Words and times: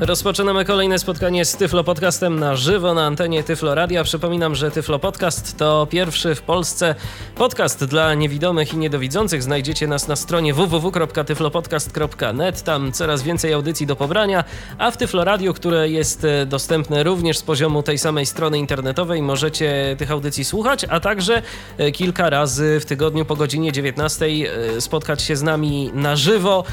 Rozpoczynamy 0.00 0.64
kolejne 0.64 0.98
spotkanie 0.98 1.44
z 1.44 1.56
Tyflo 1.56 1.84
Podcastem 1.84 2.38
na 2.38 2.56
żywo 2.56 2.94
na 2.94 3.06
antenie 3.06 3.42
Tyflo 3.42 3.74
Radia. 3.74 4.04
Przypominam, 4.04 4.54
że 4.54 4.70
Tyflo 4.70 4.98
Podcast 4.98 5.56
to 5.56 5.86
pierwszy 5.90 6.34
w 6.34 6.42
Polsce 6.42 6.94
podcast 7.34 7.84
dla 7.84 8.14
niewidomych 8.14 8.74
i 8.74 8.76
niedowidzących. 8.76 9.42
Znajdziecie 9.42 9.86
nas 9.86 10.08
na 10.08 10.16
stronie 10.16 10.54
www.tyflopodcast.net. 10.54 12.62
Tam 12.62 12.92
coraz 12.92 13.22
więcej 13.22 13.52
audycji 13.52 13.86
do 13.86 13.96
pobrania, 13.96 14.44
a 14.78 14.90
w 14.90 14.96
Tyflo 14.96 15.24
Radio, 15.24 15.54
które 15.54 15.88
jest 15.88 16.24
e, 16.24 16.46
dostępne 16.46 17.02
również 17.02 17.38
z 17.38 17.42
poziomu 17.42 17.82
tej 17.82 17.98
samej 17.98 18.26
strony 18.26 18.58
internetowej, 18.58 19.22
możecie 19.22 19.96
tych 19.98 20.10
audycji 20.10 20.44
słuchać, 20.44 20.86
a 20.88 21.00
także 21.00 21.42
e, 21.78 21.92
kilka 21.92 22.30
razy 22.30 22.80
w 22.80 22.84
tygodniu 22.84 23.24
po 23.24 23.36
godzinie 23.36 23.72
19 23.72 24.26
e, 24.26 24.80
spotkać 24.80 25.22
się 25.22 25.36
z 25.36 25.42
nami 25.42 25.90
na 25.94 26.16
żywo, 26.16 26.64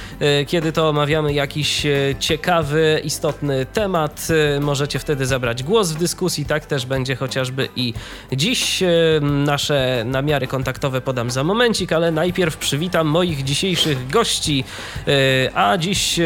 kiedy 0.47 0.71
to 0.71 0.89
omawiamy 0.89 1.33
jakiś 1.33 1.87
ciekawy, 2.19 3.01
istotny 3.03 3.16
istotny 3.17 3.65
temat. 3.65 4.27
Y, 4.57 4.59
możecie 4.59 4.99
wtedy 4.99 5.25
zabrać 5.25 5.63
głos 5.63 5.91
w 5.91 5.97
dyskusji, 5.97 6.45
tak 6.45 6.65
też 6.65 6.85
będzie 6.85 7.15
chociażby 7.15 7.69
i 7.75 7.93
dziś. 8.31 8.83
Y, 8.83 8.87
nasze 9.21 10.03
namiary 10.05 10.47
kontaktowe 10.47 11.01
podam 11.01 11.31
za 11.31 11.43
momencik, 11.43 11.93
ale 11.93 12.11
najpierw 12.11 12.57
przywitam 12.57 13.07
moich 13.07 13.43
dzisiejszych 13.43 14.09
gości. 14.09 14.63
Y, 15.07 15.49
a 15.55 15.77
dziś 15.77 16.19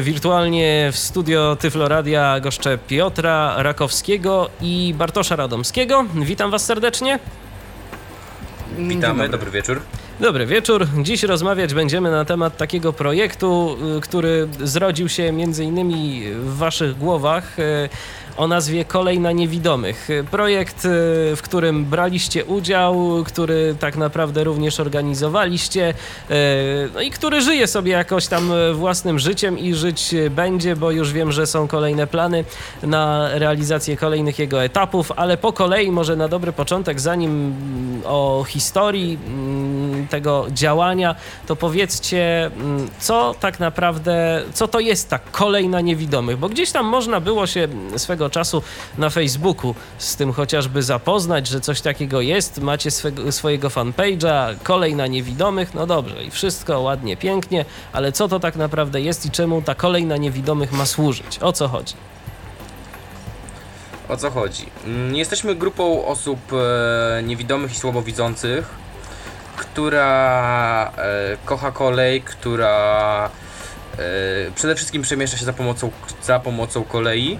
wirtualnie 0.00 0.90
w 0.92 0.98
studio 0.98 1.56
Tyfloradia 1.56 2.40
goszczę 2.40 2.78
Piotra 2.78 3.62
Rakowskiego 3.62 4.50
i 4.60 4.94
Bartosza 4.98 5.36
Radomskiego. 5.36 6.04
Witam 6.14 6.50
Was 6.50 6.64
serdecznie. 6.64 7.18
Witamy, 8.78 9.28
dobry 9.28 9.50
wieczór. 9.50 9.80
Dobry 10.20 10.46
wieczór. 10.46 10.86
Dziś 11.02 11.22
rozmawiać 11.22 11.74
będziemy 11.74 12.10
na 12.10 12.24
temat 12.24 12.56
takiego 12.56 12.92
projektu, 12.92 13.76
y, 13.96 14.00
który 14.00 14.48
zrodził 14.60 15.08
się 15.08 15.32
między 15.32 15.64
innymi 15.64 16.22
w 16.32 16.56
waszych 16.56 16.98
głowach 16.98 17.58
y, 17.58 17.88
o 18.38 18.48
nazwie 18.48 18.84
Kolej 18.84 19.20
na 19.20 19.32
Niewidomych. 19.32 20.08
Projekt, 20.30 20.84
y, 20.84 20.88
w 21.36 21.40
którym 21.42 21.84
braliście 21.84 22.44
udział, 22.44 23.24
który 23.26 23.76
tak 23.80 23.96
naprawdę 23.96 24.44
również 24.44 24.80
organizowaliście 24.80 25.94
no 26.94 27.00
i 27.00 27.10
który 27.10 27.40
żyje 27.40 27.66
sobie 27.66 27.92
jakoś 27.92 28.26
tam 28.26 28.52
własnym 28.74 29.18
życiem 29.18 29.58
i 29.58 29.74
żyć 29.74 30.14
będzie, 30.30 30.76
bo 30.76 30.90
już 30.90 31.12
wiem, 31.12 31.32
że 31.32 31.46
są 31.46 31.68
kolejne 31.68 32.06
plany 32.06 32.44
na 32.82 33.28
realizację 33.38 33.96
kolejnych 33.96 34.38
jego 34.38 34.64
etapów, 34.64 35.12
ale 35.16 35.36
po 35.36 35.52
kolei 35.52 35.90
może 35.90 36.16
na 36.16 36.28
dobry 36.28 36.52
początek, 36.52 37.00
zanim 37.00 37.54
o 38.04 38.44
historii 38.48 39.18
mm, 39.26 40.08
tego 40.08 40.46
działania, 40.50 41.14
to 41.46 41.56
powiedzcie, 41.56 42.46
mm, 42.46 42.88
co 42.98 43.34
tak 43.40 43.60
naprawdę, 43.60 44.42
co 44.54 44.68
to 44.68 44.80
jest 44.80 45.10
ta 45.10 45.18
kolej 45.18 45.68
na 45.68 45.80
niewidomych, 45.80 46.36
bo 46.36 46.48
gdzieś 46.48 46.72
tam 46.72 46.86
można 46.86 47.20
było 47.20 47.46
się 47.46 47.68
swego 47.96 48.27
czasu 48.30 48.62
na 48.98 49.10
Facebooku 49.10 49.74
z 49.98 50.16
tym 50.16 50.32
chociażby 50.32 50.82
zapoznać, 50.82 51.46
że 51.46 51.60
coś 51.60 51.80
takiego 51.80 52.20
jest, 52.20 52.60
macie 52.60 52.90
swego, 52.90 53.32
swojego 53.32 53.68
fanpage'a, 53.68 54.54
kolej 54.62 54.94
na 54.94 55.06
niewidomych, 55.06 55.74
no 55.74 55.86
dobrze 55.86 56.24
i 56.24 56.30
wszystko 56.30 56.80
ładnie, 56.80 57.16
pięknie, 57.16 57.64
ale 57.92 58.12
co 58.12 58.28
to 58.28 58.40
tak 58.40 58.56
naprawdę 58.56 59.00
jest 59.00 59.26
i 59.26 59.30
czemu 59.30 59.62
ta 59.62 59.74
kolej 59.74 60.06
na 60.06 60.16
niewidomych 60.16 60.72
ma 60.72 60.86
służyć? 60.86 61.38
O 61.40 61.52
co 61.52 61.68
chodzi? 61.68 61.94
O 64.08 64.16
co 64.16 64.30
chodzi? 64.30 64.66
Mm, 64.84 65.16
jesteśmy 65.16 65.54
grupą 65.54 66.06
osób 66.06 66.38
e, 66.52 67.22
niewidomych 67.22 67.72
i 67.72 67.76
słabowidzących, 67.76 68.70
która 69.56 70.92
e, 70.98 71.36
kocha 71.44 71.72
kolej, 71.72 72.22
która 72.22 73.30
e, 73.98 73.98
przede 74.54 74.74
wszystkim 74.74 75.02
przemieszcza 75.02 75.36
się 75.36 75.44
za 75.44 75.52
pomocą, 75.52 75.90
za 76.22 76.40
pomocą 76.40 76.84
kolei. 76.84 77.38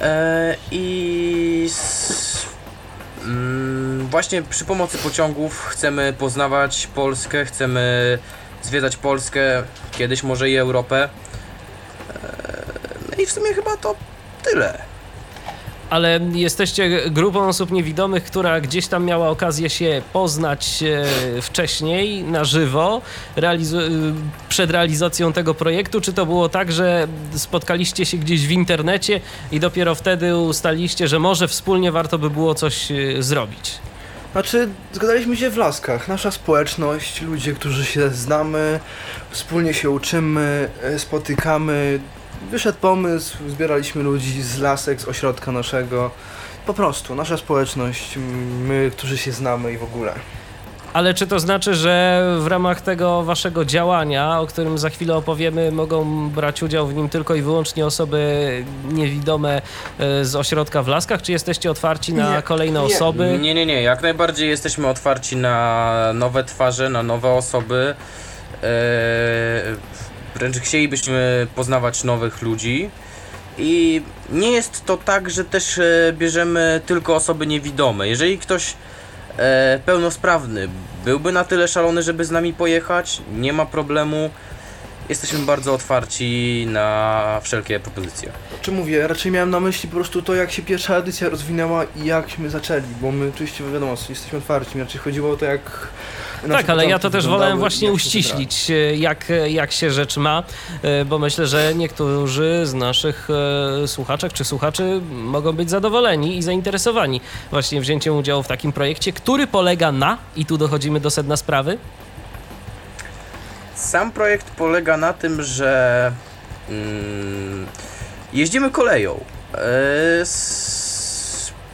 E, 0.00 0.56
I 0.70 1.66
s, 1.68 2.46
mm, 3.24 4.06
właśnie 4.06 4.42
przy 4.42 4.64
pomocy 4.64 4.98
pociągów 4.98 5.64
chcemy 5.64 6.12
poznawać 6.12 6.88
Polskę, 6.94 7.44
chcemy 7.44 8.18
zwiedzać 8.62 8.96
Polskę, 8.96 9.62
kiedyś 9.90 10.22
może 10.22 10.50
i 10.50 10.56
Europę. 10.56 11.08
E, 12.14 12.28
no 13.10 13.22
i 13.22 13.26
w 13.26 13.32
sumie 13.32 13.54
chyba 13.54 13.76
to 13.76 13.94
tyle 14.42 14.87
ale 15.90 16.20
jesteście 16.32 17.10
grupą 17.10 17.48
osób 17.48 17.70
niewidomych, 17.70 18.24
która 18.24 18.60
gdzieś 18.60 18.86
tam 18.86 19.04
miała 19.04 19.28
okazję 19.28 19.70
się 19.70 20.02
poznać 20.12 20.82
e, 20.82 21.42
wcześniej 21.42 22.22
na 22.24 22.44
żywo 22.44 23.02
realizu- 23.36 23.80
e, 23.80 24.14
przed 24.48 24.70
realizacją 24.70 25.32
tego 25.32 25.54
projektu? 25.54 26.00
Czy 26.00 26.12
to 26.12 26.26
było 26.26 26.48
tak, 26.48 26.72
że 26.72 27.08
spotkaliście 27.34 28.06
się 28.06 28.16
gdzieś 28.16 28.46
w 28.46 28.50
internecie 28.50 29.20
i 29.52 29.60
dopiero 29.60 29.94
wtedy 29.94 30.36
ustaliliście, 30.36 31.08
że 31.08 31.18
może 31.18 31.48
wspólnie 31.48 31.92
warto 31.92 32.18
by 32.18 32.30
było 32.30 32.54
coś 32.54 32.92
e, 32.92 33.22
zrobić? 33.22 33.78
Znaczy, 34.32 34.68
zgadaliśmy 34.92 35.36
się 35.36 35.50
w 35.50 35.56
laskach. 35.56 36.08
Nasza 36.08 36.30
społeczność, 36.30 37.22
ludzie, 37.22 37.52
którzy 37.52 37.84
się 37.84 38.10
znamy, 38.10 38.80
wspólnie 39.30 39.74
się 39.74 39.90
uczymy, 39.90 40.68
spotykamy, 40.98 42.00
wyszedł 42.50 42.78
pomysł, 42.78 43.36
zbieraliśmy 43.48 44.02
ludzi 44.02 44.42
z 44.42 44.58
lasek, 44.58 45.00
z 45.00 45.08
ośrodka 45.08 45.52
naszego. 45.52 46.10
Po 46.66 46.74
prostu, 46.74 47.14
nasza 47.14 47.36
społeczność, 47.36 48.18
my, 48.62 48.90
którzy 48.96 49.18
się 49.18 49.32
znamy 49.32 49.72
i 49.72 49.78
w 49.78 49.82
ogóle. 49.82 50.14
Ale 50.92 51.14
czy 51.14 51.26
to 51.26 51.40
znaczy, 51.40 51.74
że 51.74 52.24
w 52.40 52.46
ramach 52.46 52.80
tego 52.80 53.22
waszego 53.22 53.64
działania, 53.64 54.40
o 54.40 54.46
którym 54.46 54.78
za 54.78 54.90
chwilę 54.90 55.14
opowiemy, 55.16 55.72
mogą 55.72 56.30
brać 56.30 56.62
udział 56.62 56.86
w 56.86 56.94
nim 56.94 57.08
tylko 57.08 57.34
i 57.34 57.42
wyłącznie 57.42 57.86
osoby 57.86 58.64
niewidome 58.92 59.62
e, 59.98 60.24
z 60.24 60.36
ośrodka 60.36 60.82
w 60.82 60.88
Laskach? 60.88 61.22
Czy 61.22 61.32
jesteście 61.32 61.70
otwarci 61.70 62.14
na 62.14 62.36
nie, 62.36 62.42
kolejne 62.42 62.80
nie. 62.80 62.86
osoby? 62.86 63.38
Nie, 63.40 63.54
nie, 63.54 63.66
nie. 63.66 63.82
Jak 63.82 64.02
najbardziej 64.02 64.48
jesteśmy 64.48 64.86
otwarci 64.88 65.36
na 65.36 65.92
nowe 66.14 66.44
twarze, 66.44 66.88
na 66.88 67.02
nowe 67.02 67.30
osoby. 67.30 67.94
Eee, 68.62 68.68
Wręcz 70.38 70.58
chcielibyśmy 70.58 71.46
poznawać 71.54 72.04
nowych 72.04 72.42
ludzi. 72.42 72.90
I 73.58 74.02
nie 74.30 74.50
jest 74.50 74.84
to 74.84 74.96
tak, 74.96 75.30
że 75.30 75.44
też 75.44 75.78
e, 75.78 76.12
bierzemy 76.12 76.80
tylko 76.86 77.16
osoby 77.16 77.46
niewidome. 77.46 78.08
Jeżeli 78.08 78.38
ktoś 78.38 78.74
e, 79.36 79.80
pełnosprawny 79.86 80.68
byłby 81.04 81.32
na 81.32 81.44
tyle 81.44 81.68
szalony, 81.68 82.02
żeby 82.02 82.24
z 82.24 82.30
nami 82.30 82.52
pojechać, 82.52 83.22
nie 83.36 83.52
ma 83.52 83.66
problemu. 83.66 84.30
Jesteśmy 85.08 85.38
bardzo 85.38 85.74
otwarci 85.74 86.66
na 86.70 87.40
wszelkie 87.42 87.80
propozycje. 87.80 88.32
Czy 88.60 88.72
mówię, 88.72 89.08
raczej 89.08 89.32
miałem 89.32 89.50
na 89.50 89.60
myśli 89.60 89.88
po 89.88 89.94
prostu 89.94 90.22
to, 90.22 90.34
jak 90.34 90.52
się 90.52 90.62
pierwsza 90.62 90.96
edycja 90.96 91.28
rozwinęła 91.28 91.84
i 91.96 92.04
jakśmy 92.04 92.50
zaczęli, 92.50 92.82
bo 93.00 93.12
my 93.12 93.28
oczywiście 93.34 93.64
wiadomo, 93.72 93.94
jesteśmy 94.08 94.38
otwarci, 94.38 94.78
raczej 94.78 95.00
chodziło 95.00 95.30
o 95.30 95.36
to, 95.36 95.44
jak 95.44 95.88
tak, 96.50 96.70
ale 96.70 96.86
ja 96.86 96.98
to 96.98 97.10
też 97.10 97.26
wolałem 97.26 97.58
właśnie 97.58 97.92
uściślić, 97.92 98.70
e, 98.70 98.96
jak, 98.96 99.32
jak 99.46 99.72
się 99.72 99.90
rzecz 99.90 100.16
ma, 100.16 100.42
e, 100.82 101.04
bo 101.04 101.18
myślę, 101.18 101.46
że 101.46 101.74
niektórzy 101.74 102.60
z 102.64 102.74
naszych 102.74 103.28
e, 103.84 103.88
słuchaczek 103.88 104.32
czy 104.32 104.44
słuchaczy 104.44 105.00
mogą 105.10 105.52
być 105.52 105.70
zadowoleni 105.70 106.36
i 106.36 106.42
zainteresowani 106.42 107.20
właśnie 107.50 107.80
wzięciem 107.80 108.16
udziału 108.16 108.42
w 108.42 108.48
takim 108.48 108.72
projekcie, 108.72 109.12
który 109.12 109.46
polega 109.46 109.92
na, 109.92 110.18
i 110.36 110.46
tu 110.46 110.58
dochodzimy 110.58 111.00
do 111.00 111.10
sedna 111.10 111.36
sprawy, 111.36 111.78
sam 113.74 114.12
projekt 114.12 114.50
polega 114.50 114.96
na 114.96 115.12
tym, 115.12 115.42
że 115.42 116.12
mm, 116.68 117.66
jeździmy 118.32 118.70
koleją. 118.70 119.24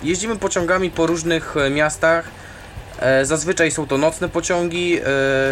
jeździmy 0.02 0.36
pociągami 0.36 0.90
po 0.90 1.06
różnych 1.06 1.54
miastach 1.70 2.43
zazwyczaj 3.22 3.70
są 3.70 3.86
to 3.86 3.98
nocne 3.98 4.28
pociągi, 4.28 4.96
e, 4.96 5.00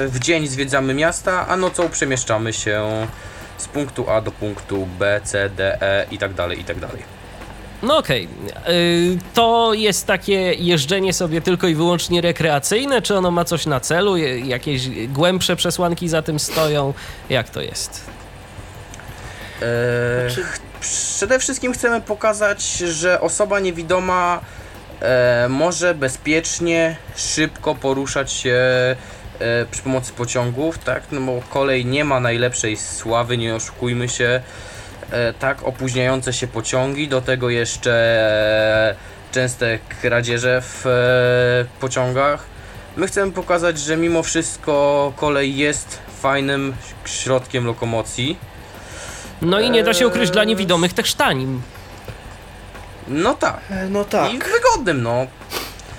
w 0.09 0.19
dzień 0.19 0.47
zwiedzamy 0.47 0.95
miasta, 0.95 1.49
a 1.49 1.57
nocą 1.57 1.89
przemieszczamy 1.89 2.53
się 2.53 3.07
z 3.59 3.69
punktu 3.69 4.11
A 4.11 4.21
do 4.21 4.31
punktu 4.31 4.89
B, 4.99 5.21
C, 5.25 5.51
D, 5.51 5.83
E 5.83 6.07
i 6.11 6.19
tak 6.19 6.35
dalej, 6.35 6.61
i 6.61 6.65
tak 6.65 6.81
dalej. 6.81 7.03
No 7.83 7.97
okej, 7.97 8.29
okay. 8.51 9.19
to 9.35 9.75
jest 9.75 10.07
takie 10.07 10.55
jeżdżenie 10.55 11.13
sobie 11.13 11.41
tylko 11.41 11.69
i 11.69 11.75
wyłącznie 11.75 12.21
rekreacyjne, 12.21 13.03
czy 13.03 13.17
ono 13.17 13.31
ma 13.31 13.45
coś 13.45 13.67
na 13.67 13.81
celu, 13.81 14.17
jakieś 14.17 15.07
głębsze 15.09 15.57
przesłanki 15.57 16.09
za 16.09 16.23
tym 16.23 16.39
stoją, 16.39 16.95
jak 17.31 17.51
to 17.51 17.61
jest? 17.61 18.05
Eee, 19.63 20.45
przede 20.81 21.39
wszystkim 21.39 21.73
chcemy 21.73 22.01
pokazać, 22.01 22.63
że 22.79 23.21
osoba 23.21 23.61
niewidoma 23.61 24.41
e, 24.41 24.62
może 25.49 25.95
bezpiecznie, 25.95 26.97
szybko 27.17 27.75
poruszać 27.75 28.33
się 28.33 28.57
e, 29.39 29.67
przy 29.71 29.83
pomocy 29.83 30.13
pociągów, 30.13 30.79
tak, 30.79 31.03
no 31.13 31.21
bo 31.21 31.43
kolej 31.51 31.87
nie 31.87 32.05
ma 32.05 32.21
najlepszej 32.21 32.77
sławy, 32.77 33.39
nie 33.39 33.55
oszukujmy 33.55 34.09
się, 34.09 34.41
e, 35.11 35.33
tak, 35.33 35.63
opóźniające 35.63 36.33
się 36.33 36.47
pociągi, 36.47 37.09
do 37.09 37.21
tego 37.21 37.51
jeszcze 37.51 37.93
e, 37.93 38.95
częste 39.33 39.79
kradzieże 40.01 40.63
w 40.63 40.87
e, 40.87 41.81
pociągach. 41.81 42.47
My 42.97 43.07
chcemy 43.07 43.33
pokazać, 43.33 43.79
że 43.79 43.97
mimo 43.97 44.23
wszystko 44.23 45.13
kolej 45.17 45.57
jest 45.57 45.99
fajnym 46.21 46.75
środkiem 47.05 47.67
lokomocji. 47.67 48.39
No 49.43 49.61
i 49.61 49.71
nie 49.71 49.83
da 49.83 49.95
się 49.95 50.07
ukryć 50.07 50.31
dla 50.31 50.45
niewidomych 50.45 50.93
też 50.93 51.15
tanim. 51.15 51.63
No 53.13 53.35
tak, 53.35 53.61
E, 53.71 53.89
No 53.89 54.05
tak. 54.05 54.33
i 54.35 54.39
wygodnym, 54.39 55.03
no. 55.03 55.27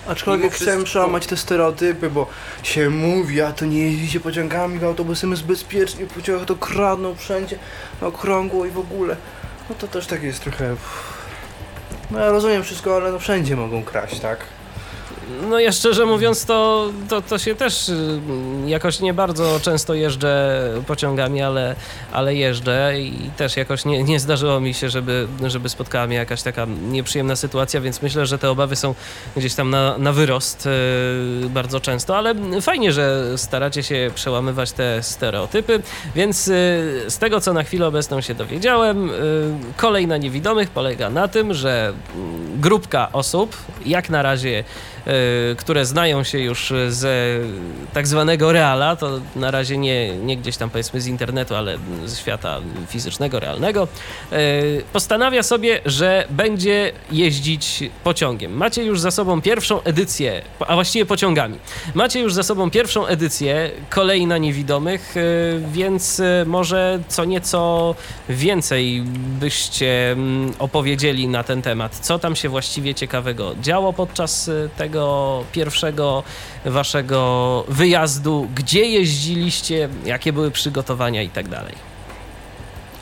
Aczkolwiek 0.07 0.53
wszystko- 0.53 0.83
przełamać 0.83 1.27
te 1.27 1.37
stereotypy, 1.37 2.09
bo 2.09 2.27
się 2.63 2.89
mówi, 2.89 3.41
a 3.41 3.51
to 3.51 3.65
nie 3.65 3.77
jeździcie 3.91 4.19
pociągami, 4.19 4.79
w 4.79 4.83
autobusem 4.83 5.31
jest 5.31 5.43
bezpiecznie, 5.43 6.05
w 6.05 6.13
pociągach 6.13 6.45
to 6.47 6.55
kradną 6.55 7.15
wszędzie, 7.15 7.57
na 8.01 8.07
okrągło 8.07 8.65
i 8.65 8.69
w 8.69 8.79
ogóle. 8.79 9.15
No 9.69 9.75
to 9.75 9.87
też 9.87 10.07
tak 10.07 10.23
jest 10.23 10.43
trochę... 10.43 10.75
No 12.11 12.19
ja 12.19 12.29
rozumiem 12.31 12.63
wszystko, 12.63 12.95
ale 12.95 13.11
no 13.11 13.19
wszędzie 13.19 13.55
mogą 13.55 13.83
kraść, 13.83 14.19
tak? 14.19 14.39
No 15.49 15.59
ja 15.59 15.71
szczerze 15.71 16.05
mówiąc, 16.05 16.45
to, 16.45 16.89
to, 17.09 17.21
to 17.21 17.37
się 17.37 17.55
też 17.55 17.89
y, 17.89 18.19
jakoś 18.65 18.99
nie 18.99 19.13
bardzo 19.13 19.59
często 19.59 19.93
jeżdżę 19.93 20.63
pociągami, 20.87 21.41
ale, 21.41 21.75
ale 22.11 22.35
jeżdżę 22.35 22.93
i 22.99 23.29
też 23.37 23.57
jakoś 23.57 23.85
nie, 23.85 24.03
nie 24.03 24.19
zdarzyło 24.19 24.59
mi 24.59 24.73
się, 24.73 24.89
żeby, 24.89 25.27
żeby 25.47 25.69
spotkała 25.69 26.07
mnie 26.07 26.15
jakaś 26.15 26.41
taka 26.41 26.67
nieprzyjemna 26.89 27.35
sytuacja, 27.35 27.81
więc 27.81 28.01
myślę, 28.01 28.25
że 28.25 28.37
te 28.37 28.49
obawy 28.49 28.75
są 28.75 28.95
gdzieś 29.37 29.55
tam 29.55 29.69
na, 29.69 29.97
na 29.97 30.11
wyrost 30.11 30.65
y, 30.65 31.49
bardzo 31.49 31.79
często, 31.79 32.17
ale 32.17 32.35
fajnie, 32.61 32.91
że 32.91 33.37
staracie 33.37 33.83
się 33.83 34.11
przełamywać 34.15 34.71
te 34.71 35.03
stereotypy, 35.03 35.81
więc 36.15 36.47
y, 36.47 36.51
z 37.07 37.17
tego, 37.17 37.41
co 37.41 37.53
na 37.53 37.63
chwilę 37.63 37.87
obecną 37.87 38.21
się 38.21 38.35
dowiedziałem, 38.35 39.09
kolej 39.77 40.07
na 40.07 40.17
niewidomych 40.17 40.69
polega 40.69 41.09
na 41.09 41.27
tym, 41.27 41.53
że 41.53 41.93
mm, 42.15 42.61
grupka 42.61 43.11
osób, 43.11 43.57
jak 43.85 44.09
na 44.09 44.21
razie 44.21 44.63
które 45.57 45.85
znają 45.85 46.23
się 46.23 46.39
już 46.39 46.73
z 46.87 47.03
tak 47.93 48.07
zwanego 48.07 48.51
reala, 48.51 48.95
to 48.95 49.19
na 49.35 49.51
razie 49.51 49.77
nie, 49.77 50.17
nie 50.17 50.37
gdzieś 50.37 50.57
tam 50.57 50.69
powiedzmy 50.69 51.01
z 51.01 51.07
internetu, 51.07 51.55
ale 51.55 51.77
ze 52.05 52.15
świata 52.15 52.59
fizycznego, 52.87 53.39
realnego, 53.39 53.87
y, 54.33 54.83
postanawia 54.93 55.43
sobie, 55.43 55.81
że 55.85 56.27
będzie 56.29 56.91
jeździć 57.11 57.83
pociągiem. 58.03 58.53
Macie 58.53 58.83
już 58.83 58.99
za 58.99 59.11
sobą 59.11 59.41
pierwszą 59.41 59.83
edycję, 59.83 60.41
a 60.59 60.73
właściwie 60.75 61.05
pociągami. 61.05 61.57
Macie 61.93 62.19
już 62.19 62.33
za 62.33 62.43
sobą 62.43 62.71
pierwszą 62.71 63.05
edycję 63.05 63.71
kolei 63.89 64.27
na 64.27 64.37
niewidomych, 64.37 65.15
więc 65.71 66.21
może 66.45 66.99
co 67.07 67.25
nieco 67.25 67.95
więcej 68.29 69.03
byście 69.39 70.11
mm, 70.11 70.53
opowiedzieli 70.59 71.27
na 71.27 71.43
ten 71.43 71.61
temat. 71.61 71.95
Co 72.01 72.19
tam 72.19 72.35
się 72.35 72.49
właściwie 72.49 72.95
ciekawego 72.95 73.55
działo 73.61 73.93
podczas 73.93 74.47
y, 74.47 74.69
tego 75.03 75.43
pierwszego 75.51 76.23
waszego 76.65 77.63
wyjazdu? 77.67 78.47
Gdzie 78.55 78.85
jeździliście? 78.85 79.89
Jakie 80.05 80.33
były 80.33 80.51
przygotowania 80.51 81.21
i 81.21 81.29
tak 81.29 81.47
dalej? 81.47 81.75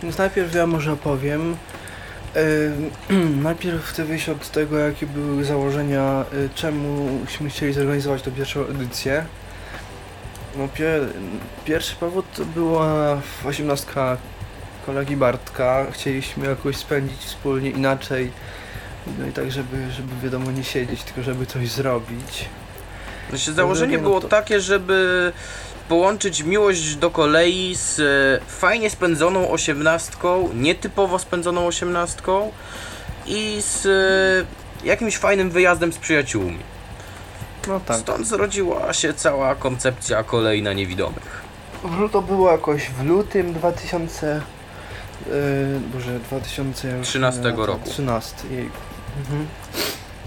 Więc 0.04 0.18
najpierw 0.18 0.56
ja 0.56 0.68
może 0.68 0.94
opowiem. 0.94 1.58
Najpierw 3.44 3.86
chcę 3.86 4.06
wyjść 4.06 4.30
od 4.30 4.52
tego, 4.52 4.78
jakie 4.78 5.08
były 5.08 5.46
założenia, 5.46 6.26
yy, 6.34 6.50
czemuśmy 6.56 7.50
chcieli 7.50 7.74
zorganizować 7.74 8.22
tę 8.22 8.32
pierwszą 8.32 8.66
edycję. 8.66 9.26
No, 10.58 10.68
pier, 10.68 11.02
pierwszy 11.66 11.96
powód 11.96 12.26
to 12.36 12.46
była 12.46 13.22
osiemnastka 13.46 14.18
kolegi 14.86 15.18
Bartka. 15.18 15.86
Chcieliśmy 15.92 16.48
jakoś 16.48 16.78
spędzić 16.78 17.20
wspólnie 17.20 17.70
inaczej. 17.70 18.32
No 19.20 19.28
i 19.28 19.32
tak, 19.32 19.52
żeby, 19.52 19.92
żeby 19.92 20.10
wiadomo 20.24 20.52
nie 20.52 20.64
siedzieć, 20.64 21.04
tylko 21.04 21.22
żeby 21.24 21.46
coś 21.46 21.70
zrobić. 21.70 22.46
Znaczy, 23.30 23.54
założenie 23.54 23.98
no 23.98 24.04
było 24.04 24.22
to- 24.22 24.28
takie, 24.28 24.62
żeby 24.62 25.32
połączyć 25.90 26.44
miłość 26.44 26.96
do 26.96 27.10
kolei 27.12 27.76
z 27.76 28.00
e, 28.00 28.46
fajnie 28.52 28.90
spędzoną 28.90 29.50
osiemnastką, 29.52 30.50
nietypowo 30.54 31.20
spędzoną 31.20 31.68
osiemnastką 31.68 32.52
i 33.28 33.62
z 33.62 33.86
e, 34.84 34.88
jakimś 34.88 35.18
fajnym 35.18 35.50
wyjazdem 35.50 35.94
z 35.94 35.98
przyjaciółmi. 35.98 36.60
No 37.68 37.80
tak. 37.80 37.98
Stąd 37.98 38.28
zrodziła 38.28 38.94
się 38.94 39.14
cała 39.14 39.56
koncepcja 39.56 40.24
kolei 40.24 40.62
na 40.64 40.74
niewidomych. 40.74 41.42
W- 41.84 42.10
To 42.12 42.22
było 42.22 42.52
jakoś 42.52 42.82
w 42.90 43.04
lutym 43.06 43.54
2000. 43.54 44.42
Yy, 45.26 45.32
Boże, 45.94 46.20
2013 46.20 47.04
13 47.04 47.42
roku. 47.66 47.90
13. 47.90 48.36
Jejku. 48.52 48.78
Mhm. 49.20 49.48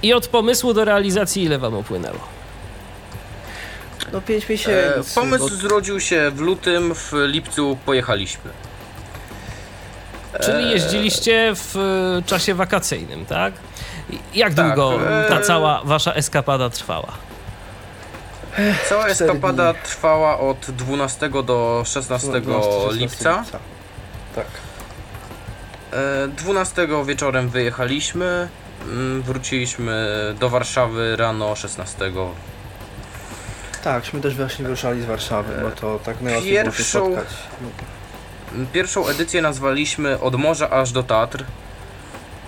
I 0.02 0.12
od 0.14 0.26
pomysłu 0.28 0.74
do 0.74 0.84
realizacji 0.84 1.42
ile 1.44 1.58
wam 1.58 1.74
upłynęło? 1.74 2.18
No 4.12 4.20
5 4.20 4.44
E, 4.44 4.52
miesięcy. 4.52 5.14
pomysł 5.14 5.48
bo- 5.48 5.56
zrodził 5.56 6.00
się 6.00 6.30
w 6.30 6.40
lutym, 6.40 6.94
w 6.94 7.12
lipcu 7.26 7.78
pojechaliśmy. 7.86 8.50
Czyli 10.42 10.64
E, 10.68 10.72
jeździliście 10.72 11.52
w 11.54 11.76
e, 11.76 12.22
czasie 12.22 12.54
wakacyjnym, 12.54 13.26
tak? 13.26 13.52
Jak 14.34 14.54
Tak, 14.54 14.66
długo 14.66 14.98
e, 15.24 15.28
ta 15.28 15.40
cała 15.40 15.80
wasza 15.84 16.12
eskapada 16.12 16.70
trwała? 16.70 17.12
Cała 18.88 19.06
eskapada 19.06 19.72
dni. 19.72 19.82
trwała 19.82 20.38
od 20.40 20.58
12 20.70 21.28
do 21.42 21.82
16 21.86 22.40
12, 22.40 22.70
lipca. 22.92 23.44
Tak. 24.34 24.46
E, 25.92 26.28
12 26.28 26.88
wieczorem 27.04 27.48
wyjechaliśmy, 27.48 28.48
wróciliśmy 29.20 30.08
do 30.40 30.48
Warszawy 30.50 31.16
rano 31.16 31.56
16. 31.56 32.12
Takśmy 33.84 34.20
też 34.20 34.36
właśnie 34.36 34.64
wyruszali 34.64 35.02
z 35.02 35.04
Warszawy, 35.04 35.52
bo 35.62 35.70
to 35.70 35.98
tak 36.04 36.20
najłatwiej 36.20 36.52
było 36.52 36.64
się 36.64 36.76
Pierwszą- 36.78 37.12
spotkać. 37.12 37.34
Mm, 38.54 38.66
Pierwszą 38.72 39.06
edycję 39.08 39.42
nazwaliśmy 39.42 40.20
Od 40.20 40.34
morza 40.34 40.70
aż 40.70 40.92
do 40.92 41.02
Tatr. 41.02 41.44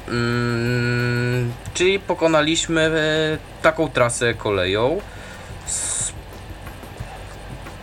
Mm, 0.08 1.52
czyli 1.74 2.00
pokonaliśmy 2.00 2.80
e, 2.82 3.62
taką 3.62 3.88
trasę 3.88 4.34
koleją. 4.34 5.00
S- 5.66 6.12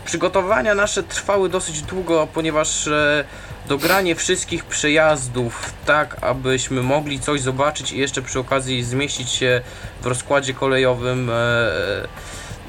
Przygotowania 0.05 0.75
nasze 0.75 1.03
trwały 1.03 1.49
dosyć 1.49 1.81
długo, 1.81 2.27
ponieważ 2.33 2.87
e, 2.87 3.23
dogranie 3.67 4.15
wszystkich 4.15 4.65
przejazdów 4.65 5.73
tak, 5.85 6.17
abyśmy 6.21 6.83
mogli 6.83 7.19
coś 7.19 7.41
zobaczyć 7.41 7.91
i 7.91 7.97
jeszcze 7.97 8.21
przy 8.21 8.39
okazji 8.39 8.83
zmieścić 8.83 9.29
się 9.29 9.61
w 10.01 10.05
rozkładzie 10.05 10.53
kolejowym 10.53 11.29
e, 11.29 11.33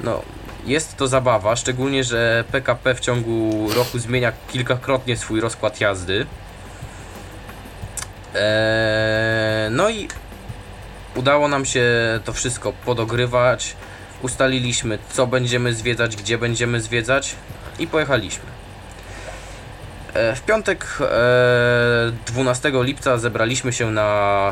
no, 0.03 0.21
jest 0.65 0.97
to 0.97 1.07
zabawa, 1.07 1.55
szczególnie, 1.55 2.03
że 2.03 2.43
PKP 2.51 2.95
w 2.95 2.99
ciągu 2.99 3.67
roku 3.73 3.99
zmienia 3.99 4.31
kilkakrotnie 4.51 5.17
swój 5.17 5.41
rozkład 5.41 5.81
jazdy. 5.81 6.25
Eee, 8.35 9.71
no 9.71 9.89
i 9.89 10.07
udało 11.15 11.47
nam 11.47 11.65
się 11.65 11.83
to 12.25 12.33
wszystko 12.33 12.73
podogrywać. 12.73 13.75
Ustaliliśmy, 14.21 14.99
co 15.13 15.27
będziemy 15.27 15.73
zwiedzać, 15.73 16.15
gdzie 16.15 16.37
będziemy 16.37 16.81
zwiedzać 16.81 17.35
i 17.79 17.87
pojechaliśmy. 17.87 18.64
E, 20.15 20.35
W 20.35 20.41
piątek 20.41 20.85
e, 21.01 21.05
12 22.27 22.71
lipca 22.73 23.17
zebraliśmy 23.17 23.73
się 23.73 23.91
na 23.91 24.51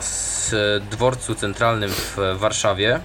dworcu 0.91 1.36
centralnym 1.36 1.89
w 1.91 2.17
Warszawie. 2.38 3.00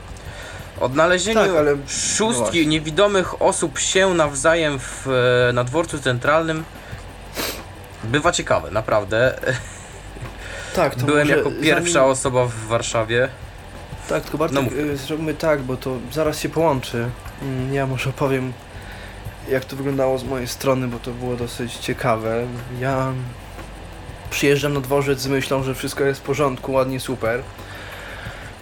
Odnalezieniu 0.81 1.41
Tak, 1.41 1.51
ale- 1.57 1.77
szóstki 1.89 2.39
właśnie. 2.43 2.67
niewidomych 2.67 3.43
osób 3.43 3.79
się 3.79 4.15
nawzajem 4.15 4.79
w, 4.79 5.09
e, 5.49 5.53
na 5.53 5.65
dworcu 5.65 5.99
centralnym 5.99 6.65
bywa 8.05 8.33
ciekawe, 8.33 8.71
naprawdę. 8.71 9.39
Tak, 10.75 10.95
to 10.95 11.07
Byłem 11.07 11.29
jako 11.29 11.51
pierwsza 11.63 11.93
zanim- 11.93 12.11
osoba 12.11 12.45
w 12.47 12.55
Warszawie. 12.67 13.29
Tak, 14.09 14.23
tylko 14.23 14.39
Bartek, 14.39 14.59
No 14.63 14.97
zróbmy 14.97 15.35
tak, 15.35 15.61
bo 15.63 15.77
to 15.77 15.97
zaraz 16.13 16.41
się 16.41 16.49
połączy. 16.49 17.09
Mm, 17.43 17.75
Ja 17.75 17.87
może 17.87 18.11
opowiem, 18.11 18.53
jak 19.51 19.65
to 19.65 19.77
wyglądało 19.77 20.19
z 20.19 20.25
mojej 20.25 20.49
strony, 20.49 20.89
bo 20.89 20.99
to 20.99 21.11
było 21.11 21.37
dosyć 21.37 21.75
ciekawe. 21.75 22.47
Ja 22.81 23.13
przyjeżdżam 24.31 24.73
na 24.75 24.81
dworzec 24.81 25.19
z 25.21 25.27
myślą, 25.27 25.63
że 25.63 25.75
wszystko 25.75 26.05
jest 26.05 26.21
w 26.21 26.23
porządku, 26.23 26.73
ładnie, 26.73 27.01
super. 27.01 27.43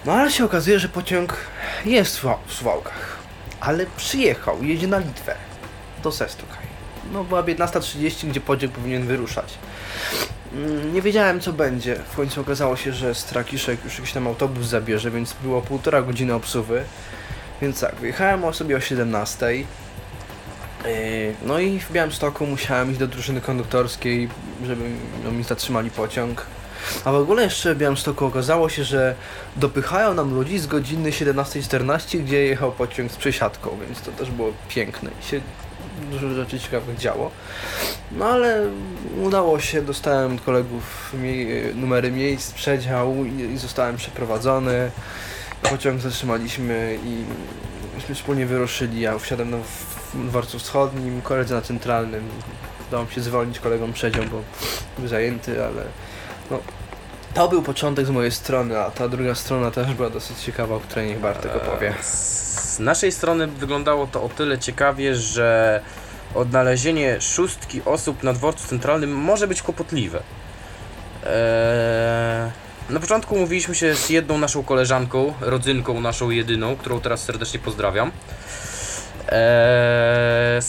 No 0.05 0.13
ale 0.13 0.31
się 0.31 0.45
okazuje, 0.45 0.79
że 0.79 0.89
pociąg 0.89 1.37
jest 1.85 2.17
w 2.19 2.23
Suwa- 2.25 2.39
w 2.47 2.53
Suwałkach. 2.53 3.17
Ale 3.61 3.87
przyjechał, 3.97 4.63
jedzie 4.65 4.87
na 4.87 4.99
Litwę. 4.99 5.35
Do 6.03 6.13
Sestukaj. 6.13 6.67
No 7.13 7.25
była 7.25 7.43
15.30, 7.43 8.29
gdzie 8.29 8.41
pociąg 8.41 8.73
powinien 8.73 9.07
wyruszać. 9.07 9.55
Mm, 10.53 10.95
Nie 10.95 11.03
wiedziałem 11.03 11.41
co 11.41 11.53
będzie. 11.53 11.97
W 12.13 12.17
końcu 12.17 12.41
okazało 12.41 12.77
się, 12.77 12.93
że 12.93 13.15
Strakiszek 13.15 13.85
już 13.85 13.99
jakiś 13.99 14.13
tam 14.13 14.27
autobus 14.27 14.67
zabierze, 14.67 15.11
więc 15.11 15.33
było 15.43 15.63
półtora 15.63 16.03
godziny 16.03 16.35
obsuwy. 16.35 16.85
Więc 17.63 17.81
tak, 17.81 17.95
wyjechałem 17.95 18.45
o 18.45 18.53
sobie 18.53 18.77
o 18.77 18.81
17. 18.81 19.47
Yy, 20.85 21.35
No 21.43 21.59
i 21.59 21.81
w 21.81 21.93
Białymstoku 21.93 22.47
musiałem 22.47 22.91
iść 22.91 23.01
do 23.01 23.07
drużyny 23.07 23.41
konduktorskiej, 23.41 24.29
żeby 24.67 24.83
no, 25.25 25.31
mi 25.31 25.45
zatrzymali 25.45 25.91
pociąg. 25.91 26.47
A 27.05 27.13
w 27.13 27.15
ogóle 27.15 27.43
jeszcze 27.43 27.75
w 27.75 27.79
Białymstoku 27.79 28.27
okazało 28.27 28.69
się, 28.69 28.85
że 28.85 29.15
dopychają 29.57 30.15
nam 30.15 30.35
ludzi 30.35 30.59
z 30.59 30.67
godziny 30.67 31.11
17.14, 31.11 32.19
gdzie 32.19 32.45
jechał 32.45 32.73
pociąg 32.73 33.13
z 33.13 33.17
przesiadką, 33.17 33.79
więc 33.87 34.01
to 34.01 34.13
też 34.13 34.31
było 34.31 34.53
piękne 34.69 35.11
i 35.21 35.25
się 35.25 35.41
dużo 36.11 36.35
rzeczy 36.35 36.61
ciekawych 36.61 36.97
działo. 36.99 37.31
No 38.13 38.27
ale 38.27 38.63
udało 39.23 39.61
się, 39.61 39.83
dostałem 39.83 40.35
od 40.35 40.41
kolegów 40.41 41.15
numery 41.75 42.11
miejsc, 42.11 42.53
przedział 42.53 43.25
i, 43.25 43.57
zostałem 43.59 43.97
przeprowadzony. 43.97 44.91
Pociąg 45.63 46.01
zatrzymaliśmy 46.01 46.99
i 47.05 47.25
myśmy 47.95 48.15
wspólnie 48.15 48.47
wyruszyli. 48.47 49.01
Ja 49.01 49.19
wsiadłem 49.19 49.51
na 49.51 49.57
dworcu 50.17 50.59
wschodnim, 50.59 51.23
koledzy 51.23 51.55
na 51.55 51.61
centralnym. 51.63 52.29
Udało 52.89 53.05
mi 53.05 53.11
się 53.13 53.21
zwolnić 53.21 53.61
kolegom 53.61 53.93
przedział, 53.93 54.25
bo 54.25 54.43
był 54.99 55.09
zajęty, 55.09 55.65
ale 55.65 55.83
no, 56.51 56.59
to 57.35 57.49
był 57.49 57.63
początek 57.63 58.07
z 58.07 58.11
mojej 58.11 58.33
strony, 58.33 58.79
a 58.79 58.91
ta 58.91 59.09
druga 59.09 59.35
strona 59.35 59.71
też 59.71 59.95
była 59.95 60.11
dosyć 60.11 60.39
ciekawa, 60.39 60.75
o 60.75 60.81
której 60.81 61.07
niech 61.09 61.21
Bartek 61.21 61.57
opowie. 61.57 61.89
E, 62.01 62.03
Z 62.03 62.79
naszej 62.79 63.13
strony 63.13 63.47
wyglądało 63.47 64.07
to 64.07 64.23
o 64.23 64.29
tyle 64.29 64.59
ciekawie, 64.59 65.15
że 65.15 65.81
odnalezienie 66.35 67.21
szóstki 67.21 67.83
osób 67.85 68.23
na 68.23 68.33
dworcu 68.33 68.69
centralnym 68.69 69.13
może 69.17 69.47
być 69.47 69.63
kłopotliwe. 69.63 70.23
Eee, 71.27 72.51
na 72.91 73.01
początku 73.01 73.37
mówiliśmy 73.39 73.75
się 73.75 73.95
z 73.95 74.11
jedną 74.11 74.39
naszą 74.39 74.65
koleżanką, 74.65 75.35
rodzynką 75.41 76.01
naszą 76.01 76.31
jedyną, 76.31 76.77
którą 76.77 77.01
teraz 77.01 77.23
serdecznie 77.25 77.61
pozdrawiam. 77.61 78.11
Eee, 79.29 80.63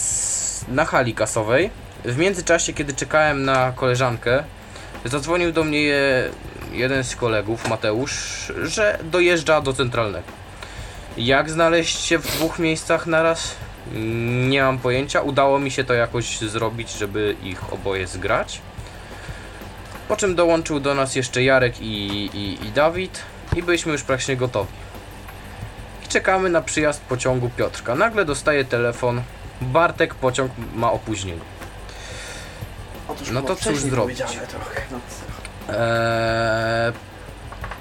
na 0.68 0.86
hali 0.86 1.14
kasowej. 1.14 1.70
W 2.06 2.18
międzyczasie, 2.18 2.74
kiedy 2.74 2.94
czekałem 2.94 3.46
na 3.46 3.72
koleżankę, 3.72 4.44
zadzwonił 5.06 5.52
do 5.52 5.64
mnie 5.64 5.94
jeden 6.72 7.04
z 7.04 7.16
kolegów, 7.16 7.70
Mateusz, 7.70 8.52
że 8.64 9.00
dojeżdża 9.04 9.62
do 9.62 9.74
centralnego. 9.74 10.28
Jak 11.18 11.50
znaleźć 11.50 12.00
się 12.00 12.18
w 12.18 12.28
dwóch 12.28 12.60
miejscach 12.60 13.08
naraz? 13.08 13.56
Nie 14.48 14.62
mam 14.62 14.80
pojęcia. 14.80 15.22
Udało 15.22 15.60
mi 15.60 15.72
się 15.72 15.84
to 15.84 15.94
jakoś 15.94 16.40
zrobić, 16.40 16.92
żeby 16.92 17.36
ich 17.44 17.74
oboje 17.74 18.08
zgrać. 18.08 18.62
Po 20.08 20.16
czym 20.16 20.36
dołączył 20.36 20.80
do 20.80 20.96
nas 20.96 21.16
jeszcze 21.16 21.44
Jarek 21.44 21.82
i, 21.82 22.26
i, 22.34 22.66
i 22.66 22.72
Dawid 22.72 23.24
i 23.56 23.64
byliśmy 23.64 23.92
już 23.92 24.04
praktycznie 24.04 24.38
gotowi. 24.38 24.87
I 26.08 26.10
czekamy 26.10 26.50
na 26.50 26.62
przyjazd 26.62 27.02
pociągu 27.02 27.50
Piotrka. 27.50 27.96
Nagle 27.96 28.26
dostaje 28.26 28.66
telefon. 28.66 29.22
Bartek, 29.62 30.16
pociąg 30.16 30.52
ma 30.76 30.92
opóźnienie. 30.92 31.42
Otóż 33.08 33.32
no 33.32 33.42
to 33.42 33.56
cóż 33.56 33.80
zrobić? 33.80 34.18
Trochę. 34.18 34.82
No, 34.92 35.00
Eee, 35.70 36.94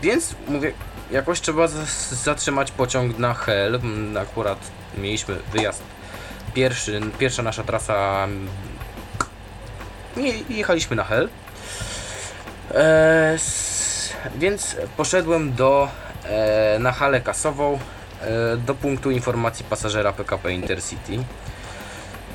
więc 0.02 0.35
mówię, 0.49 0.73
jakoś 1.11 1.40
trzeba 1.40 1.68
zatrzymać 2.11 2.71
pociąg 2.71 3.18
na 3.18 3.35
Hel. 3.35 3.80
Akurat 4.23 4.59
mieliśmy 4.99 5.37
wyjazd 5.52 5.83
pierwszy, 6.54 7.00
pierwsza 7.18 7.42
nasza 7.42 7.62
trasa. 7.62 8.26
Nie, 10.16 10.33
jechaliśmy 10.38 10.97
na 10.97 11.04
Hel. 11.04 11.28
Eee, 12.75 13.38
więc 14.37 14.76
poszedłem 14.97 15.54
do 15.54 15.88
e, 16.25 16.78
na 16.78 16.92
halę 16.92 17.21
kasową 17.21 17.78
do 18.66 18.75
punktu 18.75 19.11
informacji 19.11 19.64
pasażera 19.71 20.12
PKP 20.12 20.52
Intercity. 20.52 21.18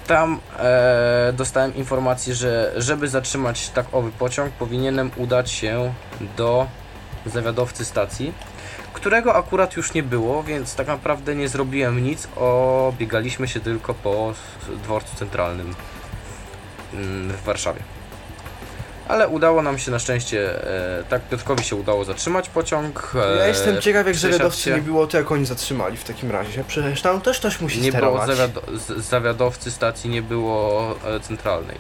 Tam 0.08 0.40
e, 0.60 1.34
dostałem 1.34 1.76
informację, 1.76 2.36
że 2.36 2.74
żeby 2.78 3.08
zatrzymać 3.08 3.70
tak 3.70 3.86
owy 3.92 4.12
pociąg, 4.12 4.54
powinienem 4.54 5.12
udać 5.18 5.52
się 5.52 5.94
do 6.38 6.68
zawiadowcy 7.26 7.86
stacji, 7.86 8.34
którego 8.94 9.36
akurat 9.36 9.76
już 9.76 9.94
nie 9.94 10.04
było, 10.04 10.44
więc 10.44 10.76
tak 10.76 10.88
naprawdę 10.88 11.36
nie 11.36 11.50
zrobiłem 11.50 12.04
nic, 12.04 12.28
obiegaliśmy 12.36 13.48
się 13.48 13.60
tylko 13.60 13.94
po 13.94 14.34
dworcu 14.84 15.16
centralnym 15.16 15.76
mm, 16.94 17.30
w 17.30 17.44
Warszawie. 17.44 18.01
Ale 19.12 19.28
udało 19.28 19.62
nam 19.62 19.80
się 19.80 19.92
na 19.92 20.00
szczęście, 20.00 20.64
e, 21.00 21.04
tak 21.10 21.22
Piotrkowi 21.22 21.64
się 21.64 21.76
udało 21.76 22.06
zatrzymać 22.06 22.50
pociąg. 22.50 23.12
Ja 23.38 23.44
e, 23.46 23.48
jestem 23.48 23.82
ciekaw, 23.82 24.08
jak 24.08 24.16
zawiadowcy 24.16 24.62
się. 24.62 24.72
nie 24.76 24.82
było, 24.82 25.08
to 25.08 25.18
jak 25.18 25.32
oni 25.32 25.46
zatrzymali 25.46 25.98
w 25.98 26.04
takim 26.04 26.32
razie. 26.32 26.64
Przecież 26.68 27.02
tam 27.02 27.22
też 27.22 27.40
ktoś 27.40 27.62
musi 27.62 27.82
Nie 27.82 27.92
było 27.92 28.24
sterować. 28.24 28.30
zawiado- 28.38 28.78
z- 28.78 29.06
zawiadowcy 29.06 29.72
stacji, 29.72 30.10
nie 30.10 30.22
było 30.22 30.96
e, 31.06 31.20
centralnej. 31.20 31.76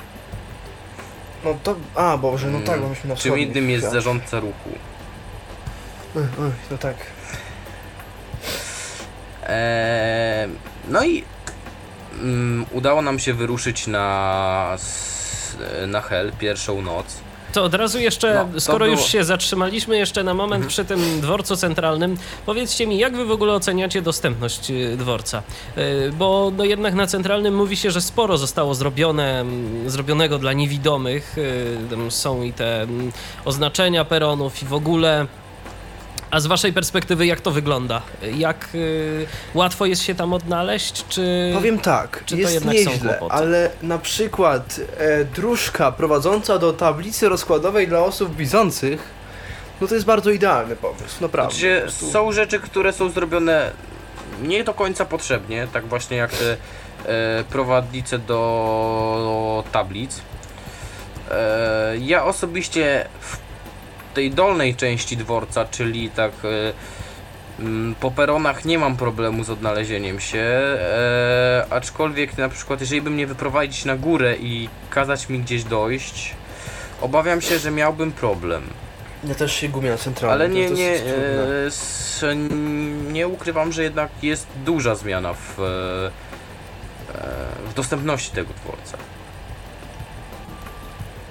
No 1.45 1.55
to, 1.63 1.75
a 1.95 2.17
Boże, 2.17 2.47
no 2.47 2.59
tak, 2.59 2.81
bo 2.81 2.89
myśmy 2.89 3.09
na 3.09 3.15
Czym 3.15 3.21
wschodnich 3.31 3.47
innym 3.49 3.69
jest 3.69 3.85
chwilach. 3.85 3.93
zarządca 4.03 4.39
ruchu. 4.39 4.69
Oj, 6.15 6.23
oj, 6.41 6.51
No 6.71 6.77
tak. 6.77 6.95
Eee, 9.47 10.49
no 10.87 11.03
i 11.05 11.23
mm, 12.21 12.65
udało 12.71 13.01
nam 13.01 13.19
się 13.19 13.33
wyruszyć 13.33 13.87
na, 13.87 14.77
s- 15.51 15.87
na 15.87 16.01
Hel 16.01 16.31
pierwszą 16.39 16.81
noc. 16.81 17.05
To 17.53 17.63
od 17.63 17.73
razu 17.73 17.99
jeszcze, 17.99 18.45
No, 18.53 18.59
skoro 18.59 18.85
już 18.85 18.95
było. 18.95 19.07
się 19.07 19.23
zatrzymaliśmy 19.23 19.97
jeszcze 19.97 20.23
na 20.23 20.33
moment 20.33 20.53
Mhm. 20.63 20.69
przy 20.69 20.85
tym 20.85 21.21
dworcu 21.21 21.55
centralnym, 21.55 22.17
powiedzcie 22.45 22.87
mi, 22.87 22.97
jak 22.97 23.15
wy 23.15 23.25
w 23.25 23.31
ogóle 23.31 23.53
oceniacie 23.53 24.01
dostępność 24.01 24.71
y, 24.71 24.97
dworca? 24.97 25.43
Y, 25.77 26.11
Bo 26.17 26.51
no 26.57 26.63
jednak 26.65 26.93
na 26.93 27.07
centralnym 27.07 27.55
mówi 27.55 27.77
się, 27.77 27.91
że 27.91 28.01
sporo 28.01 28.37
zostało 28.37 28.75
zrobione, 28.75 29.45
zrobionego 29.87 30.37
dla 30.37 30.53
niewidomych. 30.53 31.35
Tam 31.89 32.11
są 32.11 32.41
i 32.43 32.53
te 32.53 32.87
oznaczenia 33.45 34.05
peronów 34.05 34.63
i 34.63 34.65
w 34.65 34.73
ogóle. 34.73 35.25
A 36.31 36.39
z 36.39 36.47
waszej 36.47 36.73
perspektywy, 36.73 37.25
jak 37.25 37.41
to 37.41 37.51
wygląda? 37.51 38.01
Jak 38.35 38.69
y, 38.75 39.25
łatwo 39.53 39.85
jest 39.85 40.01
się 40.01 40.15
tam 40.15 40.33
odnaleźć, 40.33 41.05
czy... 41.09 41.51
Powiem 41.53 41.79
tak, 41.79 42.23
czy 42.25 42.35
to 42.35 42.41
jest 42.41 42.53
jednak 42.53 42.77
są 42.77 42.91
nieźle, 42.91 43.19
ale 43.29 43.69
na 43.81 43.97
przykład 43.97 44.79
e, 44.97 45.25
dróżka 45.25 45.91
prowadząca 45.91 46.57
do 46.59 46.73
tablicy 46.73 47.29
rozkładowej 47.29 47.87
dla 47.87 47.99
osób 47.99 48.35
widzących, 48.35 49.03
no 49.81 49.87
to 49.87 49.93
jest 49.93 50.05
bardzo 50.05 50.31
idealny 50.31 50.75
pomysł, 50.75 51.15
naprawdę. 51.21 51.53
Znaczy, 51.53 51.81
prostu- 51.81 52.11
są 52.11 52.31
rzeczy, 52.31 52.59
które 52.59 52.93
są 52.93 53.09
zrobione 53.09 53.71
nie 54.41 54.63
do 54.63 54.73
końca 54.73 55.05
potrzebnie, 55.05 55.67
tak 55.73 55.87
właśnie 55.87 56.17
jak 56.17 56.31
te 56.31 56.57
e, 57.05 57.43
prowadnice 57.43 58.19
do 58.19 59.63
tablic. 59.71 60.21
E, 61.31 61.97
ja 61.97 62.25
osobiście 62.25 63.05
w 63.19 63.40
tej 64.13 64.31
dolnej 64.31 64.75
części 64.75 65.17
dworca, 65.17 65.65
czyli 65.65 66.09
tak 66.09 66.31
e, 66.43 66.73
mm, 67.59 67.95
po 67.95 68.11
peronach 68.11 68.65
nie 68.65 68.79
mam 68.79 68.97
problemu 68.97 69.43
z 69.43 69.49
odnalezieniem 69.49 70.19
się, 70.19 70.39
e, 70.39 71.65
aczkolwiek 71.69 72.37
na 72.37 72.49
przykład 72.49 72.81
jeżeli 72.81 73.01
by 73.01 73.09
mnie 73.09 73.27
wyprowadzić 73.27 73.85
na 73.85 73.95
górę 73.95 74.35
i 74.39 74.69
kazać 74.89 75.29
mi 75.29 75.39
gdzieś 75.39 75.63
dojść, 75.63 76.35
obawiam 77.01 77.41
się, 77.41 77.59
że 77.59 77.71
miałbym 77.71 78.11
problem. 78.11 78.63
Ja 79.23 79.35
też 79.35 79.53
się 79.53 79.69
gumię 79.69 79.89
na 79.89 79.97
centralnym. 79.97 80.41
Ale 80.41 80.49
nie, 80.49 80.69
nie, 80.69 80.91
e, 80.91 81.65
s, 81.65 82.25
nie 83.11 83.27
ukrywam, 83.27 83.71
że 83.71 83.83
jednak 83.83 84.09
jest 84.21 84.47
duża 84.65 84.95
zmiana 84.95 85.33
w, 85.33 85.53
w 87.69 87.73
dostępności 87.75 88.31
tego 88.31 88.49
dworca. 88.63 88.97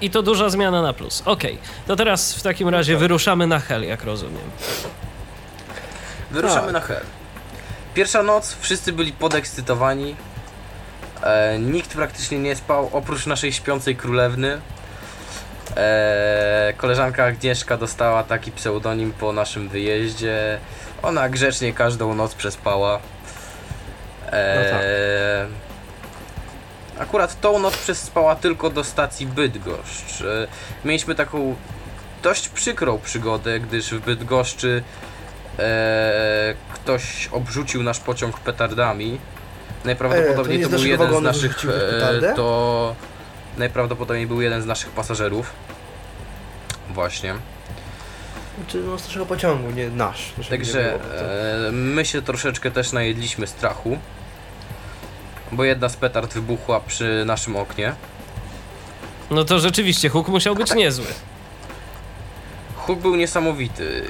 I 0.01 0.09
to 0.09 0.21
duża 0.21 0.49
zmiana 0.49 0.81
na 0.81 0.93
plus. 0.93 1.21
Okej, 1.25 1.57
to 1.87 1.95
teraz 1.95 2.33
w 2.35 2.41
takim 2.43 2.69
razie 2.69 2.97
wyruszamy 2.97 3.47
na 3.47 3.59
Hel, 3.59 3.83
jak 3.87 4.03
rozumiem. 4.03 4.51
Wyruszamy 6.31 6.61
Tak. 6.63 6.73
na 6.73 6.79
Hel. 6.79 7.01
Pierwsza 7.93 8.23
noc, 8.23 8.55
wszyscy 8.61 8.93
byli 8.93 9.13
podekscytowani. 9.13 10.15
E, 11.23 11.59
nikt 11.59 11.93
praktycznie 11.93 12.39
nie 12.39 12.55
spał, 12.55 12.89
oprócz 12.93 13.25
naszej 13.25 13.53
śpiącej 13.53 13.95
królewny. 13.95 14.61
E, 15.77 16.73
koleżanka 16.77 17.25
Agnieszka 17.25 17.77
dostała 17.77 18.23
taki 18.23 18.51
pseudonim 18.51 19.13
po 19.13 19.31
naszym 19.33 19.69
wyjeździe. 19.69 20.57
Ona 21.03 21.29
grzecznie 21.29 21.73
każdą 21.73 22.15
noc 22.15 22.35
przespała. 22.35 22.99
E, 24.31 24.55
No 24.55 24.71
tak. 24.71 25.70
Akurat 27.01 27.41
tą 27.41 27.59
noc 27.59 27.77
przespała 27.77 28.35
tylko 28.35 28.69
do 28.69 28.83
stacji 28.83 29.27
Bydgoszcz. 29.27 30.21
E, 30.21 30.47
mieliśmy 30.85 31.15
taką 31.15 31.55
dość 32.23 32.49
przykrą 32.49 32.99
przygodę, 32.99 33.59
gdyż 33.59 33.91
w 33.93 33.99
Bydgoszczy 33.99 34.83
e, 35.59 36.53
ktoś 36.73 37.29
obrzucił 37.31 37.83
nasz 37.83 37.99
pociąg 37.99 38.39
petardami. 38.39 39.13
E, 39.13 39.17
to 39.81 39.85
Najprawdopodobniej 39.85 40.57
nie 40.59 40.63
to, 40.67 40.77
z 40.77 40.81
był 40.81 40.89
jeden 40.89 41.15
z 41.15 41.21
naszych. 41.21 41.65
E, 41.65 42.33
to 42.35 42.95
najprawdopodobniej 43.57 44.27
był 44.27 44.41
jeden 44.41 44.61
z 44.61 44.65
naszych 44.65 44.89
pasażerów. 44.89 45.53
Właśnie. 46.89 47.35
Czy 48.67 48.77
no, 48.77 48.97
z 48.99 49.07
naszego 49.07 49.25
pociągu, 49.25 49.71
nie 49.71 49.89
nasz. 49.89 50.33
nie 50.37 50.43
Także 50.43 50.83
było, 50.83 50.99
bo 50.99 51.05
to- 51.05 51.67
e, 51.67 51.71
my 51.71 52.05
się 52.05 52.21
troszeczkę 52.21 52.71
też 52.71 52.91
najedliśmy 52.91 53.47
strachu. 53.47 53.97
Bo 55.51 55.63
jedna 55.63 55.89
z 55.89 55.95
petard 55.95 56.33
wybuchła 56.33 56.79
przy 56.79 57.23
naszym 57.25 57.55
oknie. 57.55 57.93
No 59.31 59.43
to 59.43 59.59
rzeczywiście 59.59 60.09
huk 60.09 60.27
musiał 60.27 60.55
być 60.55 60.73
niezły. 60.75 61.05
Huk 62.75 62.99
był 62.99 63.15
niesamowity. 63.15 64.03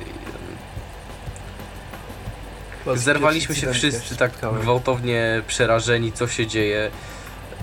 Zerwaliśmy 2.96 3.56
się 3.56 3.74
wszyscy 3.74 4.18
tak 4.18 4.32
gwałtownie 4.62 5.42
przerażeni, 5.48 6.12
co 6.12 6.28
się 6.28 6.48
dzieje. 6.48 6.92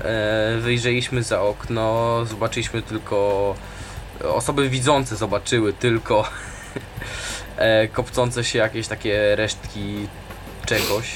E, 0.00 0.58
wyjrzeliśmy 0.60 1.22
za 1.22 1.42
okno, 1.42 2.18
zobaczyliśmy 2.26 2.82
tylko. 2.82 3.54
Osoby 4.24 4.68
widzące 4.68 5.16
zobaczyły 5.16 5.72
tylko 5.72 6.28
e, 7.56 7.88
kopcące 7.88 8.44
się 8.44 8.58
jakieś 8.58 8.88
takie 8.88 9.36
resztki 9.36 10.08
czegoś. 10.66 11.08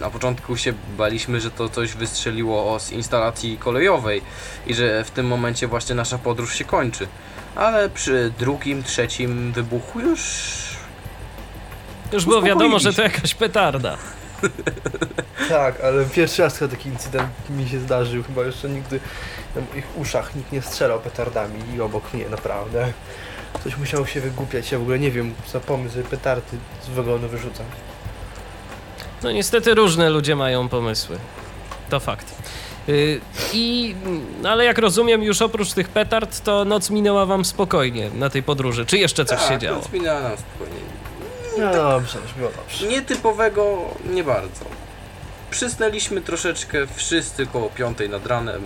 Na 0.00 0.10
początku 0.10 0.56
się 0.56 0.72
baliśmy, 0.98 1.40
że 1.40 1.50
to 1.50 1.68
coś 1.68 1.94
wystrzeliło 1.94 2.80
z 2.80 2.90
instalacji 2.92 3.58
kolejowej 3.58 4.22
i 4.66 4.74
że 4.74 5.04
w 5.04 5.10
tym 5.10 5.26
momencie 5.26 5.66
właśnie 5.66 5.94
nasza 5.94 6.18
podróż 6.18 6.54
się 6.54 6.64
kończy. 6.64 7.08
Ale 7.54 7.90
przy 7.90 8.32
drugim, 8.38 8.82
trzecim 8.82 9.52
wybuchu 9.52 10.00
już 10.00 10.20
Już 12.12 12.24
było 12.24 12.42
wiadomo, 12.42 12.78
że 12.78 12.92
to 12.92 13.02
jakaś 13.02 13.34
petarda. 13.34 13.96
Tak, 15.48 15.80
ale 15.80 16.04
pierwszy 16.04 16.42
raz 16.42 16.58
chyba 16.58 16.70
taki 16.70 16.88
incydent 16.88 17.50
mi 17.50 17.68
się 17.68 17.80
zdarzył. 17.80 18.22
Chyba 18.22 18.42
jeszcze 18.44 18.68
nigdy 18.68 19.00
na 19.56 19.62
moich 19.70 19.98
uszach 19.98 20.34
nikt 20.34 20.52
nie 20.52 20.62
strzelał 20.62 21.00
petardami 21.00 21.60
i 21.76 21.80
obok 21.80 22.14
mnie, 22.14 22.28
naprawdę. 22.28 22.92
Ktoś 23.52 23.76
musiał 23.76 24.06
się 24.06 24.20
wygłupiać, 24.20 24.72
ja 24.72 24.78
w 24.78 24.82
ogóle 24.82 24.98
nie 24.98 25.10
wiem 25.10 25.34
za 25.52 25.60
pomysł, 25.60 25.98
petardy 26.10 26.56
z 26.82 26.88
wagonu 26.88 27.28
wyrzucać. 27.28 27.66
No 29.22 29.32
niestety 29.32 29.74
różne 29.74 30.10
ludzie 30.10 30.36
mają 30.36 30.68
pomysły. 30.68 31.18
To 31.90 32.00
fakt. 32.00 32.34
Y, 32.88 33.20
I, 33.52 33.94
no 34.42 34.50
ale 34.50 34.64
jak 34.64 34.78
rozumiem, 34.78 35.22
już 35.22 35.42
oprócz 35.42 35.72
tych 35.72 35.88
petard, 35.88 36.40
to 36.40 36.64
noc 36.64 36.90
minęła 36.90 37.26
wam 37.26 37.44
spokojnie 37.44 38.10
na 38.10 38.30
tej 38.30 38.42
podróży. 38.42 38.86
Czy 38.86 38.98
jeszcze 38.98 39.24
coś 39.24 39.40
się 39.40 39.48
tak, 39.48 39.60
działo? 39.60 39.78
noc 39.78 39.92
minęła 39.92 40.20
nam 40.20 40.32
spokojnie. 40.36 40.80
No 41.58 41.72
dobrze, 41.72 42.18
już 42.22 42.32
było 42.32 42.50
dobrze. 42.50 42.86
Nietypowego 42.86 43.94
nie 44.10 44.24
bardzo. 44.24 44.64
Przysnęliśmy 45.50 46.20
troszeczkę 46.20 46.78
wszyscy 46.94 47.46
koło 47.46 47.70
piątej 47.70 48.08
nad 48.08 48.26
ranem. 48.26 48.62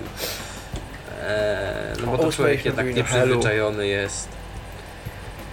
Eee, 1.23 2.01
no 2.01 2.07
bo 2.07 2.19
to 2.19 2.33
człowiek 2.33 2.61
się 2.61 2.69
jednak 2.69 2.95
nieprzyzwyczajony 2.95 3.87
jest. 3.87 4.29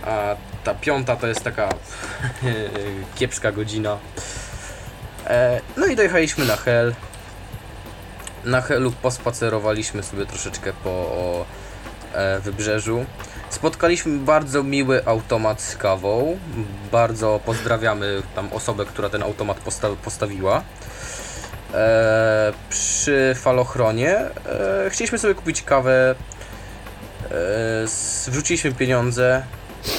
A 0.06 0.36
ta 0.63 0.74
piąta 0.74 1.16
to 1.16 1.27
jest 1.27 1.44
taka 1.44 1.70
kiepska 3.16 3.51
godzina. 3.51 3.98
Eee, 5.27 5.62
no 5.77 5.86
i 5.86 5.96
dojechaliśmy 5.96 6.46
na 6.46 6.55
Hel. 6.55 6.93
Na 8.46 8.62
Helu 8.62 8.91
pospacerowaliśmy 8.91 10.03
sobie 10.03 10.25
troszeczkę 10.25 10.74
po 10.84 11.46
e, 12.13 12.39
wybrzeżu. 12.39 13.05
Spotkaliśmy 13.50 14.17
bardzo 14.17 14.63
miły 14.63 15.05
automat 15.05 15.62
z 15.62 15.75
kawą. 15.75 16.38
Bardzo 16.91 17.39
pozdrawiamy 17.46 18.22
tam 18.36 18.53
osobę, 18.53 18.86
która 18.86 19.10
ten 19.10 19.24
automat 19.24 19.57
posta 19.57 19.88
postawiła. 20.03 20.63
E, 21.74 22.53
przy 22.69 23.36
falochronie 23.36 24.17
e, 24.17 24.89
chcieliśmy 24.89 25.17
sobie 25.17 25.36
kupić 25.36 25.62
kawę. 25.62 26.15
E, 27.31 27.88
wrzuciliśmy 28.27 28.72
pieniądze. 28.72 29.43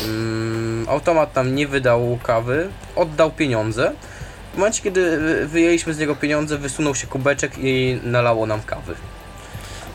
Mm, 0.04 0.86
automat 0.88 1.36
nam 1.36 1.54
nie 1.54 1.66
wydał 1.68 2.18
kawy, 2.22 2.68
oddał 2.96 3.30
pieniądze. 3.30 3.92
W 4.58 4.60
momencie, 4.60 4.82
kiedy 4.82 5.18
wy- 5.18 5.46
wyjęliśmy 5.48 5.94
z 5.94 5.98
niego 5.98 6.16
pieniądze, 6.16 6.58
wysunął 6.58 6.94
się 6.94 7.06
kubeczek 7.06 7.52
i 7.58 8.00
nalało 8.02 8.46
nam 8.46 8.62
kawy. 8.62 8.94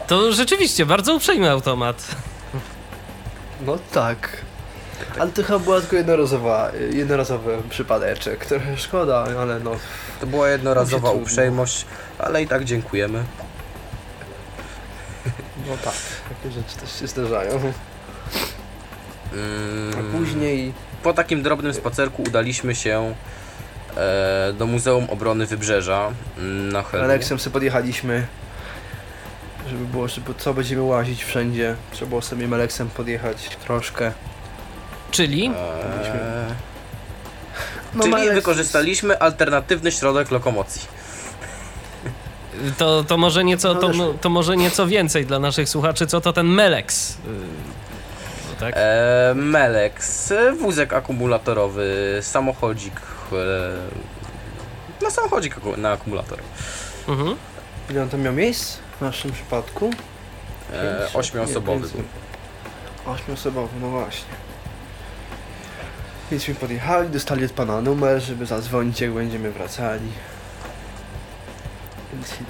To 0.07 0.31
rzeczywiście 0.33 0.85
bardzo 0.85 1.15
uprzejmy 1.15 1.49
automat. 1.49 2.07
No 3.65 3.77
tak. 3.93 4.37
Ale 5.19 5.31
to 5.31 5.43
chyba 5.43 5.59
była 5.59 5.79
tylko 5.81 5.95
jednorazowa, 5.95 6.71
jednorazowy 6.93 7.57
przypadeczek. 7.69 8.45
Trochę 8.45 8.77
szkoda, 8.77 9.25
ale 9.39 9.59
no. 9.59 9.71
To 10.21 10.27
była 10.27 10.49
jednorazowa 10.49 11.11
uprzejmość, 11.11 11.85
ale 12.19 12.43
i 12.43 12.47
tak 12.47 12.63
dziękujemy. 12.65 13.23
No 15.67 15.77
tak, 15.83 15.93
takie 16.29 16.51
rzeczy 16.55 16.75
też 16.77 16.99
się 16.99 17.07
zdarzają. 17.07 17.51
Mm, 19.33 19.93
A 19.99 20.17
później 20.17 20.73
Po 21.03 21.13
takim 21.13 21.43
drobnym 21.43 21.73
spacerku 21.73 22.23
udaliśmy 22.23 22.75
się 22.75 23.15
do 24.53 24.67
Muzeum 24.67 25.09
Obrony 25.09 25.45
Wybrzeża 25.45 26.11
mm, 26.37 26.71
na 26.71 26.83
Helu. 26.83 27.03
Aleksem 27.03 27.39
sobie 27.39 27.53
podjechaliśmy, 27.53 28.27
żeby 29.69 29.85
było, 29.85 30.07
żeby 30.07 30.33
co 30.37 30.53
będziemy 30.53 30.81
łazić 30.81 31.23
wszędzie. 31.23 31.75
Trzeba 31.91 32.09
było 32.09 32.21
sobie 32.21 32.47
Aleksem 32.53 32.89
podjechać 32.89 33.49
troszkę. 33.65 34.11
Czyli 35.11 35.51
E, 35.55 36.45
No, 37.93 38.03
czyli 38.03 38.29
wykorzystaliśmy 38.33 39.19
alternatywny 39.19 39.91
środek 39.91 40.31
lokomocji. 40.31 40.81
to, 42.77 43.03
to, 43.03 43.17
może 43.17 43.43
nieco, 43.43 43.75
to, 43.75 43.91
to 44.21 44.29
może 44.29 44.57
nieco 44.57 44.87
więcej 44.87 45.25
dla 45.25 45.39
naszych 45.39 45.69
słuchaczy, 45.69 46.07
co 46.07 46.21
to 46.21 46.33
ten 46.33 46.47
Melex. 46.47 47.17
No 48.49 48.55
tak? 48.59 48.73
E, 48.77 49.33
Melex, 49.35 50.33
wózek 50.59 50.93
akumulatorowy, 50.93 52.19
samochodzik. 52.21 53.01
No 55.01 55.11
samochodzik 55.11 55.55
na 55.77 55.91
akumulator. 55.91 56.39
Mhm. 57.07 57.35
Ile 57.89 58.01
on 58.03 58.09
tam 58.09 58.21
miał 58.21 58.33
miejsc 58.33 58.77
w 58.97 59.01
naszym 59.01 59.31
przypadku? 59.31 59.91
E, 60.73 61.07
ośmioosobowy. 61.13 61.87
pięć- 61.87 62.03
Ośmioosobowy, 63.05 63.79
no 63.81 63.89
właśnie. 63.89 64.33
Więc 66.31 66.47
mi 66.47 66.55
podjechali, 66.55 67.09
dostali 67.09 67.45
od 67.45 67.51
pana 67.51 67.81
numer, 67.81 68.21
żeby 68.21 68.45
zadzwonić 68.45 69.01
jak 69.01 69.11
będziemy 69.11 69.51
wracali. 69.51 70.07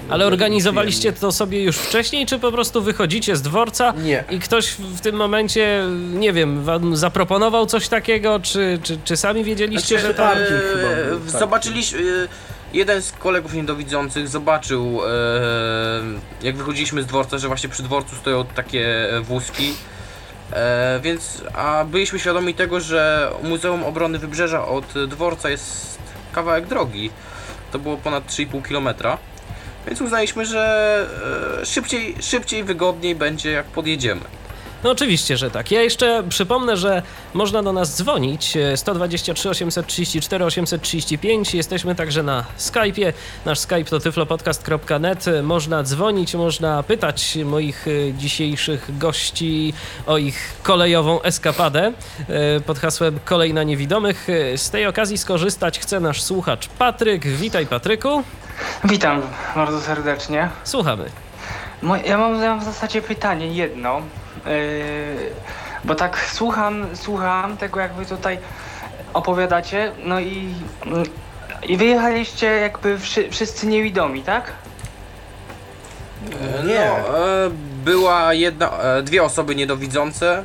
Ale 0.08 0.26
organizowaliście 0.26 1.12
to 1.12 1.32
sobie 1.32 1.62
już 1.64 1.76
wcześniej, 1.76 2.26
czy 2.26 2.38
po 2.38 2.52
prostu 2.52 2.82
wychodzicie 2.82 3.36
z 3.36 3.42
dworca 3.42 3.94
Nie. 4.02 4.24
i 4.30 4.38
ktoś 4.40 4.70
w 4.70 5.00
tym 5.00 5.16
momencie, 5.16 5.84
nie 6.12 6.32
wiem, 6.32 6.64
wam 6.64 6.96
zaproponował 6.96 7.66
coś 7.66 7.88
takiego, 7.88 8.40
czy, 8.40 8.78
czy, 8.82 8.98
czy 9.04 9.16
sami 9.16 9.44
wiedzieliście, 9.44 9.98
Znaczy, 9.98 10.06
że 10.06 10.14
tam... 10.14 10.28
parking 10.28 10.60
chyba 10.74 10.88
e, 10.88 11.04
był, 11.04 11.20
tak. 11.20 11.40
Zobaczyliśmy. 11.40 11.98
e, 11.98 12.54
Jeden 12.74 13.02
z 13.02 13.12
kolegów 13.12 13.54
niedowidzących 13.54 14.28
zobaczył, 14.28 15.00
e, 15.06 15.10
jak 16.42 16.56
wychodziliśmy 16.56 17.02
z 17.02 17.06
dworca, 17.06 17.38
że 17.38 17.48
właśnie 17.48 17.68
przy 17.68 17.82
dworcu 17.82 18.16
stoją 18.16 18.44
takie 18.44 19.10
e, 19.16 19.20
wózki. 19.20 19.74
E, 20.52 21.00
więc, 21.02 21.42
a 21.54 21.84
byliśmy 21.84 22.18
świadomi 22.18 22.54
tego, 22.54 22.80
że 22.80 23.30
Muzeum 23.42 23.84
Obrony 23.84 24.18
Wybrzeża 24.18 24.66
od 24.66 24.84
dworca 25.08 25.50
jest 25.50 25.98
kawałek 26.32 26.66
drogi. 26.66 27.10
To 27.72 27.78
było 27.78 27.96
ponad 27.96 28.26
3,5 28.26 28.62
km. 28.62 28.88
Więc 29.86 30.00
uznaliśmy, 30.00 30.44
że 30.44 31.06
e, 31.62 31.66
szybciej, 31.66 32.14
szybciej, 32.20 32.64
wygodniej 32.64 33.14
będzie 33.14 33.50
jak 33.50 33.66
podjedziemy. 33.66 34.20
No 34.84 34.90
oczywiście, 34.90 35.36
że 35.36 35.50
tak. 35.50 35.70
Ja 35.70 35.82
jeszcze 35.82 36.22
przypomnę, 36.28 36.76
że 36.76 37.02
można 37.34 37.62
do 37.62 37.72
nas 37.72 37.96
dzwonić 37.96 38.56
e, 38.56 38.76
123 38.76 39.50
834 39.50 40.44
835. 40.44 41.54
Jesteśmy 41.54 41.94
także 41.94 42.22
na 42.22 42.44
Skype'ie. 42.58 43.12
Nasz 43.44 43.58
Skype 43.58 43.84
to 43.84 44.00
tyflopodcast.net. 44.00 45.24
Można 45.42 45.82
dzwonić, 45.82 46.34
można 46.34 46.82
pytać 46.82 47.38
moich 47.44 47.86
e, 47.88 48.12
dzisiejszych 48.12 48.98
gości 48.98 49.74
o 50.06 50.18
ich 50.18 50.52
kolejową 50.62 51.22
eskapadę 51.22 51.92
e, 52.28 52.60
pod 52.60 52.78
hasłem 52.78 53.18
Kolej 53.24 53.54
na 53.54 53.62
niewidomych. 53.62 54.26
E, 54.30 54.58
Z 54.58 54.70
tej 54.70 54.86
okazji 54.86 55.18
skorzystać 55.18 55.78
chce 55.78 56.00
nasz 56.00 56.22
słuchacz 56.22 56.68
Patryk. 56.68 57.26
Witaj 57.26 57.66
Patryku. 57.66 58.22
Witam 58.84 59.22
bardzo 59.56 59.80
serdecznie. 59.80 60.48
Słuchamy. 60.64 61.04
Ja 62.04 62.18
mam, 62.18 62.42
ja 62.42 62.48
mam 62.50 62.60
w 62.60 62.64
zasadzie 62.64 63.02
pytanie 63.02 63.46
jedno, 63.46 64.02
bo 65.84 65.94
tak 65.94 66.20
słucham, 66.32 66.86
słucham 66.94 67.56
tego 67.56 67.80
jak 67.80 67.92
wy 67.94 68.06
tutaj 68.06 68.38
opowiadacie, 69.14 69.92
no 70.04 70.20
i, 70.20 70.54
mm, 70.86 71.02
i 71.62 71.76
wyjechaliście 71.76 72.46
jakby 72.46 72.98
wszy, 72.98 73.30
wszyscy 73.30 73.66
niewidomi, 73.66 74.22
tak? 74.22 74.52
Nie. 76.66 76.90
No, 77.08 77.18
e, 77.18 77.50
była 77.84 78.34
jedna, 78.34 78.70
dwie 79.02 79.22
osoby 79.22 79.54
niedowidzące, 79.54 80.44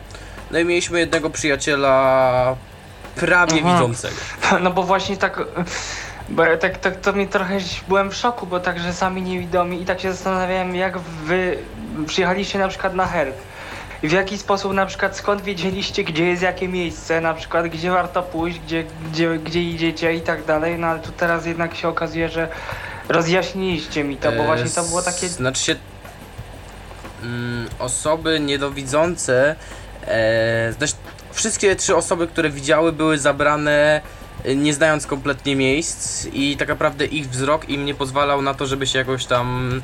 no 0.51 0.59
i 0.59 0.65
mieliśmy 0.65 0.99
jednego 0.99 1.29
przyjaciela 1.29 2.55
prawie 3.15 3.61
Aha. 3.63 3.73
widzącego. 3.73 4.15
No 4.63 4.71
bo 4.71 4.83
właśnie 4.83 5.17
tak, 5.17 5.39
bo 6.29 6.43
tak, 6.59 6.77
tak 6.77 6.99
to 6.99 7.13
mi 7.13 7.27
trochę 7.27 7.57
byłem 7.87 8.09
w 8.09 8.15
szoku, 8.15 8.47
bo 8.47 8.59
także 8.59 8.93
sami 8.93 9.21
niewidomi 9.21 9.81
i 9.81 9.85
tak 9.85 9.99
się 9.99 10.11
zastanawiałem 10.11 10.75
jak 10.75 10.97
wy 10.99 11.57
przyjechaliście 12.07 12.59
na 12.59 12.67
przykład 12.67 12.95
na 12.95 13.05
Hel. 13.05 13.31
W 14.03 14.11
jaki 14.11 14.37
sposób 14.37 14.73
na 14.73 14.85
przykład 14.85 15.17
skąd 15.17 15.41
wiedzieliście 15.41 16.03
gdzie 16.03 16.25
jest 16.25 16.41
jakie 16.41 16.67
miejsce, 16.67 17.21
na 17.21 17.33
przykład 17.33 17.67
gdzie 17.67 17.91
warto 17.91 18.23
pójść, 18.23 18.59
gdzie, 18.59 18.83
gdzie, 19.11 19.37
gdzie 19.37 19.61
idziecie 19.61 20.13
i 20.13 20.21
tak 20.21 20.45
dalej, 20.45 20.79
no 20.79 20.87
ale 20.87 20.99
tu 20.99 21.11
teraz 21.11 21.45
jednak 21.45 21.75
się 21.75 21.87
okazuje, 21.87 22.29
że 22.29 22.49
Rozjaśniliście 23.09 24.03
mi 24.03 24.17
to, 24.17 24.31
bo 24.31 24.43
E, 24.43 24.45
właśnie 24.45 24.69
to 24.69 24.83
było 24.83 25.01
takie... 25.01 25.29
Znaczy 25.29 25.63
się. 25.63 25.75
Mm, 27.23 27.69
osoby 27.79 28.39
niedowidzące. 28.39 29.55
E, 30.07 30.73
znaczy, 30.77 30.93
wszystkie 31.31 31.75
trzy 31.75 31.95
osoby, 31.95 32.27
które 32.27 32.49
widziały, 32.49 32.91
były 32.91 33.17
zabrane 33.17 34.01
e, 34.43 34.55
nie 34.55 34.73
znając 34.73 35.07
kompletnie 35.07 35.55
miejsc 35.55 36.27
i 36.33 36.57
tak 36.57 36.67
naprawdę 36.67 37.05
ich 37.05 37.29
wzrok 37.29 37.69
im 37.69 37.85
nie 37.85 37.95
pozwalał 37.95 38.41
na 38.41 38.53
to, 38.53 38.65
żeby 38.65 38.87
się 38.87 38.99
jakoś 38.99 39.25
tam 39.25 39.81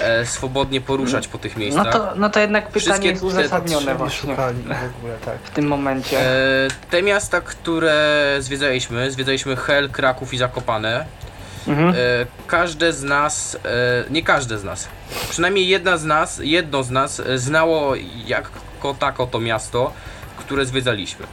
e, 0.00 0.26
swobodnie 0.26 0.80
poruszać 0.80 1.28
po 1.28 1.38
tych 1.38 1.54
No 1.56 1.60
miejscach. 1.60 1.92
to, 1.92 2.12
no 2.16 2.30
to 2.30 2.40
jednak 2.40 2.70
Wszystkie 2.70 2.90
pytanie 2.92 3.08
jest 3.08 3.20
te 3.20 3.26
uzasadnione 3.26 3.94
właśnie 3.94 4.30
szukali 4.30 4.58
w 4.62 4.96
ogóle, 4.98 5.14
tak. 5.24 5.38
w 5.44 5.50
tym 5.50 5.66
momencie. 5.66 6.20
E, 6.20 6.68
te 6.90 7.02
miasta, 7.02 7.40
które 7.40 8.36
zwiedzaliśmy, 8.38 9.10
zwiedzaliśmy 9.10 9.56
Hel, 9.56 9.90
Kraków 9.90 10.34
i 10.34 10.38
Zakopane. 10.38 11.06
Mhm. 11.68 11.88
E, 11.90 11.94
każde 12.46 12.92
z 12.92 13.02
nas, 13.02 13.56
e, 13.64 14.04
nie 14.10 14.22
każde 14.22 14.58
z 14.58 14.64
nas, 14.64 14.88
przynajmniej 15.30 15.68
jedna 15.68 15.96
z 15.96 16.04
nas, 16.04 16.40
jedno 16.42 16.82
z 16.82 16.90
nas 16.90 17.20
e, 17.20 17.38
znało 17.38 17.92
jako 18.26 18.94
tako 18.98 19.26
to 19.26 19.40
miasto, 19.40 19.92
które 20.36 20.66
zwiedzaliśmy. 20.66 21.26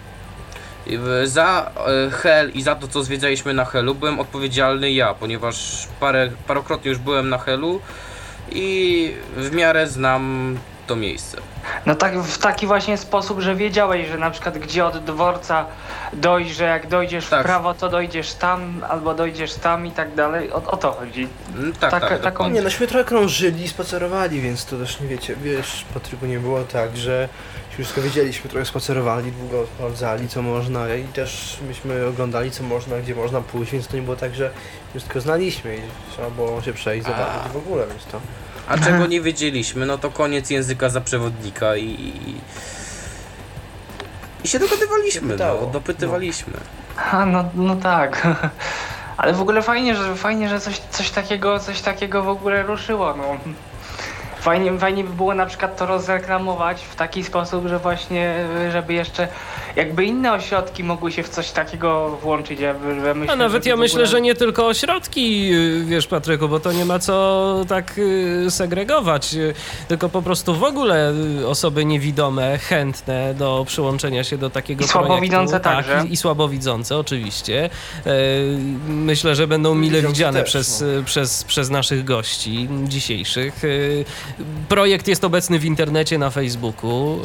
I 0.88 0.98
w- 0.98 1.22
Za 1.26 1.72
e, 2.08 2.12
Hel 2.12 2.52
i 2.54 2.62
za 2.62 2.76
to, 2.76 2.88
co 2.88 3.04
zwiedzaliśmy 3.04 3.54
na 3.54 3.66
Helu, 3.66 3.96
byłem 3.96 4.20
odpowiedzialny 4.20 4.92
ja, 4.92 5.14
ponieważ 5.14 5.88
parę, 6.00 6.30
parokrotnie 6.48 6.90
już 6.90 7.00
byłem 7.00 7.30
na 7.30 7.38
Helu 7.38 7.82
i 8.52 9.14
w 9.38 9.52
miarę 9.52 9.88
znam 9.88 10.58
to 10.88 10.96
miejsce. 10.96 11.38
No 11.86 11.96
tak 11.96 12.20
w 12.20 12.38
taki 12.38 12.68
właśnie 12.68 12.98
sposób, 12.98 13.40
że 13.40 13.56
wiedziałeś, 13.56 14.08
że 14.08 14.18
na 14.18 14.32
przykład 14.32 14.58
gdzie 14.58 14.86
od 14.86 14.98
dworca 15.06 15.66
dojść, 16.14 16.56
że 16.56 16.64
jak 16.64 16.88
dojdziesz 16.88 17.28
Tak. 17.28 17.42
w 17.42 17.46
prawo, 17.46 17.74
to 17.74 17.90
dojdziesz 17.90 18.34
tam, 18.34 18.84
albo 18.90 19.14
dojdziesz 19.14 19.54
tam 19.54 19.86
i 19.88 19.92
tak 19.92 20.16
dalej. 20.16 20.52
O, 20.52 20.56
o 20.72 20.78
to 20.78 20.92
chodzi. 20.92 21.28
Mm, 21.58 21.74
Tak, 21.74 21.92
Taka- 21.92 22.08
tak, 22.10 22.22
taką-. 22.22 22.52
Nie, 22.52 22.62
nośmy 22.62 22.88
trochę 22.88 23.06
krążyli, 23.06 23.68
spacerowali, 23.68 24.42
więc 24.42 24.66
to 24.66 24.78
też 24.78 25.00
nie 25.00 25.08
wiecie, 25.08 25.36
wiesz, 25.44 25.86
Patryku 25.94 26.26
nie 26.26 26.40
było 26.40 26.64
tak, 26.64 26.98
że 26.98 27.30
wszystko 27.78 28.02
wiedzieliśmy, 28.02 28.50
trochę 28.50 28.66
spacerowali, 28.66 29.32
długo 29.32 29.66
sprawdzali 29.76 30.28
co 30.30 30.42
można 30.42 30.96
i 30.96 31.04
też 31.04 31.58
myśmy 31.68 32.06
oglądali 32.06 32.52
co 32.52 32.64
można, 32.64 32.98
gdzie 32.98 33.16
można 33.16 33.42
pójść, 33.42 33.72
więc 33.72 33.88
to 33.88 33.96
nie 33.96 34.02
było 34.02 34.16
tak, 34.16 34.36
że 34.36 34.52
wszystko 34.90 35.22
znaliśmy 35.22 35.76
i 35.78 35.82
trzeba 36.14 36.30
było 36.30 36.62
się 36.62 36.74
przejść, 36.74 37.06
zobaczyć 37.08 37.52
w 37.54 37.58
ogóle, 37.58 37.88
więc 37.88 38.06
to... 38.06 38.20
A 38.68 38.78
czego 38.78 39.08
nie 39.08 39.22
wiedzieliśmy, 39.22 39.86
no 39.86 39.98
to 39.98 40.12
koniec 40.12 40.50
języka 40.50 40.90
za 40.90 41.02
przewodnika 41.02 41.76
i. 41.76 41.86
i- 41.86 42.36
I 44.44 44.48
się 44.48 44.60
dogadywaliśmy, 44.60 45.32
Pytało. 45.32 45.62
no, 45.62 45.68
dopytywaliśmy. 45.68 46.54
A, 47.12 47.26
no, 47.26 47.50
no 47.56 47.76
tak. 47.76 48.28
Ale 49.18 49.34
w 49.34 49.42
ogóle 49.42 49.62
fajnie, 49.62 49.96
że 49.96 50.16
fajnie, 50.16 50.50
że 50.50 50.60
coś, 50.60 50.80
coś 50.92 51.10
takiego, 51.10 51.60
coś 51.60 51.82
takiego 51.82 52.24
w 52.24 52.30
ogóle 52.30 52.64
ruszyło, 52.64 53.14
no. 53.18 53.38
Fajnie, 54.48 54.80
fajnie 54.80 55.04
by 55.04 55.14
było 55.14 55.34
na 55.34 55.46
przykład 55.46 55.78
to 55.78 55.86
rozreklamować 55.86 56.84
w 56.84 56.96
taki 56.96 57.24
sposób, 57.24 57.68
że 57.68 57.80
właśnie, 57.80 58.36
żeby 58.72 58.94
jeszcze 58.94 59.28
jakby 59.78 60.06
inne 60.06 60.34
ośrodki 60.34 60.84
mogły 60.84 61.12
się 61.12 61.24
w 61.24 61.30
coś 61.30 61.52
takiego 61.52 62.18
włączyć. 62.22 62.60
Ja, 62.60 62.76
myślę, 63.16 63.34
A 63.34 63.36
nawet 63.36 63.66
ja 63.66 63.76
myślę, 63.76 63.96
ogóle- 63.96 64.08
że 64.12 64.22
nie 64.22 64.36
tylko 64.36 64.68
ośrodki, 64.68 65.54
y, 65.54 65.86
wiesz 65.86 66.08
Patryku, 66.08 66.50
bo 66.50 66.60
to 66.60 66.72
nie 66.72 66.86
ma 66.86 67.00
co 67.00 67.66
tak 67.68 67.98
y, 67.98 68.46
segregować, 68.52 69.34
y, 69.34 69.54
tylko 69.88 70.10
po 70.10 70.22
prostu 70.22 70.56
w 70.56 70.64
ogóle 70.64 71.14
osoby 71.48 71.86
niewidome, 71.86 72.58
chętne 72.58 73.34
do 73.34 73.64
przyłączenia 73.68 74.24
się 74.24 74.38
do 74.38 74.50
takiego 74.50 74.86
I 74.86 74.88
słabowidzące 74.88 75.60
projektu. 75.60 75.70
także. 75.86 76.02
Tak, 76.02 76.10
i, 76.10 76.14
i 76.14 76.18
słabowidzące 76.18 76.98
oczywiście. 76.98 77.70
E, 78.06 78.12
Myślę, 78.88 79.36
że 79.36 79.48
będą 79.48 79.76
mile 79.76 79.96
Widzący 79.98 80.14
widziane 80.14 80.40
też, 80.40 80.50
przez, 80.50 80.82
no. 80.98 81.04
przez, 81.04 81.44
przez 81.44 81.70
naszych 81.70 82.04
gości 82.04 82.70
dzisiejszych. 82.84 83.62
Projekt 84.70 85.08
jest 85.08 85.24
obecny 85.24 85.60
w 85.60 85.66
internecie 85.66 86.18
na 86.18 86.30
Facebooku. 86.30 87.20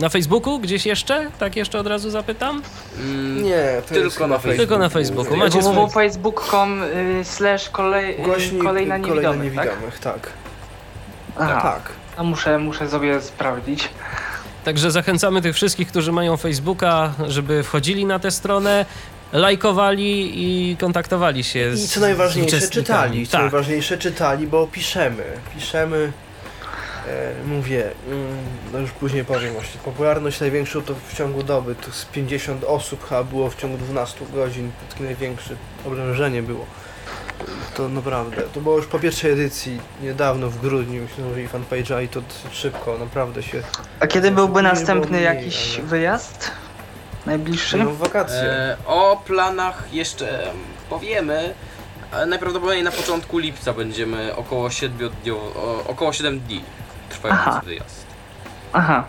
Na 0.00 0.08
Facebooku 0.08 0.58
gdzieś 0.58 0.86
jeszcze? 0.86 1.30
Tak 1.38 1.55
jeszcze 1.56 1.78
od 1.78 1.86
razu 1.86 2.10
zapytam? 2.10 2.62
Mm, 2.98 3.42
Nie, 3.42 3.64
to 3.88 3.94
Tylko 3.94 4.26
na 4.26 4.38
Facebooku. 4.38 4.56
Tylko 4.58 4.78
na 4.78 4.88
Facebooku. 4.88 5.36
Macie 5.36 5.58
swój- 5.62 5.72
www.facebook.com 5.74 6.80
slash 7.22 7.68
kolej, 7.70 8.16
Głośnik 8.18 8.60
y, 8.62 8.64
kolejna 8.64 8.98
kolejna 8.98 9.14
niewidomych, 9.34 9.54
tak? 9.54 9.64
niewidomych, 9.66 9.98
tak. 9.98 10.30
Aha, 11.38 11.60
Tak. 11.62 11.92
a 12.16 12.22
muszę, 12.22 12.58
muszę 12.58 12.88
sobie 12.90 13.20
sprawdzić. 13.20 13.88
Także 14.64 14.90
zachęcamy 14.90 15.42
tych 15.42 15.54
wszystkich, 15.54 15.88
którzy 15.88 16.12
mają 16.12 16.36
Facebooka, 16.36 17.12
żeby 17.28 17.62
wchodzili 17.62 18.06
na 18.06 18.18
tę 18.18 18.30
stronę, 18.30 18.86
lajkowali 19.32 20.32
i 20.72 20.76
kontaktowali 20.76 21.44
się 21.44 21.70
I 21.74 21.76
z 21.76 21.92
co 21.94 22.00
najważniejsze, 22.00 22.68
czytali. 22.68 23.26
Co 23.26 23.32
Tak. 23.32 23.40
najważniejsze, 23.40 23.98
czytali, 23.98 24.46
bo 24.46 24.66
piszemy. 24.66 25.22
Piszemy, 25.54 26.12
mówię, 27.46 27.90
mm, 28.10 28.36
no 28.72 28.78
już 28.78 28.90
później 28.90 29.24
powiem 29.24 29.52
właśnie. 29.52 29.80
Popularność 29.84 30.40
największą 30.40 30.82
to 30.82 30.94
w 31.08 31.14
ciągu 31.14 31.42
doby, 31.42 31.74
to 31.74 31.92
z 31.92 32.04
50 32.04 32.64
osób 32.64 33.08
chyba 33.08 33.24
było 33.24 33.50
w 33.50 33.56
ciągu 33.56 33.76
12 33.78 34.26
godzin. 34.34 34.70
To 34.80 34.92
takie 34.92 35.04
największe 35.04 35.56
oblężenie 35.86 36.42
było. 36.42 36.66
To 37.74 37.88
naprawdę, 37.88 38.42
to 38.42 38.60
było 38.60 38.76
już 38.76 38.86
po 38.86 38.98
pierwszej 38.98 39.32
edycji, 39.32 39.80
niedawno 40.02 40.50
w 40.50 40.60
grudniu, 40.60 41.02
myśmy 41.02 41.24
zrobili 41.24 41.48
fanpage'a 41.48 42.02
i 42.04 42.08
to 42.08 42.22
szybko, 42.52 42.98
naprawdę 42.98 43.42
się, 43.42 43.62
A 44.00 44.06
kiedy 44.06 44.30
byłby 44.30 44.62
następny 44.62 45.10
mniej, 45.18 45.24
jakiś 45.24 45.74
ale- 45.78 45.86
wyjazd? 45.88 46.50
Najbliższy? 47.26 47.76
no 47.76 47.90
w 47.90 47.98
wakacje. 47.98 48.36
E, 48.42 48.76
o 48.86 49.22
planach 49.26 49.84
jeszcze 49.92 50.52
powiemy. 50.90 51.54
ale 52.12 52.26
Najprawdopodobniej 52.26 52.82
na 52.84 52.90
początku 52.90 53.38
lipca 53.38 53.72
będziemy 53.72 54.36
około 54.36 54.70
7 54.70 55.10
dni, 55.22 55.32
około 55.86 56.12
7 56.12 56.40
dni 56.40 56.64
trwający 57.08 57.42
Aha. 57.48 57.60
wyjazd. 57.64 58.06
Aha. 58.72 59.04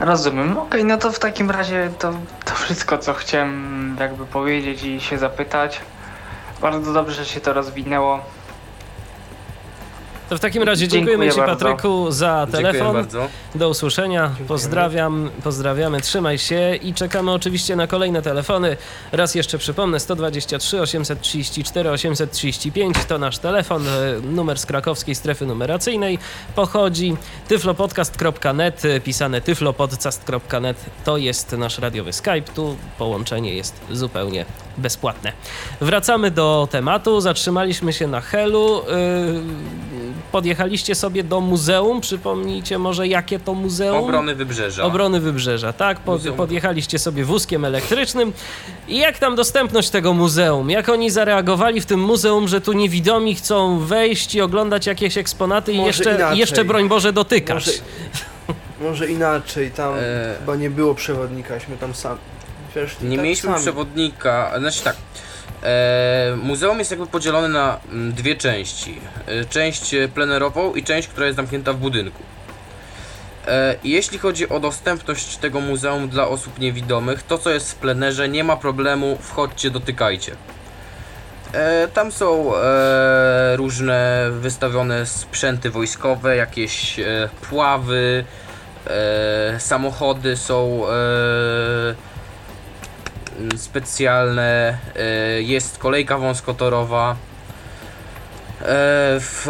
Rozumiem. 0.00 0.58
Okej, 0.58 0.84
no 0.84 0.98
to 0.98 1.12
w 1.12 1.18
takim 1.18 1.50
razie 1.50 1.92
to, 1.98 2.12
to 2.44 2.54
wszystko, 2.54 2.98
co 2.98 3.14
chciałem 3.14 3.96
jakby 4.00 4.26
powiedzieć 4.26 4.82
i 4.82 5.00
się 5.00 5.18
zapytać. 5.18 5.80
Bardzo 6.60 6.92
dobrze, 6.92 7.14
że 7.14 7.24
się 7.26 7.40
to 7.40 7.52
rozwinęło. 7.52 8.24
To 10.32 10.38
w 10.38 10.40
takim 10.40 10.62
razie 10.62 10.88
Dziękuję 10.88 11.12
dziękujemy 11.12 11.34
Ci 11.34 11.40
bardzo. 11.40 11.66
Patryku 11.66 12.10
za 12.10 12.46
Dziękuję 12.52 12.72
telefon. 12.72 12.94
bardzo. 12.94 13.28
Do 13.54 13.68
usłyszenia. 13.68 14.22
Dziękujemy. 14.22 14.48
Pozdrawiam, 14.48 15.30
pozdrawiamy, 15.44 16.00
trzymaj 16.00 16.38
się 16.38 16.74
i 16.82 16.94
czekamy 16.94 17.32
oczywiście 17.32 17.76
na 17.76 17.86
kolejne 17.86 18.22
telefony. 18.22 18.76
Raz 19.12 19.34
jeszcze 19.34 19.58
przypomnę 19.58 20.00
123 20.00 20.80
834 20.80 21.90
835 21.90 22.96
to 23.08 23.18
nasz 23.18 23.38
telefon, 23.38 23.88
e, 23.88 23.90
numer 24.20 24.58
z 24.58 24.66
krakowskiej 24.66 25.14
strefy 25.14 25.46
numeracyjnej 25.46 26.18
pochodzi. 26.54 27.16
tyflopodcast.net, 27.48 28.84
e, 28.84 29.00
pisane 29.00 29.40
tyflopodcast.net 29.40 30.76
to 31.04 31.16
jest 31.16 31.52
nasz 31.52 31.78
radiowy 31.78 32.12
Skype. 32.12 32.52
Tu 32.54 32.76
połączenie 32.98 33.54
jest 33.54 33.80
zupełnie 33.90 34.44
bezpłatne. 34.78 35.32
Wracamy 35.80 36.30
do 36.30 36.68
tematu. 36.70 37.20
Zatrzymaliśmy 37.20 37.92
się 37.92 38.06
na 38.06 38.20
Helu. 38.20 38.82
Yy, 38.88 40.21
Podjechaliście 40.32 40.94
sobie 40.94 41.24
do 41.24 41.40
muzeum. 41.40 42.00
Przypomnijcie 42.00 42.78
może, 42.78 43.08
jakie 43.08 43.38
to 43.38 43.54
muzeum? 43.54 44.04
Obrony 44.04 44.34
wybrzeża. 44.34 44.82
Obrony 44.84 45.20
Wybrzeża, 45.20 45.72
tak? 45.72 46.00
Pod, 46.00 46.22
podjechaliście 46.36 46.98
sobie 46.98 47.24
wózkiem 47.24 47.64
elektrycznym. 47.64 48.32
I 48.88 48.98
jak 48.98 49.18
tam 49.18 49.36
dostępność 49.36 49.90
tego 49.90 50.12
muzeum? 50.14 50.70
Jak 50.70 50.88
oni 50.88 51.10
zareagowali 51.10 51.80
w 51.80 51.86
tym 51.86 52.00
muzeum, 52.00 52.48
że 52.48 52.60
tu 52.60 52.72
niewidomi 52.72 53.34
chcą 53.34 53.78
wejść 53.78 54.34
i 54.34 54.40
oglądać 54.40 54.86
jakieś 54.86 55.18
eksponaty 55.18 55.72
i 55.72 55.82
jeszcze, 55.84 56.14
inaczej. 56.14 56.38
jeszcze, 56.38 56.64
broń 56.64 56.88
Boże, 56.88 57.12
dotykać? 57.12 57.54
Może, 57.66 57.80
może 58.80 59.06
inaczej, 59.10 59.70
tam 59.70 59.94
E. 59.94 60.34
chyba 60.40 60.56
nie 60.56 60.70
było 60.70 60.94
przewodnikaśmy 60.94 61.76
tam 61.76 61.94
sam. 61.94 62.18
Wiesz, 62.76 62.96
Nie 63.02 63.16
tak 63.16 63.24
mieliśmy 63.24 63.50
sami. 63.50 63.62
przewodnika, 63.62 64.52
znaczy 64.58 64.84
tak. 64.84 64.96
E, 65.62 66.36
muzeum 66.42 66.78
jest 66.78 66.90
jakby 66.90 67.06
podzielone 67.06 67.48
na 67.48 67.80
mm, 67.92 68.12
dwie 68.12 68.36
części. 68.36 69.00
E, 69.26 69.44
część 69.44 69.94
e, 69.94 70.08
plenerową 70.08 70.74
i 70.74 70.84
część, 70.84 71.08
która 71.08 71.26
jest 71.26 71.36
zamknięta 71.36 71.72
w 71.72 71.76
budynku. 71.76 72.22
Jeśli 73.84 74.18
chodzi 74.18 74.48
o 74.48 74.60
dostępność 74.60 75.36
tego 75.36 75.60
muzeum 75.60 76.08
dla 76.08 76.28
osób 76.28 76.58
niewidomych, 76.58 77.22
to 77.22 77.38
co 77.38 77.50
jest 77.50 77.72
w 77.72 77.74
plenerze, 77.74 78.28
nie 78.28 78.44
ma 78.44 78.56
problemu, 78.56 79.18
wchodźcie, 79.20 79.70
dotykajcie. 79.70 80.36
Tam 81.94 82.12
są 82.12 82.52
różne 83.56 84.28
wystawione 84.30 85.06
sprzęty 85.06 85.70
wojskowe, 85.70 86.36
jakieś 86.36 87.00
pławy, 87.48 88.24
samochody 89.58 90.36
są 90.36 90.82
specjalne, 93.56 94.78
e, 94.96 95.42
jest 95.42 95.78
kolejka 95.78 96.18
wąskotorowa. 96.18 97.16
E, 98.60 98.66
W 99.20 99.46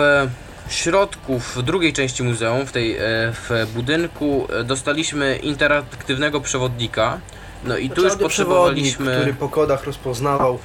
środku, 0.68 1.38
w 1.38 1.62
drugiej 1.62 1.92
części 1.92 2.22
muzeum, 2.22 2.66
w 2.66 2.72
tej 2.72 2.96
w 3.32 3.66
budynku, 3.74 4.48
dostaliśmy 4.64 5.36
interaktywnego 5.36 6.40
przewodnika. 6.40 7.20
No 7.64 7.76
i 7.76 7.90
tu 7.90 8.02
już 8.04 8.16
potrzebowaliśmy. 8.16 9.16
który 9.16 9.34
po 9.34 9.48
kodach 9.48 9.84
rozpoznawał 9.84 10.58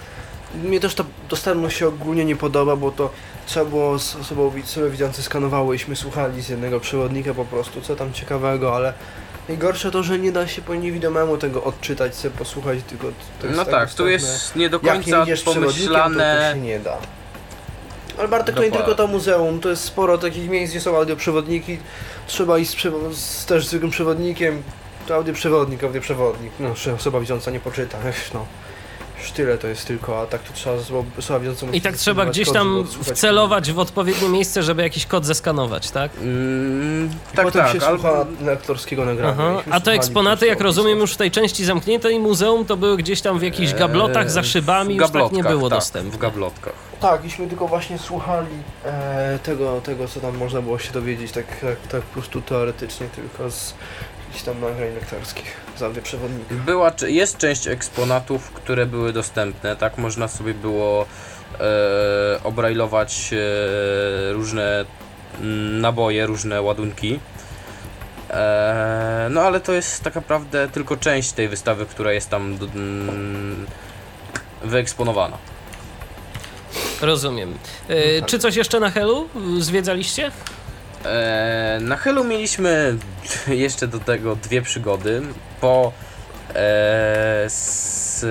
mnie 0.56 0.80
też 0.80 0.95
ta 0.95 1.03
dostępność 1.30 1.77
się 1.77 1.88
ogólnie 1.88 2.25
nie 2.25 2.36
podoba, 2.36 2.75
bo 2.75 2.91
to 2.91 3.10
trzeba 3.45 3.65
było 3.65 3.99
z 3.99 4.15
osobą 4.15 4.51
sobie 4.63 4.89
widzący 4.89 5.23
skanowało 5.23 5.73
iśmy 5.73 5.95
słuchali 5.95 6.41
z 6.41 6.49
jednego 6.49 6.80
przewodnika 6.80 7.34
po 7.34 7.45
prostu, 7.45 7.82
co 7.82 7.95
tam 7.95 8.13
ciekawego, 8.13 8.75
ale 8.75 8.93
najgorsze 9.49 9.91
to, 9.91 10.03
że 10.03 10.19
nie 10.19 10.31
da 10.31 10.47
się 10.47 10.62
po 10.62 10.75
niewidomemu 10.75 11.38
tego 11.38 11.63
odczytać, 11.63 12.15
sobie 12.15 12.38
posłuchać, 12.38 12.79
tylko 12.89 13.07
to 13.41 13.47
jest 13.47 13.57
No 13.57 13.65
tak, 13.65 13.73
tu 13.73 14.03
dostępne. 14.03 14.12
jest 14.12 14.55
nie 14.55 14.69
do 14.69 14.79
Jak 14.83 14.83
nie 14.83 14.89
końca 15.13 15.23
idziesz 15.23 15.41
przewodnikiem, 15.41 15.73
to, 15.88 15.93
to 15.93 15.99
pomyślane. 15.99 16.51
się 16.53 16.60
nie 16.62 16.79
da. 16.79 16.97
Ale 18.19 18.27
Bartek 18.27 18.55
to 18.55 18.62
nie 18.62 18.67
Dokładnie. 18.67 18.86
tylko 18.95 19.03
to 19.03 19.07
muzeum, 19.07 19.60
to 19.60 19.69
jest 19.69 19.83
sporo 19.83 20.17
takich 20.17 20.49
miejsc, 20.49 20.73
gdzie 20.73 20.81
są 20.81 20.97
audioprzewodniki. 20.97 21.77
Trzeba 22.27 22.57
iść 22.57 22.88
z, 23.12 23.17
z 23.17 23.45
też 23.45 23.67
zwykłym 23.67 23.91
przewodnikiem. 23.91 24.63
To 25.07 25.15
audioprzewodnik, 25.15 25.83
audioprzewodnik. 25.83 26.51
No, 26.60 26.75
że 26.75 26.93
osoba 26.93 27.19
widząca 27.19 27.51
nie 27.51 27.60
poczyta. 27.60 27.97
No. 28.33 28.45
Już 29.19 29.32
tyle 29.32 29.58
to 29.58 29.67
jest 29.67 29.86
tylko, 29.86 30.21
a 30.21 30.25
tak 30.25 30.41
to 30.41 30.53
trzeba 30.53 30.75
musi 31.65 31.77
I 31.77 31.82
tak 31.82 31.95
trzeba 31.95 32.25
gdzieś 32.25 32.51
tam 32.51 32.84
wcelować 33.01 33.71
w 33.71 33.80
odpowiednie 33.80 34.30
miejsce, 34.30 34.63
żeby 34.63 34.82
jakiś 34.82 35.06
kod 35.06 35.25
zeskanować, 35.25 35.91
tak? 35.91 36.12
Mm, 36.21 37.10
tak, 37.36 37.51
tak, 37.51 37.71
się 37.71 37.86
albo 37.86 38.01
słucha 38.01 38.25
lektorskiego 38.41 39.06
nagrania. 39.06 39.63
A 39.71 39.80
te 39.80 39.91
eksponaty, 39.91 40.45
po 40.45 40.49
jak 40.49 40.62
rozumiem, 40.62 40.99
już 40.99 41.13
w 41.13 41.17
tej 41.17 41.32
części 41.32 41.65
zamkniętej 41.65 42.19
muzeum, 42.19 42.65
to 42.65 42.77
były 42.77 42.97
gdzieś 42.97 43.21
tam 43.21 43.39
w 43.39 43.41
jakichś 43.41 43.73
gablotach 43.73 44.32
za 44.32 44.43
szybami, 44.43 44.97
w 44.97 45.01
już 45.01 45.12
tak 45.12 45.32
nie 45.32 45.43
było 45.43 45.69
tak, 45.69 45.77
dostępu. 45.77 46.12
W 46.12 46.17
gablotkach. 46.17 46.73
Tak, 46.99 47.25
iśmy 47.25 47.47
tylko 47.47 47.67
właśnie 47.67 47.97
słuchali 47.97 48.51
e, 48.86 49.39
tego, 49.43 49.82
tego, 49.82 50.08
co 50.08 50.19
tam 50.19 50.38
można 50.38 50.62
było 50.62 50.80
się 50.80 50.91
dowiedzieć, 50.91 51.32
tak, 51.32 51.45
tak, 51.62 51.88
tak 51.91 52.01
po 52.01 52.13
prostu 52.13 52.41
teoretycznie, 52.41 53.08
tylko 53.08 53.51
z 53.51 53.73
jakichś 54.28 54.44
tam 54.44 54.62
nagrań 54.62 54.94
lektorskich, 54.94 55.62
z 55.78 55.82
audioprzewodnika. 55.82 56.56
Była, 56.56 56.92
jest 57.08 57.38
część 57.38 57.68
eksponatów, 57.68 58.52
które 58.52 58.86
były 58.86 59.13
dostępne, 59.13 59.76
tak 59.76 59.98
można 59.98 60.28
sobie 60.28 60.54
było 60.54 61.06
e, 61.60 62.44
obrajlować 62.44 63.34
e, 63.34 64.34
różne 64.34 64.86
naboje, 65.82 66.26
różne 66.26 66.62
ładunki. 66.62 67.20
E, 68.30 69.28
no 69.32 69.42
ale 69.42 69.60
to 69.60 69.74
jest 69.74 70.04
tak 70.04 70.16
naprawdę 70.16 70.70
tylko 70.70 70.98
część 70.98 71.32
tej 71.32 71.48
wystawy, 71.48 71.86
która 71.86 72.13
jest 72.13 72.30
tam 72.30 72.58
mm, 72.76 73.66
wyeksponowana. 74.63 75.38
Rozumiem. 77.02 77.58
E. 77.90 78.22
Czy 78.22 78.40
coś 78.40 78.56
jeszcze 78.56 78.80
na 78.80 78.90
Helu 78.92 79.30
zwiedzaliście? 79.60 80.32
E, 81.08 81.80
na 81.82 81.98
Helu 81.98 82.24
mieliśmy 82.24 82.98
jeszcze 83.48 83.88
do 83.88 84.00
tego 84.00 84.36
dwie 84.36 84.62
przygody. 84.62 85.22
Po, 85.62 85.91
e, 86.56 87.43
s, 87.46 88.26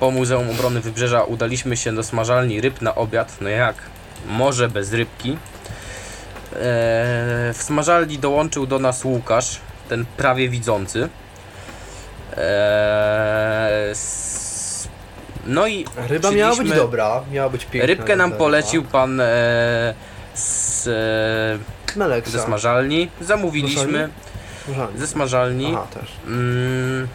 po 0.00 0.10
Muzeum 0.10 0.50
Obrony 0.50 0.80
Wybrzeża 0.80 1.22
udaliśmy 1.22 1.76
się 1.76 1.94
do 1.94 2.02
smażalni 2.02 2.60
ryb 2.60 2.82
na 2.82 2.94
obiad. 2.94 3.36
No 3.40 3.48
jak? 3.48 3.76
Może 4.26 4.68
bez 4.68 4.92
rybki. 4.92 5.30
E, 5.32 5.36
w 7.54 7.58
smażalni 7.62 8.18
dołączył 8.18 8.66
do 8.66 8.78
nas 8.78 9.04
Łukasz, 9.04 9.60
ten 9.88 10.04
prawie 10.16 10.48
widzący. 10.48 11.08
E, 12.36 13.88
s, 13.90 14.88
no 15.46 15.66
i 15.66 15.84
Ryba 16.08 16.30
miała 16.30 16.56
być 16.56 16.72
dobra, 16.72 17.22
miała 17.32 17.48
być 17.50 17.64
piękna. 17.64 17.86
rybkę 17.86 18.16
nam 18.16 18.32
polecił 18.32 18.84
pan 18.84 19.20
e, 19.20 19.94
z, 20.86 21.58
e, 22.26 22.30
ze 22.30 22.40
smażalni. 22.40 23.10
Zamówiliśmy 23.20 24.08
Smażalni. 24.64 24.98
ze 24.98 25.06
smażalni. 25.06 25.72
Aha, 25.76 25.86
też. 25.94 26.12
Mm, 26.26 27.08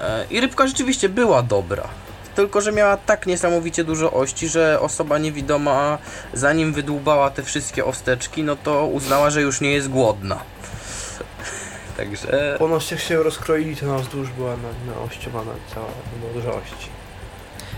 e, 0.00 0.26
I 0.30 0.40
rybka 0.40 0.66
rzeczywiście 0.66 1.08
była 1.08 1.42
dobra. 1.42 1.88
Tylko, 2.34 2.60
że 2.60 2.72
miała 2.72 2.96
tak 2.96 3.26
niesamowicie 3.26 3.84
dużo 3.84 4.12
ości, 4.12 4.48
że 4.48 4.80
osoba 4.80 5.18
niewidoma, 5.18 5.98
zanim 6.34 6.72
wydłubała 6.72 7.30
te 7.30 7.42
wszystkie 7.42 7.84
osteczki, 7.84 8.42
no 8.42 8.56
to 8.56 8.86
uznała, 8.86 9.30
że 9.30 9.42
już 9.42 9.60
nie 9.60 9.72
jest 9.72 9.88
głodna. 9.88 10.38
Także. 11.96 12.56
Ponoć 12.58 12.90
jak 12.90 13.00
się 13.00 13.22
rozkroili, 13.22 13.76
to 13.76 13.86
na 13.86 13.98
wzdłuż 13.98 14.28
była 14.30 14.56
na, 14.56 14.94
naościowana 14.94 15.52
cała, 15.74 15.86
było 16.20 16.32
dużo 16.32 16.50
ości. 16.50 16.95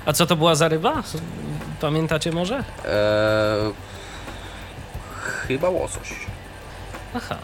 A 0.06 0.12
co 0.12 0.26
to 0.26 0.36
była 0.36 0.54
za 0.54 0.68
ryba? 0.68 1.02
Pamiętacie 1.80 2.32
może? 2.32 2.64
E, 2.84 3.56
chyba 5.48 5.68
łosoś. 5.68 6.12
Aha. 7.14 7.36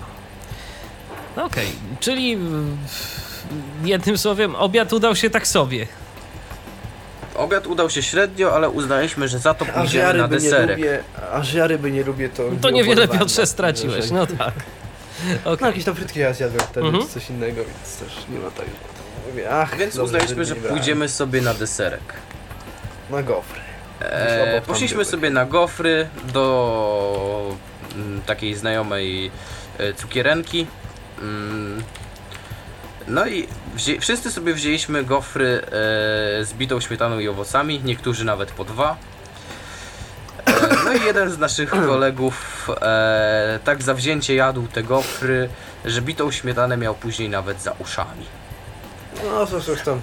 No 1.37 1.45
Okej, 1.45 1.67
czyli 2.01 2.33
mm, 2.33 2.77
jednym 3.85 4.19
słowem 4.19 4.55
obiad 4.55 4.93
udał 4.93 5.17
się 5.17 5.31
tak 5.31 5.47
sobie. 5.47 5.87
Obiad 7.35 7.67
udał 7.67 7.91
się 7.91 8.03
średnio, 8.03 8.55
ale 8.55 8.71
uznaliśmy, 8.71 9.29
że 9.29 9.39
za 9.39 9.55
to 9.55 9.65
pójdziemy 9.65 10.05
ja 10.05 10.13
na 10.13 10.23
ryby 10.23 10.37
nie 10.37 10.51
deserek. 10.51 10.77
lubię, 10.79 11.01
a 11.33 11.43
że 11.43 11.59
ja 11.59 11.67
ryby 11.67 11.93
nie 11.93 12.03
lubię, 12.05 12.29
to... 12.29 12.37
To 12.37 12.51
miło 12.51 12.71
niewiele 12.71 13.09
Piotrze 13.09 13.47
straciłeś, 13.47 14.11
no 14.11 14.27
tak. 14.27 14.55
No 15.45 15.53
Okej. 15.53 15.67
jakieś 15.67 15.85
tam 15.85 15.95
frytki 15.95 16.21
ja 16.21 16.33
zjadłem 16.33 16.61
wtedy, 16.61 16.87
Mhm. 16.87 17.09
coś 17.09 17.31
innego, 17.31 17.57
więc 17.65 17.97
też 17.97 18.25
nie 18.29 18.39
ma 18.39 18.51
tak, 18.51 18.67
to 18.67 19.51
ach, 19.51 19.77
Więc 19.77 19.97
dobrze, 19.97 20.05
uznaliśmy, 20.05 20.45
że 20.45 20.57
pójdziemy 20.57 21.09
sobie 21.09 21.41
na 21.41 21.55
deserek. 21.55 22.13
Na 23.11 23.23
gofry. 23.23 23.61
E, 24.01 24.63
poszliśmy 24.67 25.05
sobie 25.05 25.31
na 25.31 25.45
gofry 25.45 26.09
do 26.33 27.57
mm, 27.95 28.23
takiej 28.23 28.55
znajomej 28.55 29.31
e, 29.79 29.93
cukierenki. 29.93 30.67
Mm, 31.23 31.83
no 33.09 33.27
i 33.27 33.49
wszyscy 34.01 34.31
sobie 34.33 34.55
wzięliśmy 34.55 35.05
gofry 35.05 35.61
e, 35.67 35.71
z 36.45 36.53
bitą 36.55 36.81
śmietaną 36.81 37.19
i 37.19 37.29
owocami, 37.29 37.81
niektórzy 37.85 38.25
nawet 38.25 38.51
po 38.51 38.65
dwa. 38.65 38.97
E, 40.47 40.53
no 40.85 40.93
i 40.93 41.05
jeden 41.05 41.31
z 41.31 41.39
naszych 41.39 41.71
kolegów 41.87 42.69
tak 43.65 43.83
zawzięcie 43.83 44.35
jadł 44.35 44.67
te 44.67 44.83
gofry, 44.83 45.49
że 45.85 46.03
bitą 46.03 46.31
śmietanę 46.31 46.77
miał 46.77 46.95
później 46.95 47.29
nawet 47.29 47.63
za 47.63 47.73
uszami. 47.73 48.27
No 49.25 49.47
cóż, 49.47 49.65
cóż 49.65 49.81
tam, 49.83 50.01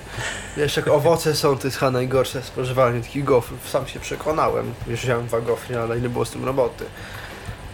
wiesz, 0.57 0.77
jak 0.77 0.88
owoce 0.88 1.36
są, 1.36 1.57
to 1.57 1.67
jest 1.67 1.77
chyba 1.77 1.91
najgorsze 1.91 2.41
spożywanie 2.43 3.01
takich 3.01 3.23
gofrów. 3.23 3.69
Sam 3.69 3.88
się 3.88 3.99
przekonałem, 3.99 4.73
już 4.88 4.99
wziąłem 5.01 5.27
dwa 5.27 5.41
gofry, 5.41 5.79
ale 5.79 5.97
ile 5.97 6.10
było 6.10 6.25
z 6.25 6.31
tym 6.31 6.45
roboty. 6.45 6.86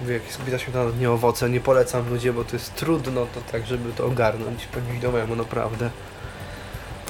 Mówię, 0.01 0.13
jak 0.13 0.23
jest 0.25 0.37
zbita 0.37 0.59
śmietana, 0.59 0.91
to 0.91 0.97
nie 0.97 1.11
owoce, 1.11 1.49
nie 1.49 1.59
polecam 1.59 2.09
ludzie, 2.09 2.33
bo 2.33 2.43
to 2.43 2.55
jest 2.55 2.75
trudno 2.75 3.25
to 3.25 3.41
tak, 3.51 3.67
żeby 3.67 3.93
to 3.93 4.05
ogarnąć 4.05 4.65
po 4.65 4.79
niewidomemu, 4.79 5.35
naprawdę. 5.35 5.89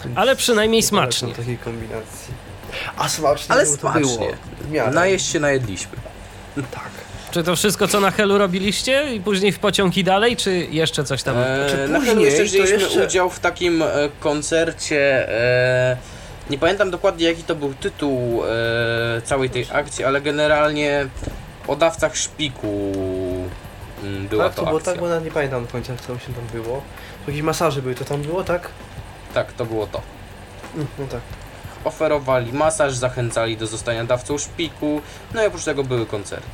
Więc 0.06 0.18
Ale 0.18 0.36
przynajmniej 0.36 0.84
smacznie. 0.84 1.34
takiej 1.36 1.58
kombinacji. 1.58 2.34
A 2.98 3.10
smacznie 3.10 3.56
Ale 3.56 3.66
to 3.66 3.72
smacznie. 3.78 4.02
było. 4.02 4.28
W 4.62 4.72
miarę. 4.72 4.92
Najeść 4.92 5.26
się 5.32 5.40
najedliśmy. 5.40 5.92
Tak. 6.56 6.90
Czy 7.32 7.44
to 7.44 7.56
wszystko, 7.56 7.88
co 7.88 8.00
na 8.00 8.12
Helu 8.12 8.38
robiliście 8.38 9.14
i 9.14 9.22
później 9.22 9.52
w 9.52 9.60
pociąg 9.60 9.98
i 9.98 10.04
dalej, 10.04 10.38
czy 10.38 10.68
jeszcze 10.72 11.04
coś 11.04 11.24
tam? 11.24 11.38
E, 11.38 11.68
Czy 11.70 11.88
na 11.88 12.00
później 12.00 12.16
pewno 12.16 12.22
jeszcze 12.30 12.44
wzięliśmy 12.44 12.80
jeszcze- 12.80 13.04
udział 13.06 13.30
w 13.30 13.40
takim 13.40 13.82
e, 13.82 13.86
koncercie. 14.20 15.30
E, 15.30 15.98
nie 16.50 16.58
pamiętam 16.58 16.92
dokładnie 16.92 17.26
jaki 17.26 17.44
to 17.44 17.56
był 17.56 17.74
tytuł 17.74 18.44
e, 18.46 19.22
całej 19.22 19.50
tej 19.50 19.66
akcji, 19.74 20.04
ale 20.06 20.22
generalnie 20.22 21.08
o 21.68 21.76
dawcach 21.76 22.18
szpiku 22.18 22.92
mm, 24.04 24.28
była 24.28 24.44
tak, 24.44 24.54
to 24.56 24.62
to 24.62 24.66
było 24.68 24.78
akcja. 24.78 24.94
tak, 24.94 25.02
bo 25.02 25.10
nawet 25.10 25.26
nie 25.26 25.32
pamiętam 25.32 25.66
do 25.66 25.72
końca, 25.72 25.94
co 26.08 26.08
się 26.20 26.34
tam 26.34 26.62
było. 26.62 26.82
Jakieś 27.28 27.42
masaże 27.42 27.82
były, 27.82 27.96
to 27.96 28.06
tam 28.06 28.22
było, 28.22 28.44
tak? 28.44 28.70
Tak, 29.34 29.52
to 29.54 29.66
było 29.66 29.88
to. 29.88 30.02
Mm, 30.76 30.88
No 31.00 31.06
tak. 31.08 31.22
Oferowali 31.84 32.54
masaż, 32.54 32.94
zachęcali 32.94 33.58
do 33.58 33.68
zostania 33.68 34.04
dawcą 34.04 34.38
szpiku, 34.38 35.02
no 35.34 35.44
i 35.44 35.46
oprócz 35.46 35.64
tego 35.64 35.84
były 35.84 36.06
koncerty. 36.06 36.48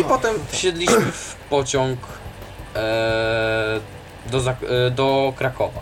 I 0.00 0.04
potem 0.04 0.34
wsiedliśmy 0.48 1.00
w 1.12 1.34
pociąg 1.50 1.98
e, 2.76 3.80
do, 4.30 4.38
e, 4.38 4.90
do 4.90 5.32
Krakowa. 5.36 5.80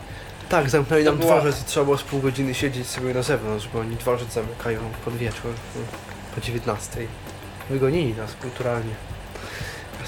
Tak, 0.48 0.70
zamknęli 0.70 1.04
nam 1.04 1.16
była- 1.18 1.40
dworzec 1.40 1.60
i 1.62 1.64
trzeba 1.64 1.84
było 1.84 1.98
z 1.98 2.02
pół 2.02 2.20
godziny 2.20 2.54
siedzieć 2.54 2.86
sobie 2.86 3.14
na 3.14 3.22
zewnątrz, 3.22 3.68
bo 3.74 3.80
oni 3.80 3.96
dworzec 3.96 4.32
zamykają 4.32 4.80
pod 5.04 5.14
wieczór, 5.16 5.50
mm, 5.76 5.86
po 6.34 6.40
19. 6.40 7.06
Wygonili 7.70 8.14
nas 8.14 8.30
kulturalnie. 8.42 8.94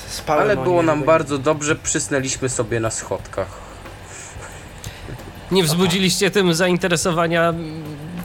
Spałem, 0.09 0.42
Ale 0.42 0.52
a 0.52 0.57
było 0.64 0.83
nam 0.83 1.02
bardzo 1.05 1.38
dobrze, 1.38 1.76
przysnęliśmy 1.76 2.48
sobie 2.48 2.81
na 2.81 2.90
schodkach. 2.90 3.48
Nie 5.50 5.64
wzbudziliście 5.64 6.31
tym 6.31 6.55
zainteresowania 6.55 7.55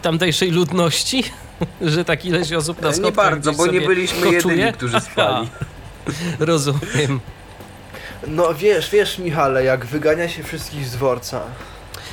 tamtejszej 0.02 0.52
ludności? 0.52 1.24
Że 1.82 2.06
tak 2.06 2.26
ileś 2.26 2.54
osób 2.54 2.82
na 2.82 2.92
schodkach 2.94 3.06
Nie 3.06 3.12
bardzo, 3.12 3.54
bo 3.54 3.68
nie 3.68 3.82
byliśmy 3.82 4.22
koczuje? 4.34 4.56
jedyni, 4.56 4.74
którzy 4.74 5.00
spali. 5.00 5.50
Rozumiem. 6.40 7.20
No 8.28 8.54
wiesz, 8.54 8.90
wiesz 8.90 9.20
Michale, 9.20 9.64
jak 9.64 9.86
wygania 9.86 10.30
się 10.30 10.44
wszystkich 10.44 10.86
z 10.86 10.92
dworca, 10.92 11.42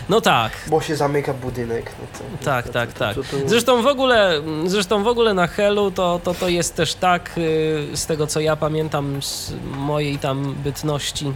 No 0.09 0.21
tak, 0.21 0.53
bo 0.67 0.81
się 0.81 0.97
zamyka 0.97 1.35
budynek, 1.35 1.93
no 2.01 2.19
to... 2.19 2.45
Tak, 2.45 2.67
to, 2.67 2.73
tak, 2.73 2.93
to, 2.93 2.99
tak. 2.99 3.15
To, 3.15 3.23
to, 3.23 3.49
Zresztą 3.49 3.83
w 3.83 3.87
ogóle, 3.87 4.43
zresztą 4.67 5.03
w 5.05 5.07
ogóle 5.07 5.35
na 5.35 5.47
Helu 5.47 5.91
to, 5.91 6.21
to, 6.25 6.35
to 6.35 6.49
jest 6.49 6.75
też 6.75 6.95
tak, 6.95 7.31
y, 7.39 7.87
z 7.95 8.07
tego 8.07 8.27
co 8.27 8.41
ja 8.41 8.57
pamiętam 8.57 9.23
z 9.23 9.53
mojej 9.77 10.19
tam 10.19 10.55
bytności, 10.55 11.33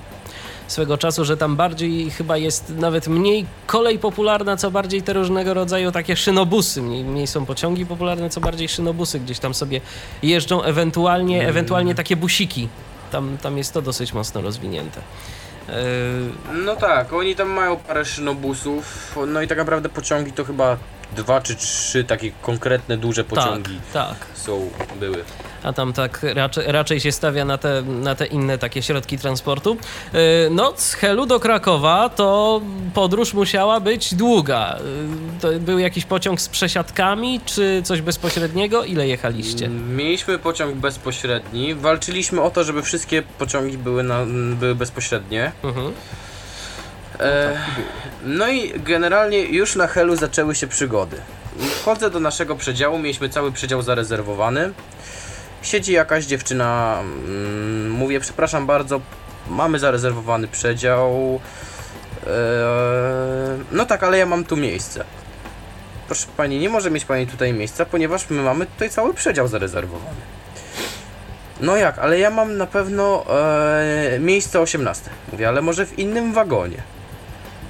swego 0.69 0.99
czasu, 0.99 1.25
że 1.25 1.37
tam 1.37 1.57
bardziej 1.57 2.11
chyba 2.11 2.37
jest 2.37 2.71
nawet 2.71 3.09
mniej 3.09 3.47
kolej 3.67 3.99
popularna, 3.99 4.57
co 4.57 4.71
bardziej 4.71 5.03
te 5.03 5.13
różnego 5.13 5.55
rodzaju 5.55 5.93
takie 5.93 6.17
szynobusy. 6.17 6.83
Mniej, 6.83 7.05
mniej 7.05 7.27
są 7.27 7.47
pociągi 7.47 7.87
popularne, 7.87 8.31
co 8.31 8.41
bardziej 8.41 8.69
szynobusy 8.69 9.21
gdzieś 9.21 9.39
tam 9.39 9.55
sobie 9.55 9.81
jeżdżą, 10.23 10.63
ewentualnie, 10.63 11.49
ewentualnie 11.49 11.95
takie 11.95 12.17
busiki. 12.17 12.69
Tam, 13.13 13.39
tam 13.43 13.59
jest 13.59 13.75
to 13.75 13.83
dosyć 13.83 14.13
mocno 14.13 14.41
rozwinięte. 14.41 15.01
Yy, 15.69 15.75
No 16.65 16.77
tak, 16.77 17.13
oni 17.13 17.37
tam 17.37 17.49
mają 17.49 17.77
parę 17.77 18.05
szynobusów, 18.05 19.17
no 19.27 19.43
i 19.43 19.49
tak 19.49 19.59
naprawdę 19.59 19.89
pociągi 19.89 20.33
to 20.33 20.45
chyba 20.45 20.77
dwa 21.17 21.41
czy 21.41 21.57
trzy 21.57 22.05
takie 22.05 22.31
konkretne, 22.43 22.97
duże 22.97 23.25
pociągi 23.25 23.81
tak, 23.93 24.09
tak. 24.09 24.27
są, 24.35 24.71
były. 25.01 25.25
A 25.69 25.73
tam 25.73 25.93
tak 25.93 26.21
raczej, 26.23 26.65
raczej 26.67 27.01
się 27.01 27.13
stawia 27.13 27.45
na 27.45 27.59
te, 27.59 27.83
na 27.83 28.15
te 28.15 28.27
inne 28.27 28.59
takie 28.59 28.83
środki 28.83 29.19
transportu. 29.19 29.77
Yy, 30.13 30.21
No, 30.51 30.73
z 30.77 30.95
Helu 30.95 31.27
do 31.27 31.41
Krakowa 31.41 32.09
to 32.09 32.61
podróż 32.95 33.35
musiała 33.35 33.81
być 33.81 34.15
długa. 34.15 34.79
Yy, 34.79 35.41
To 35.41 35.61
był 35.61 35.79
jakiś 35.79 36.05
pociąg 36.05 36.41
z 36.41 36.49
przesiadkami, 36.49 37.41
czy 37.45 37.83
coś 37.85 38.01
bezpośredniego? 38.03 38.85
Ile 38.85 39.09
jechaliście? 39.09 39.69
Mieliśmy 39.69 40.39
pociąg 40.39 40.75
bezpośredni, 40.75 41.75
walczyliśmy 41.75 42.43
o 42.43 42.51
to, 42.51 42.65
żeby 42.65 42.83
wszystkie 42.83 43.23
pociągi 43.23 43.79
były, 43.79 44.03
na, 44.03 44.27
były 44.55 44.75
bezpośrednie. 44.75 45.53
Mhm. 45.65 45.93
E, 47.21 47.57
no 48.25 48.49
i 48.49 48.81
generalnie 48.81 49.41
już 49.41 49.77
na 49.77 49.87
Helu 49.87 50.17
zaczęły 50.17 50.55
się 50.55 50.67
przygody. 50.67 51.17
Wchodzę 51.81 52.11
do 52.11 52.21
naszego 52.21 52.57
przedziału, 52.57 52.99
mieliśmy 52.99 53.29
cały 53.29 53.53
przedział 53.53 53.83
zarezerwowany. 53.83 54.73
Siedzi 55.63 55.93
jakaś 55.93 56.25
dziewczyna, 56.25 56.99
mm, 57.01 57.91
mówię, 57.91 58.21
przepraszam 58.21 58.67
bardzo, 58.67 59.01
mamy 59.51 59.79
zarezerwowany 59.79 60.49
przedział. 60.49 61.41
E, 62.27 62.31
no 63.73 63.87
tak, 63.87 64.03
ale 64.03 64.19
ja 64.19 64.27
mam 64.27 64.45
tu 64.45 64.57
miejsce. 64.57 65.05
Proszę 66.07 66.27
pani, 66.37 66.59
nie 66.59 66.69
może 66.69 66.91
mieć 66.91 67.05
pani 67.05 67.27
tutaj 67.27 67.53
miejsca, 67.53 67.85
ponieważ 67.85 68.31
my 68.31 68.43
mamy 68.43 68.67
tutaj 68.67 68.91
cały 68.91 69.15
przedział 69.15 69.49
zarezerwowany. 69.49 70.21
No 71.61 71.77
jak, 71.77 71.99
ale 71.99 72.19
ja 72.19 72.31
mam 72.31 72.57
na 72.57 72.67
pewno 72.67 73.25
e, 73.31 74.19
miejsce 74.21 74.61
18. 74.61 75.11
Mówię, 75.33 75.49
ale 75.49 75.63
może 75.63 75.87
w 75.87 75.99
innym 75.99 76.33
wagonie. 76.33 76.83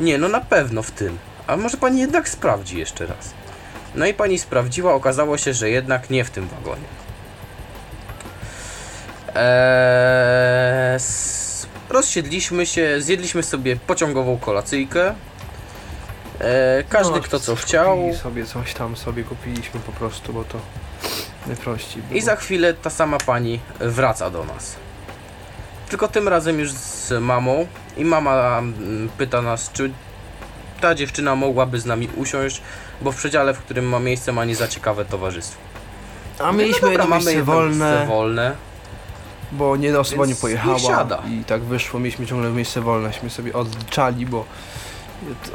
Nie, 0.00 0.18
no 0.18 0.28
na 0.28 0.40
pewno 0.40 0.82
w 0.82 0.90
tym. 0.90 1.18
A 1.46 1.56
może 1.56 1.76
pani 1.76 2.00
jednak 2.00 2.28
sprawdzi 2.28 2.78
jeszcze 2.78 3.06
raz. 3.06 3.30
No 3.94 4.06
i 4.06 4.14
pani 4.14 4.38
sprawdziła, 4.38 4.94
okazało 4.94 5.38
się, 5.38 5.54
że 5.54 5.70
jednak 5.70 6.10
nie 6.10 6.24
w 6.24 6.30
tym 6.30 6.48
wagonie. 6.48 7.07
Eee, 9.38 10.98
rozsiedliśmy 11.90 12.66
się, 12.66 13.00
zjedliśmy 13.00 13.42
sobie 13.42 13.76
pociągową 13.76 14.38
kolacyjkę. 14.38 15.14
Eee, 16.40 16.84
każdy 16.88 17.16
No, 17.16 17.20
kto 17.22 17.40
co 17.40 17.56
chciał. 17.56 18.14
sobie 18.22 18.46
coś 18.46 18.74
tam 18.74 18.96
sobie 18.96 19.24
kupiliśmy 19.24 19.80
po 19.80 19.92
prostu, 19.92 20.32
bo 20.32 20.44
to 20.44 20.58
najprościej 21.46 22.02
było. 22.02 22.18
I 22.18 22.20
za 22.22 22.36
chwilę 22.36 22.74
ta 22.74 22.90
sama 22.90 23.18
pani 23.18 23.60
wraca 23.80 24.30
do 24.30 24.44
nas. 24.44 24.76
Tylko 25.88 26.08
tym 26.08 26.28
razem 26.28 26.58
już 26.58 26.72
z 26.72 27.22
mamą. 27.22 27.66
I 27.96 28.04
mama 28.04 28.58
mm, 28.58 29.08
pyta 29.18 29.42
nas, 29.42 29.70
czy 29.72 29.90
ta 30.80 30.94
dziewczyna 30.94 31.34
mogłaby 31.34 31.80
z 31.80 31.86
nami 31.86 32.08
usiąść, 32.16 32.62
bo 33.00 33.12
w 33.12 33.16
przedziale, 33.16 33.54
w 33.54 33.58
którym 33.58 33.84
ma 33.88 33.98
miejsce, 34.00 34.32
ma 34.32 34.44
nie 34.44 34.56
za 34.56 34.68
ciekawe 34.68 35.04
towarzystwo. 35.04 35.58
A 36.38 36.52
mieliśmy 36.52 36.80
no 36.82 36.88
dobra, 36.88 37.02
jedno 37.04 37.16
miejsce 37.16 37.32
jedno 37.34 37.54
wolne, 37.54 37.90
miejsce 37.90 38.06
wolne. 38.06 38.56
Bo 39.52 39.76
nie 39.76 40.00
osoba 40.00 40.26
Więc 40.26 40.36
nie 40.36 40.40
pojechała 40.40 40.78
siada. 40.78 41.22
i 41.30 41.44
tak 41.44 41.62
wyszło, 41.62 42.00
mieliśmy 42.00 42.26
ciągle 42.26 42.50
miejsce 42.50 42.80
wolneśmy 42.80 43.30
sobie 43.30 43.52
odliczali, 43.52 44.26
bo 44.26 44.44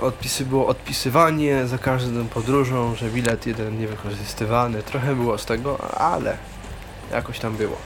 odpisy 0.01 0.45
było 0.45 0.67
odpisywanie 0.67 1.67
za 1.67 1.77
każdą 1.77 2.27
podróżą, 2.27 2.95
że 2.95 3.09
bilet 3.09 3.47
jeden 3.47 3.79
niewykorzystywany, 3.79 4.83
trochę 4.83 5.15
było 5.15 5.37
z 5.37 5.45
tego, 5.45 5.93
ale 5.93 6.37
jakoś 7.11 7.39
tam 7.39 7.55
było. 7.55 7.77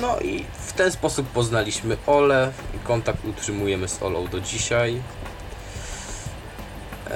No 0.00 0.20
i 0.20 0.44
w 0.66 0.72
ten 0.72 0.92
sposób 0.92 1.28
poznaliśmy 1.28 1.96
Olę 2.06 2.52
i 2.76 2.78
kontakt 2.78 3.24
utrzymujemy 3.24 3.88
z 3.88 4.02
Olą 4.02 4.26
do 4.26 4.40
dzisiaj. 4.40 5.00
Eee, 7.10 7.14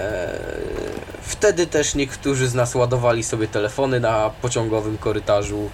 wtedy 1.22 1.66
też 1.66 1.94
niektórzy 1.94 2.48
z 2.48 2.54
nas 2.54 2.74
ładowali 2.74 3.22
sobie 3.24 3.48
telefony 3.48 4.00
na 4.00 4.30
pociągowym 4.42 4.98
korytarzu. 4.98 5.70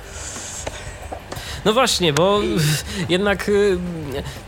No 1.64 1.73
właśnie, 1.73 2.12
bo 2.12 2.40
jednak 3.09 3.49
y, 3.49 3.79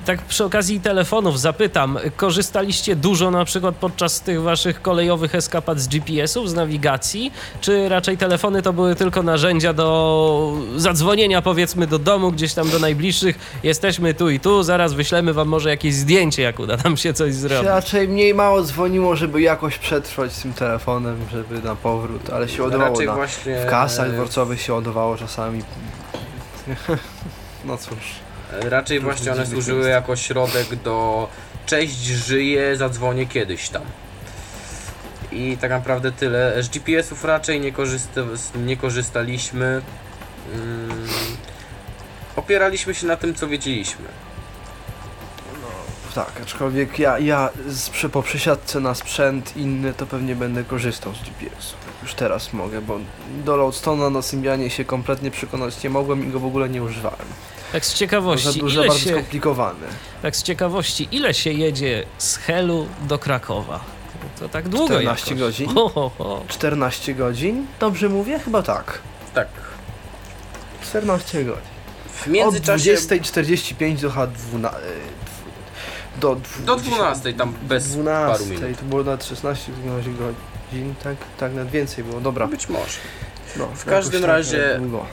tak 0.06 0.22
przy 0.22 0.44
okazji 0.44 0.80
telefonów 0.80 1.40
zapytam, 1.40 1.98
korzystaliście 2.16 2.96
dużo 2.96 3.30
na 3.30 3.44
przykład 3.44 3.76
podczas 3.76 4.20
tych 4.20 4.42
waszych 4.42 4.82
kolejowych 4.82 5.34
eskapad 5.34 5.80
z 5.80 5.88
GPS-ów, 5.88 6.50
z 6.50 6.54
nawigacji, 6.54 7.32
czy 7.60 7.88
raczej 7.88 8.18
telefony 8.18 8.62
to 8.62 8.72
były 8.72 8.94
tylko 8.94 9.22
narzędzia 9.22 9.72
do 9.72 10.52
zadzwonienia 10.76 11.42
powiedzmy 11.42 11.86
do 11.86 11.98
domu, 11.98 12.32
gdzieś 12.32 12.54
tam 12.54 12.70
do 12.70 12.78
najbliższych, 12.78 13.38
jesteśmy 13.62 14.14
tu 14.14 14.30
i 14.30 14.40
tu, 14.40 14.62
zaraz 14.62 14.92
wyślemy 14.92 15.32
wam 15.32 15.48
może 15.48 15.70
jakieś 15.70 15.94
zdjęcie, 15.94 16.42
jak 16.42 16.60
uda 16.60 16.76
nam 16.84 16.96
się 16.96 17.12
coś 17.12 17.34
zrobić. 17.34 17.66
Raczej 17.66 18.08
mniej 18.08 18.34
mało 18.34 18.62
dzwoniło, 18.62 19.16
żeby 19.16 19.40
jakoś 19.40 19.78
przetrwać 19.78 20.32
z 20.32 20.42
tym 20.42 20.52
telefonem, 20.52 21.16
żeby 21.32 21.62
na 21.62 21.76
powrót, 21.76 22.30
ale 22.30 22.48
się 22.48 22.62
ładowało 22.62 23.00
na, 23.00 23.14
właśnie 23.14 23.56
w 23.66 23.70
kasach 23.70 24.12
dworcowych 24.12 24.60
się 24.60 24.72
ładowało 24.72 25.16
czasami. 25.16 25.62
No 27.64 27.76
cóż. 27.76 27.98
Raczej 28.52 29.00
właśnie 29.00 29.32
one 29.32 29.46
służyły 29.46 29.88
jako 29.88 30.16
środek 30.16 30.76
do 30.76 31.28
cześć, 31.66 31.96
żyję, 32.04 32.76
zadzwonię 32.76 33.26
kiedyś 33.26 33.68
tam. 33.68 33.82
I 35.32 35.56
tak 35.60 35.70
naprawdę 35.70 36.12
tyle. 36.12 36.62
Z 36.62 36.68
GPS-ów 36.68 37.24
raczej 37.24 37.60
nie, 37.60 37.72
korzysta, 37.72 38.20
nie 38.54 38.76
korzystaliśmy. 38.76 39.82
Mm, 40.54 41.08
opieraliśmy 42.36 42.94
się 42.94 43.06
na 43.06 43.16
tym, 43.16 43.34
co 43.34 43.48
wiedzieliśmy. 43.48 44.04
Tak, 46.14 46.32
aczkolwiek 46.42 46.98
ja, 46.98 47.18
ja 47.18 47.50
z, 47.66 47.90
przy, 47.90 48.08
po 48.08 48.22
przesiadce 48.22 48.80
na 48.80 48.94
sprzęt 48.94 49.56
inny 49.56 49.94
to 49.94 50.06
pewnie 50.06 50.36
będę 50.36 50.64
korzystał 50.64 51.14
z 51.14 51.22
GPS-u. 51.22 51.89
Już 52.02 52.14
teraz 52.14 52.52
mogę, 52.52 52.80
bo 52.82 52.98
do 53.44 53.56
Loadstone'a 53.56 54.12
na 54.12 54.22
Symbianie 54.22 54.70
się 54.70 54.84
kompletnie 54.84 55.30
przekonać 55.30 55.82
nie 55.82 55.90
mogłem 55.90 56.28
i 56.28 56.32
go 56.32 56.40
w 56.40 56.44
ogóle 56.46 56.68
nie 56.68 56.82
używałem. 56.82 57.26
Tak 57.72 57.84
z 57.86 57.90
Za 57.92 57.96
ciekawości, 57.98 58.60
duże, 58.60 58.80
ile 58.80 58.88
bardzo 58.88 59.04
się, 59.04 59.10
skomplikowany. 59.10 59.86
tak 60.22 60.36
z 60.36 60.42
ciekawości, 60.42 61.08
ile 61.12 61.34
się 61.34 61.52
jedzie 61.52 62.04
z 62.18 62.36
Helu 62.36 62.86
do 63.02 63.18
Krakowa? 63.18 63.80
To 64.40 64.48
tak 64.48 64.68
długo 64.68 64.86
14 64.86 65.26
jakoś. 65.30 65.40
godzin? 65.40 65.68
Ho, 65.74 65.88
ho, 65.88 66.10
ho. 66.18 66.42
14 66.48 67.14
godzin? 67.14 67.66
Dobrze 67.80 68.08
mówię? 68.08 68.38
Chyba 68.38 68.62
tak. 68.62 68.98
Tak. 69.34 69.48
14 70.82 71.44
godzin. 71.44 71.62
W 72.14 72.22
Od 72.22 72.26
międzyczasie 72.32 72.94
20.45 72.94 74.00
do 74.00 74.10
H12. 74.10 74.70
Do, 76.20 76.34
dwu- 76.36 76.64
do 76.64 76.76
12 76.76 77.32
tam 77.32 77.54
bez 77.62 77.88
12, 77.88 78.32
paru 78.38 78.46
minut. 78.50 78.78
to 78.78 78.84
było 78.84 79.02
na 79.04 79.20
16 79.20 79.72
godzin, 79.86 80.16
tak? 81.04 81.16
Tak, 81.38 81.54
nawet 81.54 81.70
więcej 81.70 82.04
było, 82.04 82.20
dobra. 82.20 82.46
Być 82.46 82.68
może. 82.68 82.98
No, 83.56 83.66
W 83.66 83.84
każdym 83.84 84.22
jakoś 84.22 84.36
razie- 84.36 84.68
tak 84.72 84.80
długo. 84.80 85.06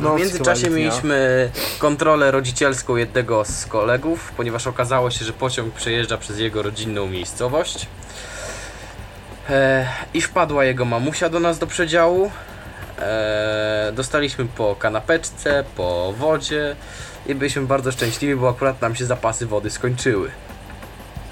W 0.00 0.18
międzyczasie 0.18 0.70
mieliśmy 0.70 1.50
kontrolę 1.78 2.30
rodzicielską 2.30 2.96
jednego 2.96 3.44
z 3.44 3.66
kolegów, 3.66 4.32
ponieważ 4.36 4.66
okazało 4.66 5.10
się, 5.10 5.24
że 5.24 5.32
pociąg 5.32 5.74
przejeżdża 5.74 6.18
przez 6.18 6.38
jego 6.38 6.62
rodzinną 6.62 7.06
miejscowość. 7.06 7.86
E, 9.50 9.86
I 10.14 10.20
wpadła 10.20 10.64
jego 10.64 10.84
mamusia 10.84 11.28
do 11.28 11.40
nas 11.40 11.58
do 11.58 11.66
przedziału. 11.66 12.30
E, 12.98 13.92
dostaliśmy 13.94 14.44
po 14.46 14.76
kanapeczce, 14.76 15.64
po 15.76 16.12
wodzie 16.18 16.76
i 17.26 17.34
byliśmy 17.34 17.62
bardzo 17.62 17.92
szczęśliwi, 17.92 18.36
bo 18.36 18.48
akurat 18.48 18.80
nam 18.82 18.94
się 18.94 19.06
zapasy 19.06 19.46
wody 19.46 19.70
skończyły. 19.70 20.30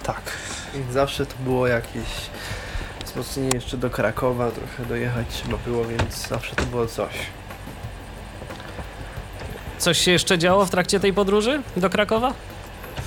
Tak. 0.02 0.20
Więc 0.74 0.92
zawsze 0.92 1.26
to 1.26 1.34
było 1.44 1.66
jakieś 1.66 2.08
wzmocnienie 3.12 3.50
jeszcze 3.54 3.76
do 3.76 3.90
Krakowa, 3.90 4.50
trochę 4.50 4.84
dojechać 4.88 5.26
trzeba 5.30 5.56
było, 5.66 5.84
więc 5.84 6.28
zawsze 6.28 6.56
to 6.56 6.62
było 6.62 6.86
coś. 6.86 7.12
Coś 9.78 9.98
się 9.98 10.10
jeszcze 10.10 10.38
działo 10.38 10.66
w 10.66 10.70
trakcie 10.70 11.00
tej 11.00 11.12
podróży 11.12 11.62
do 11.76 11.90
Krakowa? 11.90 12.32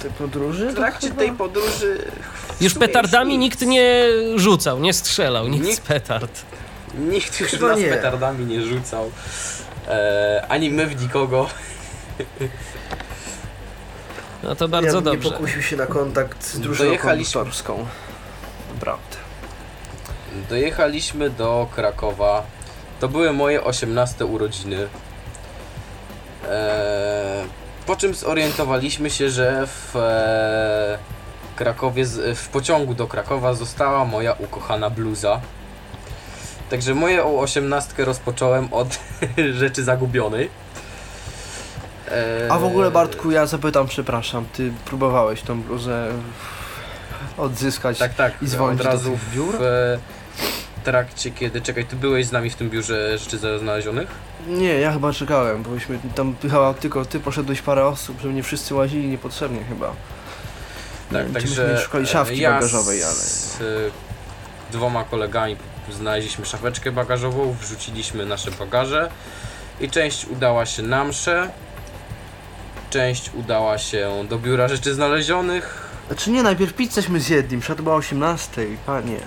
Te 0.04 0.10
podróży? 0.10 0.70
W 0.72 0.76
trakcie 0.76 1.08
chyba- 1.08 1.20
tej 1.20 1.32
podróży. 1.32 2.12
Już 2.62 2.74
petardami 2.74 3.38
nic. 3.38 3.42
nikt 3.42 3.62
nie 3.68 4.04
rzucał, 4.36 4.80
nie 4.80 4.94
strzelał, 4.94 5.48
nikt 5.48 5.66
z 5.66 5.68
Nikt- 5.70 5.82
petard. 5.88 6.42
Nikt 6.98 7.40
już 7.40 7.50
Chyba 7.52 7.68
nas 7.68 7.80
nie. 7.80 7.88
petardami 7.88 8.46
nie 8.46 8.62
rzucał. 8.62 9.12
E, 9.88 10.46
ani 10.50 10.70
my 10.70 10.88
w 10.88 11.02
nikogo. 11.02 11.50
No 14.44 14.56
to 14.56 14.68
bardzo 14.68 14.96
ja 14.98 15.02
dobrze. 15.02 15.30
nie 15.30 15.32
pokusił 15.34 15.62
się 15.62 15.76
na 15.76 15.86
kontakt 15.86 16.44
z 16.46 16.60
drużyną 16.60 16.90
Dojechaliśmy-. 16.90 17.46
Naprawdę. 18.74 19.18
Dojechaliśmy 20.50 21.30
do 21.30 21.68
Krakowa. 21.76 22.44
To 23.00 23.08
były 23.08 23.34
moje 23.34 23.64
18 23.64 24.26
urodziny. 24.26 24.88
Eee, 26.50 27.46
Po 27.86 27.96
czym 27.96 28.14
zorientowaliśmy 28.14 29.10
się, 29.10 29.30
że 29.30 29.68
w 29.68 29.96
e, 29.96 30.98
Krakowie, 31.56 32.06
z, 32.06 32.38
w 32.40 32.48
pociągu 32.50 32.94
do 32.94 33.08
Krakowa 33.08 33.54
została 33.54 34.06
moja 34.06 34.34
ukochana 34.34 34.90
bluza. 34.90 35.42
Także 36.70 36.96
moją 36.96 37.40
osiemnastkę 37.40 38.06
rozpocząłem 38.06 38.74
od 38.74 39.00
rzeczy 39.60 39.84
zagubionej. 39.84 40.50
E, 42.12 42.52
A 42.52 42.60
w 42.60 42.64
ogóle 42.66 42.92
Bartku, 42.92 43.32
ja 43.32 43.46
zapytam, 43.46 43.88
przepraszam, 43.88 44.46
ty 44.54 44.72
próbowałeś 44.86 45.42
tą 45.42 45.62
bluzę 45.62 46.12
odzyskać 47.38 47.98
Tak, 48.00 48.14
tak. 48.14 48.34
i 48.42 48.48
dzwonić 48.48 48.82
od 48.82 48.88
razu 48.88 49.12
tych 49.12 49.30
biur? 49.34 49.58
w 49.58 49.62
e, 49.62 49.98
trakcie, 50.86 51.32
kiedy... 51.32 51.62
Czekaj, 51.62 51.86
ty 51.86 51.96
byłeś 51.96 52.26
z 52.26 52.32
nami 52.32 52.50
w 52.50 52.56
tym 52.56 52.70
biurze 52.70 53.18
rzeczy 53.18 53.38
znalezionych? 53.60 54.08
Nie, 54.48 54.80
ja 54.80 54.92
chyba 54.92 55.14
czekałem, 55.14 55.64
bośmy 55.64 56.00
tam 56.16 56.36
chyba 56.42 56.74
tylko 56.74 57.06
ty 57.06 57.20
poszedłeś 57.20 57.62
parę 57.62 57.86
osób, 57.86 58.22
że 58.22 58.28
mnie 58.28 58.44
wszyscy 58.44 58.76
łazili 58.76 59.08
niepotrzebnie 59.08 59.64
chyba. 59.64 59.94
Nie 61.12 61.18
Tak, 61.18 61.32
także 61.32 61.78
szukali 61.78 62.08
szafki 62.08 62.36
e, 62.36 62.42
ja 62.42 62.52
bagażowej, 62.52 63.04
ale... 63.04 63.14
z 63.14 63.62
e, 63.62 64.72
dwoma 64.72 65.04
kolegami 65.04 65.58
znaleźliśmy 65.92 66.46
szafeczkę 66.46 66.92
bagażową, 66.92 67.56
wrzuciliśmy 67.62 68.26
nasze 68.26 68.52
bagaże 68.52 69.10
i 69.80 69.90
część 69.90 70.26
udała 70.26 70.66
się 70.66 70.84
na 70.84 71.04
mszę, 71.04 71.50
część 72.90 73.32
udała 73.34 73.78
się 73.78 74.26
do 74.30 74.40
biura 74.40 74.68
rzeczy 74.68 74.94
znalezionych. 74.94 75.92
Znaczy 76.08 76.32
nie, 76.32 76.44
najpierw 76.44 76.74
pizześmy 76.74 77.20
zjedli, 77.20 77.58
msza 77.58 77.76
to 77.76 77.84
była 77.84 77.96
o 77.96 77.98
18, 77.98 78.68
panie. 78.86 79.20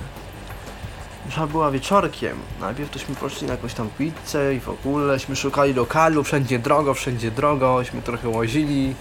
Msza 1.29 1.47
była 1.47 1.71
wieczorkiem. 1.71 2.39
Najpierw 2.61 2.91
tośmy 2.91 3.15
poszli 3.15 3.47
na 3.47 3.53
jakąś 3.53 3.75
tam 3.75 3.91
pizzę 3.99 4.55
i 4.55 4.61
w 4.61 4.69
ogóleśmy 4.69 5.37
szukali 5.37 5.75
lokalu, 5.75 6.25
wszędzie 6.25 6.59
drogo, 6.59 6.95
wszędzie 6.95 7.31
drogośmy 7.31 8.03
trochę 8.03 8.29
łazili. 8.29 8.95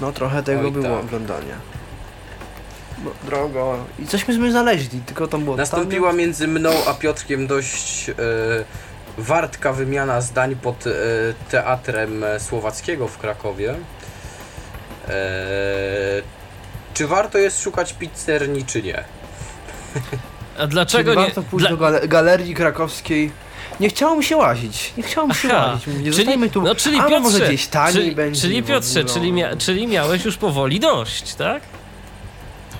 No 0.00 0.12
trochę 0.12 0.42
tego 0.42 0.60
Oj, 0.60 0.70
było 0.70 0.84
tak. 0.84 1.04
oglądania. 1.04 1.54
No, 3.04 3.10
drogo. 3.26 3.76
I 3.98 4.06
cośmy 4.06 4.38
my 4.38 4.50
znaleźli, 4.50 5.00
tylko 5.00 5.28
tam 5.28 5.44
było 5.44 5.56
Nastąpiła 5.56 6.12
między 6.12 6.48
mną 6.48 6.70
a 6.88 6.94
Piotrkiem 6.94 7.46
dość 7.46 8.10
e, 8.10 8.14
wartka 9.18 9.72
wymiana 9.72 10.20
zdań 10.20 10.56
pod 10.56 10.86
e, 10.86 10.90
teatrem 11.50 12.24
e, 12.24 12.40
słowackiego 12.40 13.08
w 13.08 13.18
Krakowie. 13.18 13.74
E, 15.08 15.14
czy 16.94 17.06
warto 17.06 17.38
jest 17.38 17.62
szukać 17.62 17.92
pizzerni, 17.92 18.64
czy 18.64 18.82
nie? 18.82 19.04
A 20.58 20.66
dlaczego 20.66 21.12
Czy 21.12 21.18
nie? 21.18 21.24
warto 21.24 21.42
pójść 21.42 21.66
Dla... 21.68 21.76
do 21.76 21.84
gale- 21.84 22.08
galerii 22.08 22.54
krakowskiej? 22.54 23.30
Nie 23.80 23.88
chciało 23.88 24.16
mi 24.16 24.24
się 24.24 24.36
łazić, 24.36 24.92
nie 24.96 25.02
chciało 25.02 25.26
mi 25.26 25.34
się 25.34 25.48
Aha, 25.52 25.66
łazić. 25.72 25.86
Mówię, 25.86 26.12
Czyli, 26.12 26.50
tu, 26.50 26.62
no, 26.62 26.74
czyli 26.74 26.96
a 27.00 27.02
Piotrze, 27.02 27.20
może 27.20 27.40
gdzieś 27.40 27.66
taniej 27.66 27.94
czyli, 27.94 28.14
będzie. 28.16 28.40
czyli 28.40 28.62
Piotrze, 28.62 29.04
czyli, 29.04 29.32
mia, 29.32 29.56
czyli 29.56 29.86
miałeś 29.86 30.24
już 30.24 30.36
powoli 30.36 30.80
dość, 30.80 31.34
tak? 31.34 31.62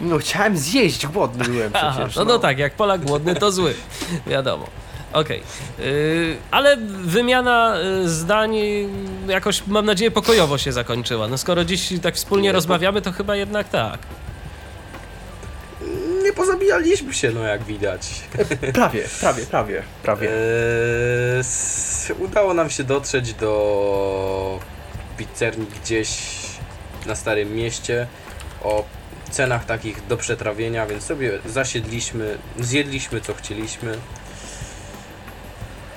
No 0.00 0.18
chciałem 0.18 0.58
zjeść, 0.58 1.06
głodny 1.06 1.44
byłem 1.44 1.70
Aha, 1.74 1.92
przecież. 1.96 2.16
no, 2.16 2.24
no 2.24 2.38
tak, 2.38 2.58
jak 2.58 2.74
Polak 2.74 3.04
głodny, 3.04 3.34
to 3.34 3.52
zły. 3.52 3.74
Wiadomo. 4.26 4.66
Okej. 5.12 5.42
Yy, 5.78 6.36
ale 6.50 6.76
wymiana 7.04 7.74
y, 8.04 8.08
zdań 8.08 8.56
y, 8.56 8.88
jakoś, 9.28 9.66
mam 9.66 9.86
nadzieję, 9.86 10.10
pokojowo 10.10 10.58
się 10.58 10.72
zakończyła. 10.72 11.28
No 11.28 11.38
skoro 11.38 11.64
dziś 11.64 11.92
tak 12.02 12.14
wspólnie 12.14 12.48
Nie, 12.48 12.52
rozmawiamy, 12.52 13.02
to 13.02 13.12
chyba 13.12 13.36
jednak 13.36 13.68
tak. 13.68 13.98
Nie 16.22 16.32
pozabijaliśmy 16.32 17.14
się, 17.14 17.30
no 17.30 17.44
jak 17.44 17.62
widać. 17.64 18.20
Prawie, 18.74 19.04
prawie, 19.20 19.46
prawie, 19.46 19.82
prawie. 20.02 20.28
Eee, 20.28 21.42
udało 22.18 22.54
nam 22.54 22.70
się 22.70 22.84
dotrzeć 22.84 23.34
do 23.34 24.60
pizzerni 25.16 25.66
gdzieś 25.66 26.10
na 27.06 27.14
Starym 27.14 27.54
Mieście 27.54 28.06
o 28.62 28.84
cenach 29.30 29.64
takich 29.64 30.06
do 30.06 30.16
przetrawienia, 30.16 30.86
więc 30.86 31.04
sobie 31.04 31.38
zasiedliśmy, 31.46 32.38
zjedliśmy 32.60 33.20
co 33.20 33.34
chcieliśmy. 33.34 33.98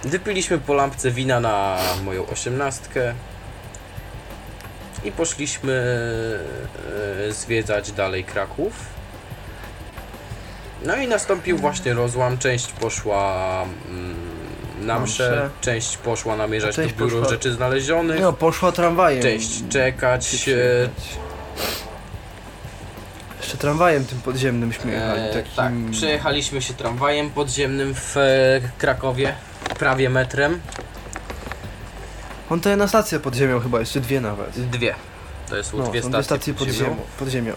Wypiliśmy 0.03 0.57
po 0.57 0.73
lampce 0.73 1.11
wina 1.11 1.39
na 1.39 1.77
moją 2.03 2.27
osiemnastkę 2.27 3.13
i 5.03 5.11
poszliśmy 5.11 5.73
e, 7.29 7.31
zwiedzać 7.31 7.91
dalej 7.91 8.23
Kraków. 8.23 8.94
No 10.85 10.95
i 10.97 11.07
nastąpił 11.07 11.57
właśnie 11.57 11.93
rozłam, 11.93 12.37
część 12.37 12.71
poszła 12.71 13.43
mm, 13.89 14.15
na 14.81 14.99
mszę, 14.99 15.49
część 15.61 15.97
poszła 15.97 16.35
namierzać 16.35 16.75
do 16.75 16.81
Część 16.81 16.95
biuro 16.95 17.17
poszła- 17.21 17.29
rzeczy 17.29 17.53
znalezionych, 17.53 18.21
No, 18.21 18.33
poszła 18.33 18.71
tramwajem. 18.71 19.21
część 19.21 19.63
czekać. 19.69 20.25
się 20.25 20.55
e. 20.55 20.89
Jeszcze 23.41 23.57
tramwajem 23.57 24.05
tym 24.05 24.21
podziemnym 24.21 24.71
jechali, 24.71 25.21
e, 25.21 25.33
takim... 25.33 25.51
Tak, 25.55 25.73
przejechaliśmy 25.91 26.61
się 26.61 26.73
tramwajem 26.73 27.29
podziemnym 27.29 27.93
w 27.95 28.17
e, 28.17 28.61
Krakowie, 28.77 29.33
prawie 29.79 30.09
metrem, 30.09 30.59
On 32.49 32.61
to 32.61 32.69
jedna 32.69 32.87
stacja 32.87 33.19
pod 33.19 33.35
ziemią 33.35 33.59
chyba, 33.59 33.79
jeszcze 33.79 33.99
dwie 33.99 34.21
nawet. 34.21 34.69
dwie. 34.69 34.95
To 35.49 35.57
jest 35.57 35.73
No, 35.73 35.83
dwie 35.87 36.01
dwie 36.01 36.23
stacje 36.23 36.53
pod 36.53 36.67
ziemią. 36.69 36.97
Pod 37.19 37.29
ziemią. 37.29 37.53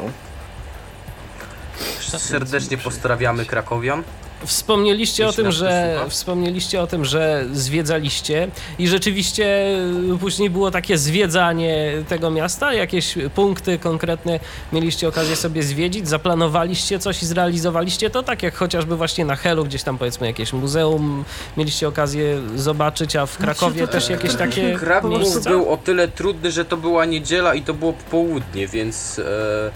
Serdecznie 2.19 2.79
pozdrawiamy 2.79 3.45
Krakowian. 3.47 4.03
Wspomnieliście 4.45 5.27
o 5.29 5.33
tym, 5.33 5.53
że 5.53 6.01
wspomnieliście 6.09 6.83
o 6.83 6.87
tym, 6.87 7.05
że 7.05 7.45
zwiedzaliście 7.53 8.49
i 8.79 8.89
rzeczywiście 8.89 9.69
y, 10.15 10.19
później 10.21 10.51
było 10.51 10.71
takie 10.71 10.99
zwiedzanie 10.99 11.93
tego 12.09 12.31
miasta, 12.31 12.75
jakieś 12.75 13.15
punkty 13.35 13.79
konkretne 13.79 14.41
mieliście 14.73 15.09
okazję 15.09 15.37
sobie 15.37 15.63
zwiedzić, 15.63 16.09
zaplanowaliście 16.09 16.99
coś 16.99 17.23
i 17.23 17.27
zrealizowaliście 17.27 18.11
to, 18.11 18.23
tak 18.23 18.43
jak 18.43 18.55
chociażby 18.55 18.97
właśnie 18.97 19.25
na 19.25 19.37
Helu, 19.37 19.65
gdzieś 19.65 19.83
tam 19.83 19.99
powiedzmy 19.99 20.27
jakieś 20.27 20.53
muzeum 20.53 21.25
mieliście 21.57 21.89
okazję 21.89 22.41
zobaczyć, 22.57 23.17
a 23.17 23.27
w 23.27 23.39
Krakowie 23.39 23.81
to- 23.87 23.93
też 23.93 24.09
jakieś 24.09 24.35
takie 24.35 24.77
Kraków 24.79 25.11
miejsca? 25.11 25.51
był 25.51 25.73
o 25.73 25.77
tyle 25.77 26.09
trudny, 26.09 26.53
że 26.53 26.65
to 26.65 26.77
była 26.77 27.05
niedziela 27.05 27.55
i 27.55 27.63
to 27.63 27.75
było 27.75 27.93
południe, 28.11 28.69
więc 28.69 29.19
e, 29.19 29.23
e, 29.25 29.71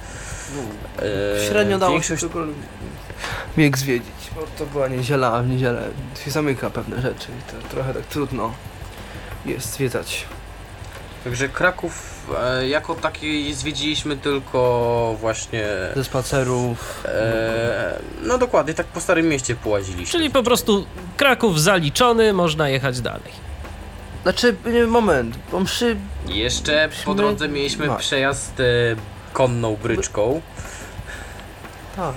Średnio 1.49 1.79
dało 1.79 1.93
większość 1.93 2.23
się 2.23 2.29
tylko 2.29 2.47
bieg 3.59 3.79
zwiedzić, 3.79 4.31
bo 4.35 4.41
to 4.59 4.67
była 4.67 4.89
niedziela, 4.89 5.33
a 5.33 5.43
w 5.43 5.49
niedzielę 5.49 5.83
się 6.25 6.31
zamyka 6.31 6.71
pewne 6.71 7.03
rzeczy 7.03 7.29
i 7.29 7.53
to 7.53 7.69
trochę 7.69 7.95
tak 7.95 8.03
trudno 8.03 8.53
jest 9.47 9.73
zwiedzać. 9.73 10.25
Także 11.25 11.49
Kraków 11.49 12.27
e, 12.43 12.69
jako 12.69 12.95
taki 12.95 13.55
zwiedziliśmy 13.55 14.17
tylko 14.17 15.17
właśnie. 15.21 15.65
Ze 15.97 16.05
spacerów. 16.05 17.05
E, 17.09 17.99
no 18.23 18.39
dokładnie, 18.39 18.75
tak 18.75 18.87
po 18.87 19.01
Starym 19.01 19.29
Mieście 19.29 19.55
połaziliśmy. 19.55 20.07
Czyli 20.13 20.31
po 20.31 20.43
prostu 20.43 20.87
Kraków 21.17 21.61
zaliczony, 21.61 22.33
można 22.33 22.69
jechać 22.69 23.01
dalej. 23.01 23.33
Znaczy, 24.23 24.57
nie, 24.67 24.85
moment, 24.87 25.37
bo 25.53 25.61
mszy... 25.61 25.97
Jeszcze 26.29 26.89
po 27.05 27.15
drodze 27.15 27.49
mieliśmy 27.49 27.87
No. 27.87 27.97
przejazd 27.97 28.61
e, 28.61 28.65
konną 29.33 29.77
bryczką. 29.77 30.41
Tak, 31.97 32.15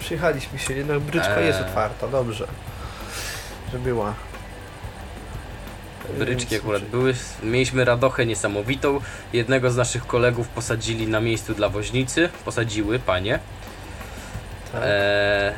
przyjechaliśmy 0.00 0.58
się, 0.58 0.74
jednak 0.74 1.00
bryczka 1.00 1.36
Eee. 1.36 1.46
jest 1.46 1.60
otwarta, 1.60 2.08
dobrze. 2.08 2.46
Że 3.72 3.78
była. 3.78 4.14
Bryczki 6.18 6.50
Więc- 6.50 6.62
akurat 6.64 6.82
były. 6.84 7.14
Mieliśmy 7.42 7.84
radochę 7.84 8.26
niesamowitą. 8.26 9.00
Jednego 9.32 9.70
z 9.70 9.76
naszych 9.76 10.06
kolegów 10.06 10.48
posadzili 10.48 11.08
na 11.08 11.20
miejscu 11.20 11.54
dla 11.54 11.68
woźnicy. 11.68 12.28
Posadziły 12.44 12.98
panie. 12.98 13.38
Tak. 14.72 14.82
E, 14.86 15.52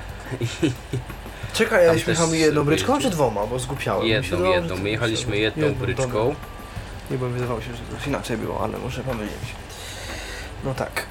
Czekaj, 1.53 1.87
tam 1.87 1.97
jechaliśmy 1.97 2.37
jedną 2.39 2.65
bryczką 2.65 3.01
czy 3.01 3.11
dwoma, 3.11 3.47
bo 3.47 3.59
zgupiałem. 3.59 4.07
Jedną, 4.07 4.39
że 4.39 4.47
jedną. 4.47 4.77
to- 4.77 4.83
My 4.83 4.91
jechaliśmy 4.91 5.39
jedną 5.39 5.75
bryczką. 5.75 6.09
dobra. 6.09 6.35
Nie, 7.11 7.19
bo 7.19 7.29
wydawało 7.29 7.61
się, 7.61 7.67
że 7.75 7.97
coś 7.99 8.07
inaczej 8.07 8.37
było, 8.37 8.61
ale 8.65 8.79
może 8.79 9.03
pomyliłem 9.03 9.41
się. 9.41 9.55
No 10.65 10.75
tak. 10.75 11.07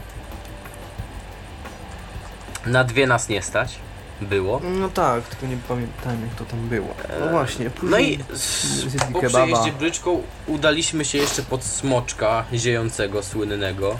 Na 2.65 2.83
dwie 2.83 3.07
nas 3.07 3.29
nie 3.29 3.41
stać. 3.41 3.75
Było. 4.21 4.61
No 4.63 4.89
tak, 4.89 5.23
tylko 5.23 5.45
nie 5.47 5.57
pamiętam 5.67 6.21
jak 6.27 6.35
to 6.37 6.45
tam 6.45 6.59
było. 6.59 6.87
No 7.19 7.25
Eee, 7.25 7.31
właśnie, 7.31 7.65
No 7.65 7.71
później 7.71 8.13
i 8.19 8.23
z, 8.37 8.95
po 9.13 9.19
kebaba. 9.21 9.45
przejeździe 9.45 9.71
bryczką 9.71 10.21
udaliśmy 10.47 11.05
się 11.05 11.17
jeszcze 11.17 11.41
pod 11.43 11.63
smoczka 11.63 12.43
ziejącego, 12.53 13.23
słynnego. 13.23 13.95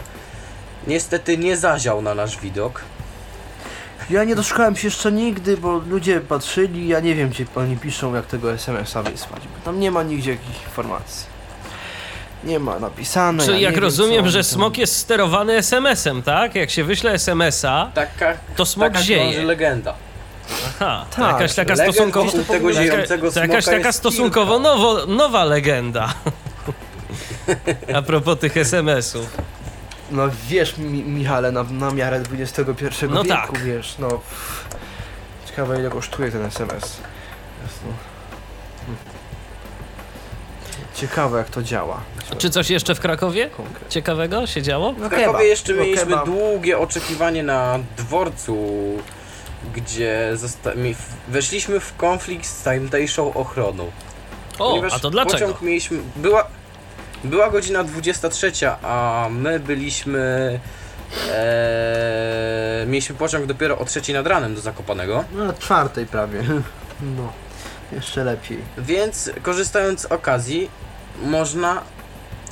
Niestety 0.87 1.37
nie 1.37 1.57
zaział 1.57 2.01
na 2.01 2.15
nasz 2.15 2.39
widok. 2.39 2.81
Ja 4.09 4.23
nie 4.23 4.35
doszukałem 4.35 4.75
się 4.75 4.87
jeszcze 4.87 5.11
nigdy, 5.11 5.57
bo 5.57 5.77
ludzie 5.77 6.21
patrzyli, 6.21 6.87
ja 6.87 6.99
nie 6.99 7.15
wiem 7.15 7.29
gdzie 7.29 7.45
oni 7.55 7.77
piszą 7.77 8.15
jak 8.15 8.25
tego 8.25 8.53
SMS-a 8.53 9.03
wysłać, 9.03 9.41
bo 9.47 9.65
tam 9.65 9.79
nie 9.79 9.91
ma 9.91 10.03
nigdzie 10.03 10.31
jakichś 10.31 10.63
informacji. 10.65 11.25
Nie 12.43 12.59
ma 12.59 12.79
napisane. 12.79 13.43
Czyli 13.45 13.61
ja 13.61 13.63
jak 13.67 13.73
wiem, 13.73 13.83
rozumiem, 13.83 14.25
co 14.25 14.31
że 14.31 14.43
smok 14.43 14.77
jest 14.77 14.95
sterowany 14.95 15.53
SMS-em, 15.57 16.23
tak? 16.23 16.55
Jak 16.55 16.69
się 16.69 16.83
wyśle 16.83 17.11
SMS-a, 17.11 17.91
Taka, 17.93 18.33
to 18.55 18.65
smok 18.65 18.93
taka 18.93 19.03
zieje. 19.03 19.43
legenda. 19.43 19.93
Aha, 20.67 21.05
to 21.09 21.15
Tak, 21.15 21.31
jakaś 21.33 21.55
taka 21.55 21.75
stosunkowo... 21.75 22.31
tego 22.47 22.73
ziejącego 22.73 23.31
To 23.31 23.39
jakaś 23.39 23.65
taka 23.65 23.91
stosunkowo 23.91 24.59
nowo, 24.59 25.05
nowa 25.05 25.43
legenda. 25.45 26.13
A 27.95 28.01
propos 28.01 28.39
tych 28.39 28.57
SMS-ów. 28.57 29.37
No 30.11 30.23
wiesz, 30.47 30.77
mi, 30.77 31.03
Michale, 31.03 31.51
na, 31.51 31.63
na 31.63 31.91
miarę 31.91 32.23
XXI 32.39 32.65
No 33.09 33.23
wieku, 33.23 33.27
tak. 33.53 33.57
wiesz, 33.63 33.95
no... 33.99 34.21
Ciekawe 35.47 35.79
ile 35.79 35.89
kosztuje 35.89 36.31
ten 36.31 36.45
SMS. 36.45 36.71
Jest, 37.63 37.79
no. 37.85 37.93
Ciekawe 41.01 41.37
jak 41.37 41.49
to 41.49 41.63
działa. 41.63 42.01
Czy 42.37 42.49
coś 42.49 42.69
jeszcze 42.69 42.95
w 42.95 42.99
Krakowie 42.99 43.49
Konkret. 43.49 43.89
ciekawego 43.89 44.47
się 44.47 44.61
działo? 44.61 44.91
No 44.97 45.05
W 45.05 45.09
Krakowie 45.09 45.25
kebab, 45.25 45.41
jeszcze 45.41 45.73
no 45.73 45.83
mieliśmy 45.83 46.15
długie 46.25 46.77
oczekiwanie 46.77 47.43
na 47.43 47.79
dworcu, 47.97 48.57
gdzie 49.75 50.33
weszliśmy 51.27 51.79
w 51.79 51.95
konflikt 51.95 52.45
z 52.45 52.63
tamtejszą 52.63 53.33
ochroną. 53.33 53.91
O, 54.59 54.69
Ponieważ 54.69 54.93
a 54.93 54.99
to 54.99 55.09
dlaczego? 55.09 55.45
Pociąg 55.45 55.61
mieliśmy, 55.61 55.97
była, 56.15 56.47
była 57.23 57.49
godzina 57.49 57.83
23, 57.83 58.51
a 58.83 59.27
my 59.31 59.59
byliśmy. 59.59 60.59
E, 61.31 62.85
mieliśmy 62.87 63.15
pociąg 63.15 63.45
dopiero 63.45 63.77
o 63.77 63.85
3 63.85 64.13
nad 64.13 64.27
ranem 64.27 64.55
do 64.55 64.61
Zakopanego, 64.61 65.23
No 65.33 65.53
czwartej 65.53 66.05
prawie. 66.05 66.39
No. 67.17 67.33
Jeszcze 67.91 68.23
lepiej. 68.23 68.57
więc 68.77 69.31
korzystając 69.41 69.99
z 70.01 70.05
okazji, 70.05 70.69
można 71.21 71.81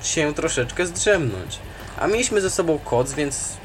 się 0.04 0.34
troszeczkę 0.34 0.86
zdrzemnąć. 0.88 1.60
A 2.00 2.08
mieliśmy 2.08 2.42
ze 2.42 2.50
sobą 2.50 2.80
koc, 2.86 3.14
więc 3.14 3.58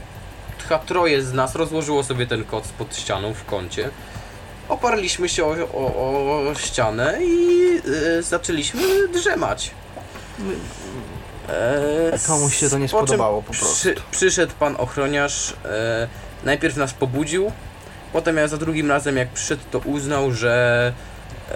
chyba 0.69 0.79
troje 0.79 1.23
z 1.23 1.33
nas 1.33 1.55
rozłożyło 1.55 2.05
sobie 2.05 2.27
ten 2.27 2.45
koc 2.45 2.69
pod 2.69 2.97
ścianą 2.97 3.35
w 3.35 3.45
kącie. 3.45 3.91
Oparliśmy 4.69 5.29
się 5.29 5.45
o, 5.45 5.57
o, 5.75 6.49
o 6.51 6.55
ścianę 6.55 7.19
i 7.25 7.61
e, 8.19 8.23
zaczęliśmy 8.23 9.09
drzemać. 9.09 9.71
E, 11.49 12.19
Komuś 12.27 12.57
się 12.57 12.71
to 12.71 12.79
nie 12.79 12.89
spodobało 12.89 13.43
po 13.43 13.53
prostu. 13.53 13.75
Przy, 13.75 13.95
przyszedł 14.11 14.53
pan 14.59 14.77
ochroniarz, 14.79 15.55
e, 15.65 16.09
najpierw 16.45 16.77
nas 16.77 16.95
pobudził, 16.95 17.53
potem 18.13 18.37
ja 18.37 18.49
za 18.49 18.57
drugim 18.57 18.89
razem 18.89 19.17
jak 19.17 19.29
przyszedł 19.29 19.63
to 19.71 19.79
uznał, 19.79 20.33
że 20.33 20.93
e, 21.51 21.55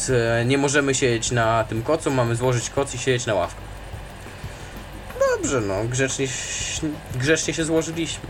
s, 0.00 0.12
nie 0.46 0.58
możemy 0.58 0.94
siedzieć 0.94 1.30
na 1.30 1.64
tym 1.64 1.82
kocu, 1.82 2.10
mamy 2.10 2.36
złożyć 2.36 2.70
koc 2.70 2.94
i 2.94 2.98
siedzieć 2.98 3.26
na 3.26 3.34
ławkach. 3.34 3.70
Dobrze, 5.36 5.60
no, 5.60 5.74
grzecznie, 5.84 6.26
grzecznie 7.14 7.54
się 7.54 7.64
złożyliśmy. 7.64 8.28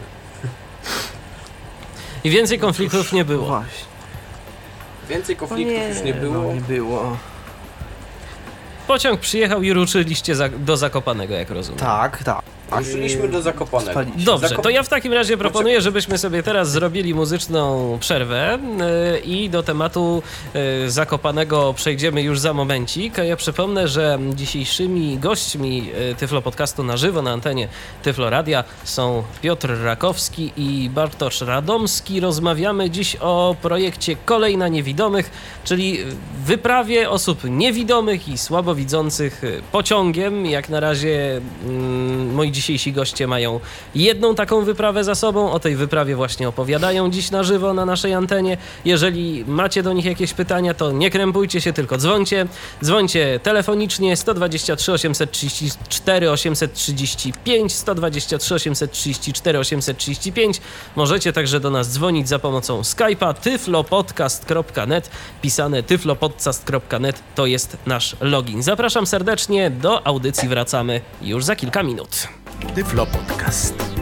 I 2.24 2.30
więcej 2.30 2.58
konfliktów 2.58 3.12
nie 3.12 3.24
było. 3.24 3.46
Właśnie. 3.46 3.84
Więcej 5.08 5.36
konfliktów 5.36 5.88
już 5.88 6.02
nie 6.02 6.14
było. 6.14 6.34
No, 6.42 6.54
nie 6.54 6.60
było. 6.60 7.16
Pociąg 8.86 9.20
przyjechał 9.20 9.62
i 9.62 9.72
ruszyliście 9.72 10.34
za, 10.36 10.48
do 10.48 10.76
Zakopanego, 10.76 11.34
jak 11.34 11.50
rozumiem. 11.50 11.80
Tak, 11.80 12.24
tak. 12.24 12.42
Ruszyliśmy 12.78 13.28
do 13.28 13.42
Zakopanego. 13.42 13.90
Spaliśmy. 13.90 14.24
Dobrze, 14.24 14.48
Zakop- 14.48 14.62
to 14.62 14.70
ja 14.70 14.82
w 14.82 14.88
takim 14.88 15.12
razie 15.12 15.36
proponuję, 15.36 15.80
żebyśmy 15.80 16.18
sobie 16.18 16.42
teraz 16.42 16.70
zrobili 16.70 17.14
muzyczną 17.14 17.96
przerwę 18.00 18.58
yy, 19.12 19.18
i 19.18 19.50
do 19.50 19.62
tematu 19.62 20.22
yy, 20.54 20.90
Zakopanego 20.90 21.74
przejdziemy 21.74 22.22
już 22.22 22.38
za 22.38 22.54
momencik. 22.54 23.18
A 23.18 23.24
Ja 23.24 23.36
przypomnę, 23.36 23.88
że 23.88 24.18
dzisiejszymi 24.34 25.18
gośćmi 25.18 25.86
yy, 25.86 26.14
Tyflo 26.14 26.42
Podcastu 26.42 26.84
na 26.84 26.96
żywo 26.96 27.22
na 27.22 27.32
antenie 27.32 27.68
Tyflo 28.02 28.30
Radia 28.30 28.64
są 28.84 29.22
Piotr 29.42 29.82
Rakowski 29.82 30.52
i 30.56 30.90
Bartosz 30.90 31.40
Radomski. 31.40 32.20
Rozmawiamy 32.20 32.90
dziś 32.90 33.16
o 33.20 33.56
projekcie 33.62 34.16
Kolej 34.24 34.56
na 34.56 34.68
Niewidomych, 34.68 35.30
czyli 35.64 35.98
wyprawie 36.44 37.10
osób 37.10 37.44
niewidomych 37.44 38.28
i 38.28 38.38
słabowidzących 38.38 39.42
pociągiem. 39.72 40.46
Jak 40.46 40.68
na 40.68 40.80
razie 40.80 41.40
mm, 41.64 42.34
moi 42.34 42.52
dzisiejsi 42.60 42.92
goście 42.92 43.26
mają 43.26 43.60
jedną 43.94 44.34
taką 44.34 44.64
wyprawę 44.64 45.04
za 45.04 45.14
sobą. 45.14 45.52
O 45.52 45.60
tej 45.60 45.76
wyprawie 45.76 46.16
właśnie 46.16 46.48
opowiadają 46.48 47.10
dziś 47.10 47.30
na 47.30 47.42
żywo 47.42 47.74
na 47.74 47.86
naszej 47.86 48.14
antenie. 48.14 48.56
Jeżeli 48.84 49.44
macie 49.46 49.82
do 49.82 49.92
nich 49.92 50.04
jakieś 50.04 50.34
pytania, 50.34 50.74
to 50.74 50.92
nie 50.92 51.10
krępujcie 51.10 51.60
się, 51.60 51.72
tylko 51.72 51.96
dzwońcie. 51.96 52.46
Dzwońcie 52.84 53.40
telefonicznie 53.42 54.16
123 54.16 54.92
834 54.92 56.30
835 56.30 57.72
123 57.72 58.54
834 58.54 59.58
835. 59.58 60.60
Możecie 60.96 61.32
także 61.32 61.60
do 61.60 61.70
nas 61.70 61.88
dzwonić 61.88 62.28
za 62.28 62.38
pomocą 62.38 62.80
Skype'a 62.80 63.34
tyflopodcast.net. 63.34 65.10
Pisane 65.42 65.82
tyflopodcast.net 65.82 67.22
to 67.34 67.46
jest 67.46 67.76
nasz 67.86 68.16
login. 68.20 68.62
Zapraszam 68.62 69.06
serdecznie 69.06 69.70
do 69.70 70.06
audycji. 70.06 70.48
Wracamy 70.48 71.00
już 71.22 71.44
za 71.44 71.56
kilka 71.56 71.82
minut. 71.82 72.28
Tyflo 72.74 73.06
Podcast. 73.06 73.99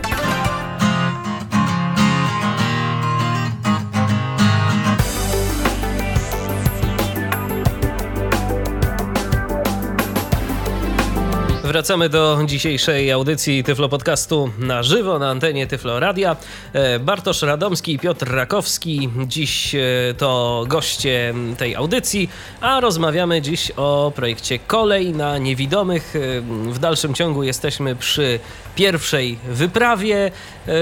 Wracamy 11.69 12.09
do 12.09 12.39
dzisiejszej 12.47 13.13
audycji 13.13 13.65
Tyflo 13.65 13.89
Podcastu 13.89 14.51
na 14.59 14.83
żywo 14.83 15.19
na 15.19 15.31
antenie 15.31 15.67
Tyflo 15.67 16.01
Radia. 16.01 16.37
E, 16.73 16.99
Bartosz 16.99 17.43
Radomski 17.43 17.93
i 17.93 17.99
Piotr 17.99 18.31
Rakowski 18.31 19.09
dziś 19.27 19.75
e, 19.75 19.79
to 20.19 20.65
goście 20.69 21.35
tej 21.59 21.77
audycji, 21.77 22.31
a 22.61 22.81
rozmawiamy 22.81 23.43
dziś 23.43 23.73
o 23.77 24.13
projekcie 24.17 24.59
Kolej 24.59 25.13
na 25.13 25.39
Niewidomych. 25.39 26.17
E, 26.17 26.41
W 26.73 26.79
dalszym 26.79 27.15
ciągu 27.15 27.43
jesteśmy 27.43 27.97
przy 27.97 28.41
pierwszej 28.75 29.39
wyprawie. 29.49 30.31
E, 30.69 30.73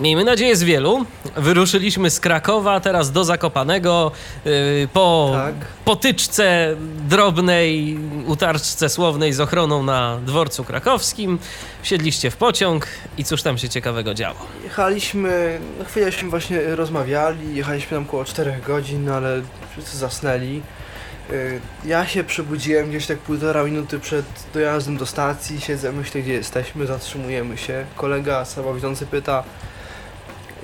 Miejmy 0.00 0.24
nadzieję 0.24 0.56
z 0.56 0.62
wielu. 0.62 1.04
Wyruszyliśmy 1.36 2.10
z 2.10 2.20
Krakowa, 2.20 2.80
teraz 2.80 3.12
do 3.12 3.24
Zakopanego 3.24 4.12
e, 4.46 4.50
po 4.92 5.30
Tak. 5.34 5.54
potyczce 5.84 6.76
drobnej, 7.08 7.98
utarczce 8.26 8.88
słownej 8.88 9.32
z 9.32 9.40
ochroną 9.40 9.82
na 9.82 10.18
dworcu 10.26 10.64
krakowskim. 10.64 11.38
Wsiedliście 11.82 12.30
w 12.30 12.36
pociąg 12.36 12.86
i 13.18 13.24
cóż 13.24 13.42
tam 13.42 13.58
się 13.58 13.68
ciekawego 13.68 14.14
działo? 14.14 14.36
Jechaliśmy, 14.64 15.60
no 15.78 15.84
chwilęśmy 15.84 16.30
właśnie 16.30 16.76
rozmawiali, 16.76 17.56
jechaliśmy 17.56 17.96
tam 17.96 18.02
około 18.06 18.24
4 18.24 18.54
godzin, 18.66 19.08
ale 19.10 19.42
wszyscy 19.72 19.96
zasnęli. 19.96 20.62
Y, 21.32 21.60
Ja 21.84 22.06
się 22.06 22.24
przebudziłem 22.24 22.88
gdzieś 22.88 23.06
tak 23.06 23.18
półtora 23.18 23.64
minuty 23.64 24.00
przed 24.00 24.26
dojazdem 24.54 24.96
do 24.96 25.06
stacji, 25.06 25.60
siedzę, 25.60 25.92
myślę 25.92 26.22
gdzie 26.22 26.32
jesteśmy, 26.32 26.86
zatrzymujemy 26.86 27.58
się. 27.58 27.86
Kolega 27.96 28.44
słabowidzący 28.44 29.06
pyta 29.06 29.44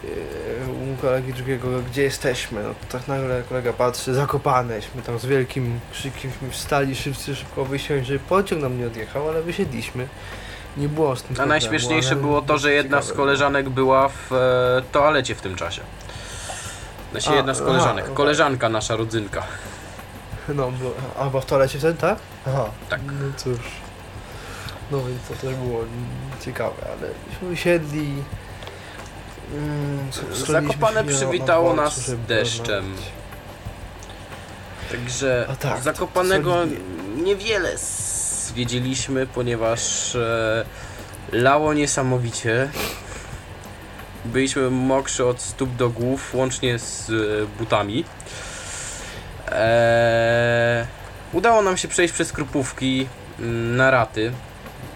yy, 0.05 0.93
u 0.95 0.97
kolegi 1.03 1.33
drugiego, 1.33 1.69
gdzie 1.91 2.03
jesteśmy. 2.03 2.63
No 2.63 2.75
tak 2.93 3.09
nagle 3.09 3.43
kolega 3.49 3.73
patrzy, 3.73 4.15
zakopaneśmy 4.15 5.03
tam 5.03 5.19
z 5.19 5.27
wielkim 5.27 5.81
krzykiem 5.93 6.31
wstali, 6.51 6.97
szybcy 6.97 7.37
szybko 7.37 7.65
wysiąść, 7.65 8.07
żeby 8.07 8.19
pociąg 8.19 8.63
nam 8.63 8.79
nie 8.79 8.87
odjechał, 8.87 9.29
ale 9.29 9.43
wysiedliśmy. 9.43 10.09
Nie 10.77 10.89
było 10.89 11.17
z 11.17 11.23
tym 11.23 11.33
A 11.33 11.35
problemu, 11.35 11.49
najśmieszniejsze 11.49 12.17
było 12.17 12.43
to, 12.43 12.59
że 12.59 12.73
jedna 12.73 13.03
z 13.03 13.13
koleżanek 13.13 13.69
była 13.69 14.09
w 14.09 14.33
e, 14.33 14.83
toalecie 14.93 15.35
w 15.35 15.41
tym 15.41 15.57
czasie. 15.57 15.81
Znaczy 17.11 17.33
jedna 17.33 17.55
z 17.55 17.61
koleżanek. 17.61 18.13
Koleżanka 18.15 18.69
nasza 18.69 18.97
rodzynka. 18.97 19.43
No, 20.55 20.71
bo, 20.71 20.95
a 21.23 21.31
bo 21.31 21.41
w 21.41 21.47
toalecie 21.47 21.79
wtedy, 21.79 21.99
tak? 21.99 22.19
Aha. 22.47 22.71
Tak. 22.89 23.01
No 23.05 23.33
cóż. 23.37 23.59
No 24.91 24.99
więc 25.05 25.23
to 25.29 25.35
też 25.47 25.55
było 25.57 25.85
ciekawe, 26.45 26.75
ale 26.87 27.11
myśmy 27.31 27.49
usiedli. 27.49 28.15
Mm, 29.55 30.09
Zakopane 30.47 31.05
przywitało 31.05 31.75
na 31.75 31.83
nas 31.83 32.11
deszczem. 32.29 32.95
Także 34.91 35.47
A 35.51 35.57
tak, 35.57 35.83
Zakopanego 35.83 36.57
niewiele 37.17 37.79
zwiedziliśmy, 37.79 39.27
ponieważ 39.27 40.15
e, 40.15 40.65
lało 41.33 41.75
niesamowicie. 41.75 42.71
Byliśmy 44.25 44.71
mokrzy 44.71 45.27
od 45.27 45.41
stóp 45.41 45.77
do 45.77 45.91
głów, 45.91 46.35
łącznie 46.35 46.79
z 46.79 47.11
e, 47.11 47.15
butami. 47.59 48.05
E, 49.53 50.87
udało 51.33 51.63
nam 51.63 51.77
się 51.77 51.89
przejść 51.89 52.15
przez 52.15 52.33
Krupówki 52.33 53.09
mm, 53.41 53.77
na 53.77 53.91
raty. 53.91 54.33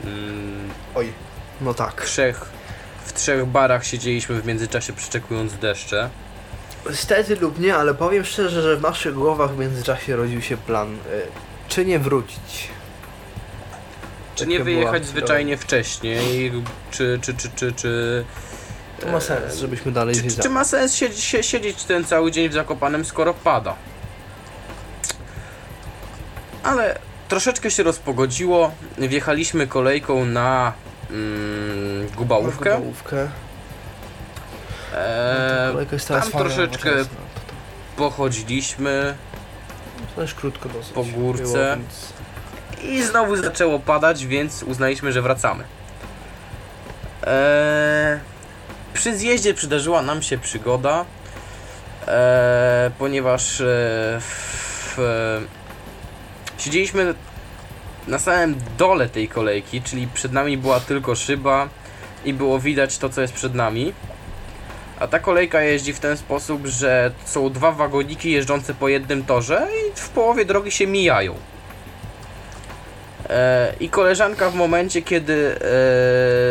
Mm, 0.05 0.71
Oj, 0.95 1.13
no 1.61 1.75
tak. 1.75 2.03
trzech, 2.05 2.45
w 3.05 3.13
trzech 3.13 3.47
barach 3.47 3.87
siedzieliśmy 3.87 4.41
w 4.41 4.47
międzyczasie 4.47 4.93
przeczekując 4.93 5.55
deszcze. 5.55 6.11
Stety 6.93 7.37
lub 7.37 7.59
nie, 7.59 7.77
ale 7.77 7.95
powiem 7.95 8.25
szczerze, 8.25 8.63
że 8.63 8.77
w 8.77 8.83
naszych 8.83 9.15
głowach 9.15 9.51
w 9.55 9.59
międzyczasie 9.59 10.17
rodził 10.17 10.43
się 10.43 10.57
plan, 10.57 10.95
y, 10.95 10.99
czy 11.69 11.85
nie 11.85 11.99
wrócić. 11.99 12.69
Czy 14.35 14.45
Taka 14.45 14.51
nie 14.51 14.65
wyjechać 14.65 15.07
zwyczajnie 15.07 15.57
wcześniej, 15.57 16.53
czy, 16.91 17.19
czy, 17.23 17.35
czy, 17.35 17.49
czy, 17.57 17.73
czy... 17.73 18.25
To 19.01 19.13
ma 19.13 19.21
sens, 19.21 19.57
żebyśmy 19.57 19.93
dalej 19.93 20.15
Czy, 20.15 20.23
czy, 20.23 20.43
czy 20.43 20.49
ma 20.51 20.65
sens 20.65 20.95
siedzieć, 20.95 21.21
sie- 21.25 21.43
siedzieć 21.43 21.85
ten 21.85 22.05
cały 22.05 22.31
dzień 22.31 22.49
w 22.49 22.53
Zakopanem, 22.53 23.05
skoro 23.05 23.35
pada? 23.35 23.75
Ale 26.63 26.99
troszeczkę 27.29 27.71
się 27.71 27.83
rozpogodziło. 27.83 28.73
Wjechaliśmy 28.99 29.67
kolejką 29.67 30.25
na 30.25 30.73
mm, 31.11 32.09
Gubałówkę. 32.17 32.71
Gubałówkę. 32.71 33.29
E, 34.95 35.69
Kolejka 35.73 35.97
jest 35.97 36.09
teraz 36.09 36.25
tam 36.25 36.33
fajna, 36.33 36.49
troszeczkę 36.49 36.91
nowoczesna. 36.91 37.21
pochodziliśmy 37.97 39.15
też 40.17 40.35
krótko 40.35 40.69
dosyć. 40.69 40.93
po 40.93 41.05
górce. 41.05 41.45
Było, 41.45 41.77
więc... 41.77 42.13
i 42.83 43.03
znowu 43.03 43.37
zaczęło 43.37 43.79
padać, 43.79 44.27
więc 44.27 44.63
uznaliśmy, 44.63 45.13
że 45.13 45.23
wracamy. 45.23 45.65
E, 47.25 48.21
przy 48.95 49.17
zjeździe 49.17 49.55
przydarzyła 49.55 50.03
nam 50.03 50.23
się 50.23 50.39
przygoda, 50.39 51.05
e, 52.07 52.91
ponieważ 52.99 53.61
e, 53.61 53.65
w, 54.21 54.99
siedzieliśmy 56.63 57.15
na 58.09 58.19
samym 58.19 58.55
dole 58.79 59.09
tej 59.09 59.29
kolejki, 59.29 59.83
czyli 59.83 60.09
przed 60.15 60.33
nami 60.33 60.59
była 60.59 60.81
tylko 60.81 61.15
szyba 61.15 61.69
i 62.25 62.35
było 62.35 62.59
widać 62.59 62.99
to, 62.99 63.09
co 63.09 63.21
jest 63.21 63.33
przed 63.33 63.55
nami. 63.55 63.93
A 65.01 65.07
ta 65.07 65.19
kolejka 65.19 65.63
jeździ 65.63 65.93
w 65.93 66.01
ten 66.01 66.17
sposób, 66.17 66.67
że 66.67 67.11
są 67.25 67.51
dwa 67.51 67.73
wagoniki 67.73 68.31
jeżdżące 68.31 68.75
po 68.75 68.89
jednym 68.89 69.25
torze 69.25 69.69
i 69.73 70.01
w 70.01 70.09
połowie 70.09 70.45
drogi 70.45 70.71
się 70.71 70.87
mijają. 70.87 71.35
E, 73.31 73.73
I 73.81 73.89
koleżanka 73.89 74.51
w 74.51 74.55
momencie, 74.55 75.03
kiedy 75.03 75.59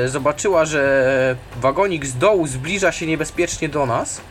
e, 0.05 0.09
zobaczyła, 0.09 0.65
że 0.65 1.35
wagonik 1.61 2.05
z 2.05 2.17
dołu 2.17 2.47
zbliża 2.47 2.91
się 2.91 3.07
niebezpiecznie 3.07 3.69
do 3.69 3.85
nas, 3.85 4.21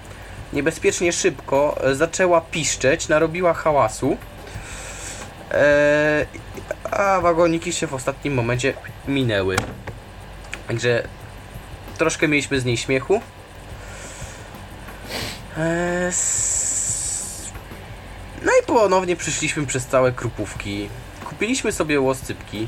niebezpiecznie 0.52 1.12
szybko, 1.12 1.76
e, 1.84 1.94
zaczęła 1.94 2.40
piszczeć, 2.40 3.08
narobiła 3.08 3.54
hałasu. 3.54 4.16
E, 5.50 6.26
a 6.90 7.20
wagoniki 7.20 7.72
się 7.72 7.86
w 7.86 7.94
ostatnim 7.94 8.34
momencie 8.34 8.74
minęły. 9.08 9.56
Także 10.68 11.02
troszkę 11.98 12.28
mieliśmy 12.28 12.60
z 12.60 12.64
niej 12.64 12.76
śmiechu. 12.76 13.20
E, 15.56 16.10
no 18.42 18.52
i 18.62 18.66
ponownie 18.66 19.16
przyszliśmy 19.16 19.66
przez 19.66 19.86
całe 19.86 20.12
krupówki. 20.12 20.88
Kupiliśmy 21.24 21.72
sobie 21.72 22.00
łoscypki. 22.00 22.66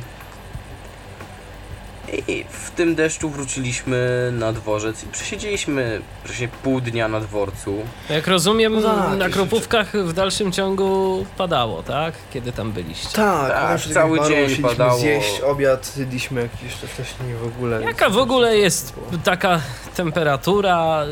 I 2.13 2.45
w 2.51 2.71
tym 2.71 2.95
deszczu 2.95 3.31
wróciliśmy 3.31 4.31
na 4.33 4.53
dworzec 4.53 5.05
i 5.05 5.07
przesiedzieliśmy 5.07 6.01
praktycznie 6.23 6.49
pół 6.49 6.81
dnia 6.81 7.09
na 7.09 7.21
dworcu. 7.21 7.77
Jak 8.11 8.27
rozumiem, 8.27 8.75
No 8.81 8.95
tak, 8.95 9.19
na 9.19 9.29
Kropówkach 9.29 9.93
w 9.93 10.13
dalszym 10.13 10.53
ciągu 10.53 11.27
padało, 11.39 11.83
tak? 11.83 12.15
Kiedy 12.33 12.53
tam 12.53 12.73
byliście. 12.73 13.09
Tak, 13.17 13.53
Tak, 13.53 13.81
cały 13.95 14.21
dzień 14.29 14.57
padało. 14.63 14.99
zjeść 14.99 15.41
obiad, 15.41 15.97
jedliśmy 15.97 16.41
jakiś 16.43 16.63
jeszcze 16.63 16.87
wcześniej 16.87 17.35
w 17.35 17.47
ogóle. 17.47 17.83
Jaka 17.83 18.11
w 18.11 18.19
ogóle 18.19 18.57
jest 18.57 18.95
taka 19.25 19.61
temperatura 19.97 21.05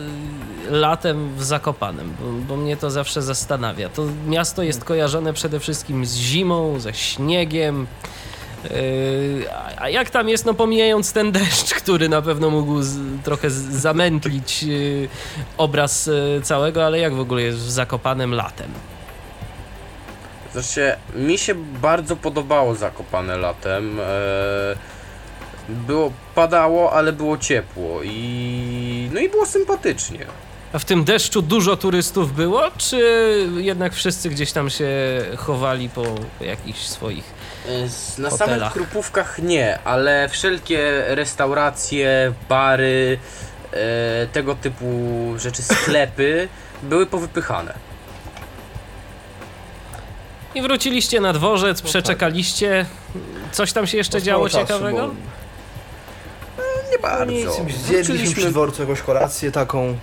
y, 0.69 0.71
latem 0.71 1.35
w 1.37 1.45
Zakopanem? 1.45 2.15
Bo, 2.21 2.27
bo 2.33 2.57
mnie 2.57 2.77
to 2.77 2.91
zawsze 2.91 3.23
zastanawia. 3.23 3.89
To 3.89 4.03
miasto 4.27 4.63
jest 4.63 4.85
kojarzone 4.85 5.33
przede 5.33 5.61
wszystkim 5.61 6.07
z 6.07 6.15
zimą, 6.15 6.81
ze 6.81 6.95
śniegiem. 6.95 7.87
Yy, 8.65 9.47
a- 9.79 9.89
jak 9.89 10.11
tam 10.11 10.29
jest, 10.29 10.47
no 10.47 10.55
pomijając 10.55 11.13
ten 11.13 11.33
deszcz, 11.33 11.75
który 11.75 12.09
na 12.09 12.23
pewno 12.23 12.51
mógł 12.51 12.83
z, 12.83 12.99
trochę 13.25 13.51
z, 13.51 13.55
zamętlić 13.55 14.63
yy, 14.63 15.09
obraz 15.57 16.07
yy, 16.07 16.41
całego, 16.43 16.87
ale 16.87 16.99
jak 16.99 17.15
w 17.15 17.21
ogóle 17.21 17.43
jest 17.43 17.59
w 17.59 17.71
Zakopanem 17.71 18.35
latem? 18.35 18.71
Znaczy, 20.53 20.93
mi 21.15 21.39
się 21.39 21.55
bardzo 21.83 22.17
podobało 22.17 22.75
Zakopane 22.75 23.37
latem. 23.37 24.01
E, 24.01 24.05
było, 25.69 26.13
padało, 26.35 26.93
ale 26.93 27.13
było 27.13 27.39
ciepło 27.39 28.03
i 28.03 29.11
no 29.13 29.21
i 29.21 29.29
było 29.29 29.47
sympatycznie. 29.47 30.27
A 30.73 30.79
w 30.79 30.85
tym 30.85 31.05
deszczu 31.05 31.43
dużo 31.43 31.77
turystów 31.77 32.35
było, 32.35 32.63
czy 32.77 33.01
jednak 33.57 33.95
wszyscy 33.95 34.31
gdzieś 34.31 34.53
tam 34.53 34.71
się 34.71 34.89
chowali 35.37 35.89
po 35.89 36.05
jakichś 36.41 36.81
swoich 36.81 37.25
Na 38.19 38.31
Hotelach. 38.31 38.59
samych 38.59 38.73
krupówkach 38.73 39.39
nie, 39.39 39.79
ale 39.85 40.29
wszelkie 40.29 41.05
restauracje, 41.09 42.33
bary, 42.49 43.19
e, 43.73 44.27
tego 44.27 44.55
typu 44.55 44.87
rzeczy, 45.37 45.63
sklepy 45.63 46.49
były 46.83 47.07
powypychane. 47.07 47.75
I 50.55 50.63
wróciliście 50.63 51.21
na 51.21 51.33
dworzec, 51.33 51.77
No 51.79 51.83
tak. 51.83 51.91
przeczekaliście. 51.91 52.87
Coś 53.53 53.73
tam 53.73 53.87
się 53.87 53.97
jeszcze 53.97 54.19
Mało 54.19 54.25
działo 54.27 54.49
czasu, 54.49 54.59
ciekawego? 54.67 55.09
bo- 55.09 55.15
Nie 56.91 56.97
No 56.97 57.03
bardzo. 57.03 57.33
nic, 57.33 57.77
zjedliśmy 57.87 58.35
przy 58.35 58.51
dworcu 58.51 58.83
jakąś 58.83 59.01
kolację 59.03 59.53
taką. 59.53 59.97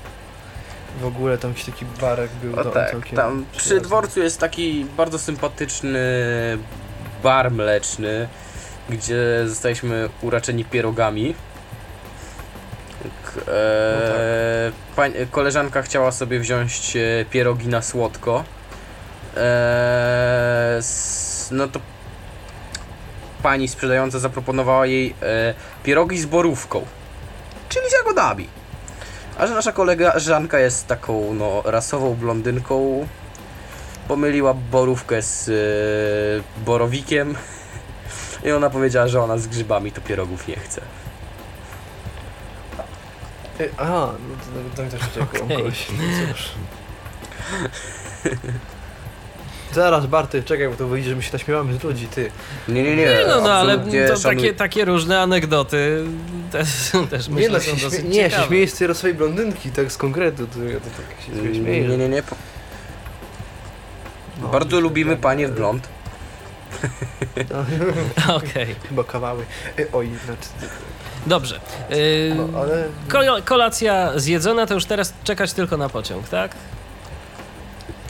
W 1.02 1.06
ogóle 1.06 1.38
tam 1.38 1.52
jakiś 1.52 1.66
taki 1.66 1.86
barek 2.02 2.32
był. 2.44 2.60
O 2.60 2.66
tak, 2.66 2.96
tam 3.16 3.46
przy 3.58 3.82
dworcu 3.82 4.20
jest 4.22 4.40
taki 4.40 4.86
bardzo 4.98 5.20
sympatyczny 5.20 6.00
bar 7.24 7.52
mleczny, 7.52 8.28
gdzie 8.90 9.44
zostaliśmy 9.48 10.10
uraczeni 10.22 10.66
pierogami. 10.66 11.36
K- 13.26 13.42
No 13.42 13.54
E, 13.54 14.72
pań, 14.96 15.14
koleżanka 15.32 15.82
chciała 15.82 16.12
sobie 16.12 16.40
wziąć 16.40 16.96
e, 16.98 17.26
pierogi 17.26 17.68
na 17.68 17.82
słodko. 17.82 18.44
E, 19.38 20.76
s, 20.78 21.50
no 21.52 21.68
to 21.68 21.80
pani 23.44 23.68
sprzedająca 23.68 24.20
zaproponowała 24.20 24.86
jej 24.86 25.16
e, 25.22 25.54
pierogi 25.84 26.20
z 26.20 26.26
borówką, 26.26 26.86
czyli 27.70 27.90
z 27.90 27.94
jagodami. 27.94 28.48
A 29.38 29.48
że 29.48 29.54
nasza 29.54 29.72
koleżanka 29.72 30.60
jest 30.60 30.88
taką 30.88 31.34
no, 31.34 31.62
rasową 31.66 32.16
blondynką, 32.16 33.08
pomyliła 34.08 34.54
borówkę 34.54 35.22
z 35.22 35.50
e, 35.50 36.64
borowikiem 36.66 37.36
i 38.46 38.52
ona 38.52 38.70
powiedziała, 38.70 39.08
że 39.08 39.22
ona 39.24 39.38
z 39.38 39.48
grzybami 39.48 39.92
to 39.92 40.02
pierogów 40.02 40.48
nie 40.48 40.56
chce. 40.56 40.82
Ej, 43.60 43.70
Aha, 43.78 44.14
no 44.30 44.70
to, 44.70 44.76
to 44.76 44.84
mi 44.84 44.90
też 44.92 45.02
uciekło. 45.02 45.46
Okej. 45.46 45.58
kogoś. 45.58 45.88
No 45.92 46.34
cóż. 46.34 46.50
Zaraz 49.74 50.06
Barty, 50.06 50.44
czekaj, 50.44 50.70
bo 50.70 50.76
to 50.76 50.88
wyjdzie, 50.88 51.10
że 51.10 51.16
my 51.16 51.24
się 51.24 51.30
naśmiewamy 51.34 51.74
z 51.80 51.84
ludzi, 51.84 52.08
ty. 52.08 52.32
Nie, 52.68 52.84
nie, 52.84 52.96
nie. 52.96 53.06
Nie, 53.06 53.20
no, 53.28 53.42
no 53.42 53.52
ale 53.54 53.74
absolutnie 53.74 54.08
to 54.08 54.14
szanuję- 54.14 54.24
takie, 54.24 54.54
takie 54.54 54.86
różne 54.86 55.22
anegdoty 55.22 56.04
też, 56.52 56.68
też 57.10 57.28
Nie, 57.28 57.36
myślę, 57.36 57.50
no, 57.52 57.60
są 57.60 57.66
się 57.66 57.72
śmie- 57.78 57.82
dosyć 57.84 58.04
nie, 58.06 58.14
się 58.24 58.30
ciekawe. 58.30 58.48
śmieję 58.48 58.68
z 58.68 58.74
tej 58.74 58.88
rosowej 58.88 59.14
blondynki, 59.14 59.70
tak 59.72 59.92
z 59.92 59.98
konkretu, 59.98 60.48
to 60.48 60.64
ja 60.64 60.80
to 60.80 60.86
tak 60.86 61.26
się 61.26 61.32
Nie, 61.50 61.56
śmieję. 61.56 61.88
nie, 61.88 61.98
nie, 61.98 62.10
nie. 62.10 62.24
po- 62.24 62.36
No, 62.36 62.57
Bardzo 64.52 64.80
lubimy 64.80 65.18
panie 65.18 65.48
w 65.48 65.52
blond. 65.52 65.88
Okej, 68.38 68.76
Chyba 68.90 69.04
kawały. 69.04 69.46
E, 69.80 69.86
oj, 69.94 70.10
znaczy, 70.26 70.50
dobrze. 71.26 71.60
Yy, 71.90 72.36
no, 72.36 72.60
ale... 72.60 73.42
kolacja 73.42 74.20
zjedzona, 74.20 74.66
to 74.66 74.74
już 74.74 74.86
teraz 74.86 75.14
czekać 75.24 75.54
tylko 75.54 75.78
na 75.78 75.90
pociąg, 75.90 76.30
tak? 76.30 76.56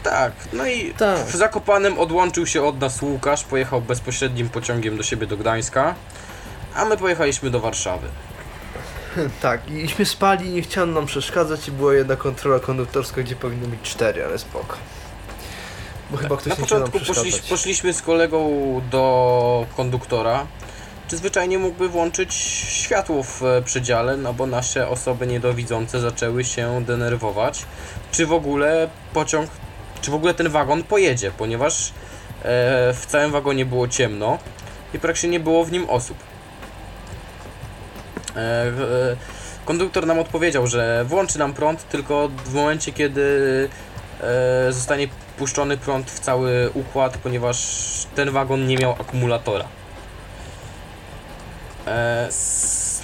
Tak, 0.04 0.32
no 0.54 0.68
i 0.68 0.94
Tak. 0.94 1.26
w 1.26 1.36
Zakopanem 1.36 2.00
odłączył 2.00 2.46
się 2.46 2.64
od 2.64 2.80
nas 2.80 3.02
Łukasz, 3.02 3.44
pojechał 3.44 3.82
bezpośrednim 3.82 4.50
pociągiem 4.50 4.98
do 4.98 5.04
siebie 5.04 5.28
do 5.28 5.38
Gdańska, 5.38 5.96
a 6.76 6.86
my 6.86 6.98
pojechaliśmy 6.98 7.50
do 7.50 7.60
Warszawy. 7.60 8.08
Tak, 9.42 9.72
iśmy 9.72 10.06
spali, 10.06 10.50
nie 10.50 10.62
chciano 10.62 10.94
nam 10.94 11.06
przeszkadzać 11.06 11.68
i 11.68 11.72
była 11.72 11.94
jedna 11.94 12.16
kontrola 12.16 12.60
konduktorska, 12.60 13.22
gdzie 13.22 13.36
powinno 13.36 13.68
być 13.68 13.82
cztery, 13.82 14.26
ale 14.26 14.38
spoko. 14.40 14.78
Bo 16.12 16.18
chyba 16.18 16.38
ktoś 16.38 16.50
Na 16.50 16.56
początku 16.56 17.00
poszliś, 17.00 17.42
poszliśmy 17.42 17.94
z 17.94 18.02
kolegą 18.02 18.52
do 18.92 19.66
konduktora, 19.78 20.48
czy 21.08 21.18
zwyczajnie 21.18 21.60
mógłby 21.60 21.90
włączyć 21.90 22.34
światło 22.34 23.24
w 23.24 23.44
e, 23.44 23.62
przedziale, 23.62 24.18
no 24.18 24.34
bo 24.34 24.46
nasze 24.46 24.90
osoby 24.90 25.28
niedowidzące 25.28 26.00
zaczęły 26.00 26.44
się 26.44 26.84
denerwować, 26.86 27.66
czy 28.12 28.26
w 28.26 28.34
ogóle 28.34 28.90
pociąg, 29.14 29.50
czy 30.02 30.12
w 30.12 30.14
ogóle 30.14 30.34
ten 30.34 30.50
wagon 30.50 30.84
pojedzie, 30.84 31.32
ponieważ 31.32 31.90
e, 31.90 31.92
w 32.94 33.06
całym 33.08 33.32
wagonie 33.32 33.66
było 33.66 33.88
ciemno 33.88 34.38
i 34.94 35.00
praktycznie 35.00 35.30
nie 35.30 35.40
było 35.40 35.66
w 35.66 35.72
nim 35.72 35.90
osób. 35.90 36.18
E, 38.36 38.66
konduktor 39.66 40.08
nam 40.08 40.20
odpowiedział, 40.20 40.68
że 40.68 41.06
włączy 41.08 41.40
nam 41.40 41.54
prąd 41.54 41.90
tylko 41.90 42.30
w 42.46 42.54
momencie, 42.54 42.94
kiedy 42.94 43.70
zostanie 44.70 45.08
puszczony 45.38 45.78
prąd 45.78 46.12
w 46.12 46.20
cały 46.20 46.70
układ, 46.74 47.18
ponieważ 47.18 47.58
ten 48.16 48.32
wagon 48.32 48.68
nie 48.68 48.78
miał 48.78 48.92
akumulatora. 48.92 49.66
E, 51.88 52.30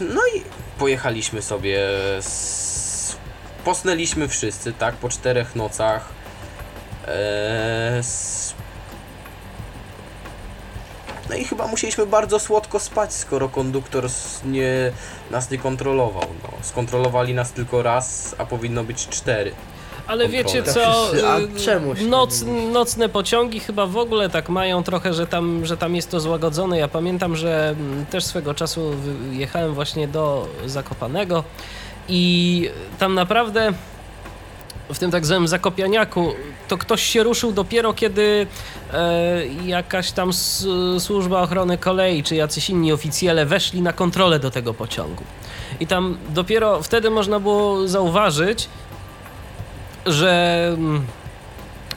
no 0.01 0.21
i 0.35 0.43
pojechaliśmy 0.79 1.41
sobie. 1.41 1.79
Posnęliśmy 3.65 4.27
wszyscy, 4.27 4.73
tak, 4.73 4.95
po 4.95 5.09
czterech 5.09 5.55
nocach. 5.55 6.09
E, 7.07 8.03
No 11.29 11.35
i 11.35 11.43
chyba 11.43 11.67
musieliśmy 11.67 12.05
bardzo 12.05 12.39
słodko 12.39 12.79
spać, 12.79 13.13
skoro 13.13 13.49
konduktor 13.49 14.07
nie, 14.45 14.91
nas 15.31 15.51
nie 15.51 15.57
kontrolował. 15.57 16.27
No, 16.43 16.49
skontrolowali 16.61 17.33
nas 17.33 17.51
tylko 17.51 17.83
raz, 17.83 18.35
a 18.37 18.45
powinno 18.45 18.83
być 18.83 19.07
cztery. 19.07 19.51
Ale 20.07 20.27
wiecie 20.29 20.63
Kontrolę. 20.63 20.87
co? 20.87 21.17
Y, 21.17 22.07
Noc, 22.07 22.45
nocne 22.71 23.09
pociągi 23.09 23.59
chyba 23.59 23.85
w 23.85 23.97
ogóle 23.97 24.29
tak 24.29 24.49
mają 24.49 24.83
trochę, 24.83 25.13
że 25.13 25.27
tam, 25.27 25.65
że 25.65 25.77
tam 25.77 25.95
jest 25.95 26.11
to 26.11 26.19
złagodzone. 26.19 26.77
Ja 26.77 26.87
pamiętam, 26.87 27.35
że 27.35 27.69
mm, 27.69 28.05
też 28.05 28.23
swego 28.25 28.53
czasu 28.53 28.91
jechałem 29.31 29.73
właśnie 29.73 30.07
do 30.07 30.47
Zakopanego 30.65 31.43
i 32.09 32.69
tam 32.99 33.13
naprawdę 33.13 33.71
w 34.93 34.99
tym 34.99 35.11
tak 35.11 35.25
zwanym 35.25 35.47
Zakopianiaku 35.47 36.33
to 36.67 36.77
ktoś 36.77 37.03
się 37.03 37.23
ruszył 37.23 37.51
dopiero 37.51 37.93
kiedy 37.93 38.47
e, 38.93 39.45
jakaś 39.65 40.11
tam 40.11 40.29
s- 40.29 40.65
służba 40.99 41.41
ochrony 41.41 41.77
kolei 41.77 42.23
czy 42.23 42.35
jacyś 42.35 42.69
inni 42.69 42.93
oficjele 42.93 43.45
weszli 43.45 43.81
na 43.81 43.93
kontrolę 43.93 44.39
do 44.39 44.51
tego 44.51 44.73
pociągu. 44.73 45.23
I 45.79 45.87
tam 45.87 46.17
dopiero 46.29 46.81
wtedy 46.81 47.09
można 47.09 47.39
było 47.39 47.87
zauważyć, 47.87 48.69
że 50.05 50.75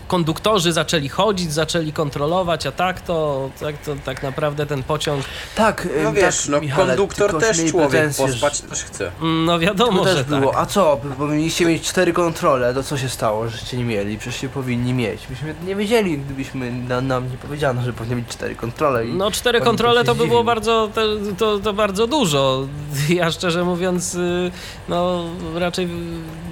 konduktorzy 0.08 0.72
zaczęli 0.72 1.08
chodzić, 1.08 1.52
zaczęli 1.52 1.92
kontrolować, 1.92 2.66
a 2.66 2.72
tak 2.72 3.00
to 3.00 3.50
tak, 3.60 3.78
to, 3.78 3.96
tak 4.04 4.22
naprawdę 4.22 4.66
ten 4.66 4.82
pociąg, 4.82 5.24
Tak, 5.56 5.88
No 6.04 6.12
wiesz, 6.12 6.40
tak, 6.42 6.48
no 6.48 6.60
Michale, 6.60 6.86
konduktor 6.96 7.38
też 7.40 7.56
człowiek, 7.70 7.90
pretensje, 7.90 8.26
pospać 8.26 8.60
też 8.60 8.84
chce. 8.84 9.10
mm, 9.22 9.44
no 9.44 9.58
wiadomo, 9.58 9.98
To 9.98 10.04
też 10.04 10.16
że 10.16 10.24
było. 10.24 10.52
tak. 10.52 10.60
A 10.62 10.66
co? 10.66 11.00
Bo 11.18 11.26
mieliście 11.26 11.66
mieć 11.66 11.82
cztery 11.82 12.12
kontrole, 12.12 12.74
to 12.74 12.82
co 12.82 12.98
się 12.98 13.08
stało, 13.08 13.48
żeście 13.48 13.76
nie 13.76 13.84
mieli? 13.84 14.18
Przecież 14.18 14.40
się 14.40 14.48
powinni 14.48 14.92
mieć. 14.92 15.26
Byśmy 15.26 15.54
nie 15.66 15.76
wiedzieli, 15.76 16.18
gdybyśmy 16.18 16.72
na, 16.72 17.00
nam 17.00 17.30
nie 17.30 17.36
powiedziano, 17.38 17.82
że 17.82 17.92
powinny 17.92 18.16
być 18.16 18.28
cztery 18.28 18.54
kontrole. 18.54 19.06
I... 19.06 19.14
No 19.14 19.30
cztery 19.30 19.60
kontrole 19.60 20.04
to 20.04 20.14
by 20.14 20.26
było 20.26 20.44
bardzo, 20.44 20.88
to, 20.94 21.00
to, 21.38 21.58
to 21.58 21.72
bardzo 21.72 22.06
dużo. 22.06 22.66
Ja 23.08 23.30
szczerze 23.30 23.64
mówiąc, 23.64 24.14
y, 24.14 24.50
no 24.88 25.24
raczej 25.54 25.88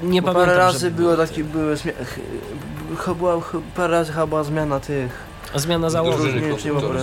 nie 0.02 0.22
Bo 0.22 0.28
pamiętam, 0.28 0.34
parę 0.46 0.58
razy 0.58 0.90
było 0.90 1.16
takie, 1.16 1.44
były 1.44 1.76
była, 3.18 3.40
parę 3.76 3.92
razy 3.92 4.12
chyba 4.12 4.44
zmiana 4.44 4.80
tych... 4.80 5.34
Zmiana 5.54 5.90
załogi. 5.90 6.16
Drużyny 6.16 6.40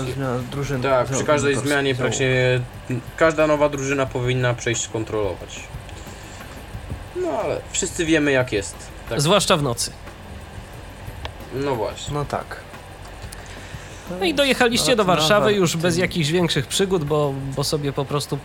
Nie 0.06 0.14
zmiana 0.14 0.40
drużyn. 0.52 0.82
Tak, 0.82 1.08
przy 1.08 1.24
każdej 1.24 1.56
zmianie 1.56 1.96
praktycznie 1.96 2.60
każda 3.18 3.48
nowa 3.48 3.70
drużyna 3.70 4.06
powinna 4.06 4.54
przejść 4.54 4.88
kontrolować. 4.88 5.60
No 7.16 7.30
ale 7.44 7.62
wszyscy 7.72 8.06
wiemy 8.06 8.32
jak 8.32 8.52
jest. 8.52 8.76
Tak. 9.10 9.22
Zwłaszcza 9.22 9.58
w 9.58 9.64
nocy. 9.64 9.92
No 11.54 11.76
właśnie. 11.76 12.14
No 12.14 12.26
tak. 12.26 12.56
No 14.20 14.26
i 14.26 14.34
dojechaliście 14.34 14.96
do 14.96 15.06
Warszawy 15.06 15.46
nawet 15.46 15.56
już 15.56 15.78
bez 15.78 15.98
jakichś 15.98 16.30
większych 16.30 16.68
przygód, 16.68 17.04
bo, 17.04 17.34
bo 17.56 17.64
sobie 17.64 17.94
po 17.94 18.06
prostu 18.06 18.38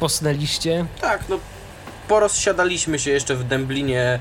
posnęliście. 0.00 0.86
Tak, 1.00 1.24
no 1.28 1.38
porozsiadaliśmy 2.08 2.98
się 2.98 3.10
jeszcze 3.10 3.36
w 3.36 3.44
Dęblinie. 3.44 4.20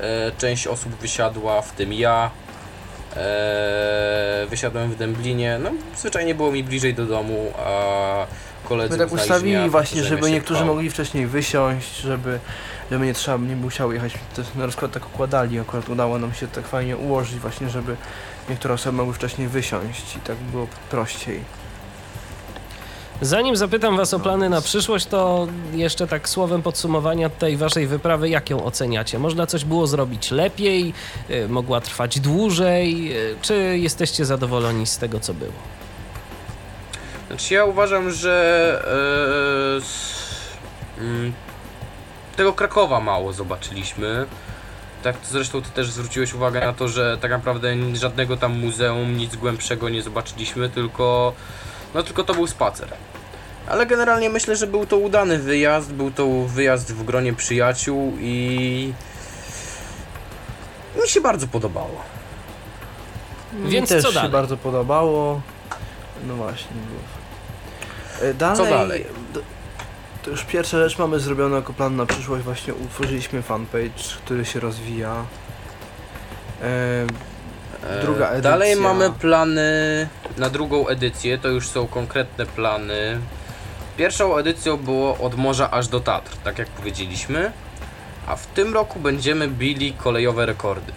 E, 0.00 0.32
część 0.38 0.66
osób 0.66 0.96
wysiadła, 0.96 1.62
w 1.62 1.72
tym 1.72 1.92
ja. 1.92 2.30
E, 3.16 4.46
wysiadłem 4.50 4.90
w 4.90 4.96
Dęblinie. 4.96 5.58
No, 5.62 5.70
zwyczajnie 5.96 6.34
było 6.34 6.52
mi 6.52 6.64
bliżej 6.64 6.94
do 6.94 7.06
domu, 7.06 7.52
a 7.66 8.26
koledzy 8.68 8.98
My 8.98 9.04
tak 9.04 9.12
ustawili 9.12 9.70
właśnie, 9.70 10.04
żeby 10.04 10.30
niektórzy 10.30 10.60
pchał. 10.60 10.74
mogli 10.74 10.90
wcześniej 10.90 11.26
wysiąść, 11.26 11.96
żeby, 11.96 12.38
żeby 12.90 13.06
nie 13.06 13.14
trzeba, 13.14 13.38
nie 13.38 13.56
musiały 13.56 13.94
jechać. 13.94 14.12
To 14.36 14.42
na 14.54 14.66
rozkład 14.66 14.92
tak 14.92 15.06
układali, 15.06 15.60
akurat 15.60 15.88
udało 15.88 16.18
nam 16.18 16.34
się 16.34 16.48
tak 16.48 16.66
fajnie 16.66 16.96
ułożyć 16.96 17.38
właśnie, 17.38 17.70
żeby 17.70 17.96
niektóre 18.48 18.74
osoby 18.74 18.96
mogły 18.96 19.14
wcześniej 19.14 19.48
wysiąść 19.48 20.16
i 20.16 20.20
tak 20.20 20.36
było 20.36 20.66
prościej. 20.90 21.40
Zanim 23.22 23.56
zapytam 23.56 23.96
was 23.96 24.14
o 24.14 24.18
plany 24.20 24.48
na 24.48 24.60
przyszłość, 24.60 25.06
to 25.06 25.46
jeszcze 25.72 26.06
tak 26.06 26.28
słowem 26.28 26.62
podsumowania 26.62 27.30
tej 27.30 27.56
waszej 27.56 27.86
wyprawy, 27.86 28.28
jak 28.28 28.50
ją 28.50 28.64
oceniacie? 28.64 29.18
Można 29.18 29.46
coś 29.46 29.64
było 29.64 29.86
zrobić 29.86 30.30
lepiej, 30.30 30.94
y, 31.30 31.48
mogła 31.48 31.80
trwać 31.80 32.20
dłużej, 32.20 33.16
y, 33.32 33.36
czy 33.42 33.78
jesteście 33.78 34.24
zadowoleni 34.24 34.86
z 34.86 34.98
tego, 34.98 35.20
co 35.20 35.34
było? 35.34 35.52
Znaczy 37.28 37.54
ja 37.54 37.64
uważam, 37.64 38.10
że 38.10 38.82
e, 39.74 39.76
s- 39.76 40.22
mm, 40.98 41.32
tego 42.36 42.52
Krakowa 42.52 43.00
mało 43.00 43.32
zobaczyliśmy. 43.32 44.26
Tak, 45.02 45.16
zresztą 45.30 45.62
ty 45.62 45.70
też 45.70 45.90
zwróciłeś 45.90 46.34
uwagę 46.34 46.60
na 46.60 46.72
to, 46.72 46.88
że 46.88 47.18
tak 47.20 47.30
naprawdę 47.30 47.74
żadnego 47.94 48.36
tam 48.36 48.58
muzeum, 48.58 49.16
nic 49.16 49.36
głębszego 49.36 49.88
nie 49.88 50.02
zobaczyliśmy, 50.02 50.68
tylko 50.68 51.32
no 51.94 52.02
tylko 52.02 52.24
to 52.24 52.34
był 52.34 52.46
spacer. 52.46 52.88
Ale 53.66 53.86
generalnie 53.86 54.30
myślę, 54.30 54.56
że 54.56 54.66
był 54.66 54.86
to 54.86 54.96
udany 54.96 55.38
wyjazd, 55.38 55.92
był 55.92 56.10
to 56.10 56.26
wyjazd 56.46 56.92
w 56.94 57.04
gronie 57.04 57.32
przyjaciół 57.32 58.12
i 58.20 58.92
mi 61.02 61.08
się 61.08 61.20
bardzo 61.20 61.46
podobało. 61.46 62.00
Więc 63.52 63.90
Mi 63.90 63.96
też 63.96 64.02
co 64.02 64.08
się 64.08 64.14
dalej? 64.14 64.30
bardzo 64.32 64.56
podobało. 64.56 65.40
No 66.26 66.34
właśnie. 66.36 66.76
E, 68.22 68.34
Dalej, 68.34 68.56
Co 68.56 68.64
dalej? 68.64 69.06
To 70.22 70.30
już 70.30 70.44
pierwsza 70.44 70.78
rzecz 70.78 70.98
mamy 70.98 71.20
zrobioną 71.20 71.56
jako 71.56 71.72
plan 71.72 71.96
na 71.96 72.06
przyszłość. 72.06 72.44
Właśnie 72.44 72.74
utworzyliśmy 72.74 73.42
fanpage, 73.42 74.02
który 74.24 74.44
się 74.44 74.60
rozwija. 74.60 75.24
E, 76.62 77.06
Druga 78.02 78.28
edycja. 78.28 78.50
Dalej 78.50 78.76
mamy 78.76 79.10
plany 79.10 80.08
na 80.36 80.50
drugą 80.50 80.88
edycję, 80.88 81.38
to 81.38 81.48
już 81.48 81.68
są 81.68 81.86
konkretne 81.86 82.46
plany. 82.46 83.20
Pierwszą 83.96 84.36
edycją 84.36 84.76
było 84.76 85.18
od 85.18 85.34
morza 85.34 85.70
aż 85.70 85.88
do 85.88 86.00
Tatr, 86.00 86.36
tak 86.44 86.58
jak 86.58 86.68
powiedzieliśmy. 86.68 87.52
A 88.26 88.36
w 88.36 88.46
tym 88.46 88.74
roku 88.74 89.00
będziemy 89.00 89.48
bili 89.48 89.92
kolejowe 89.92 90.46
rekordy. 90.46 90.92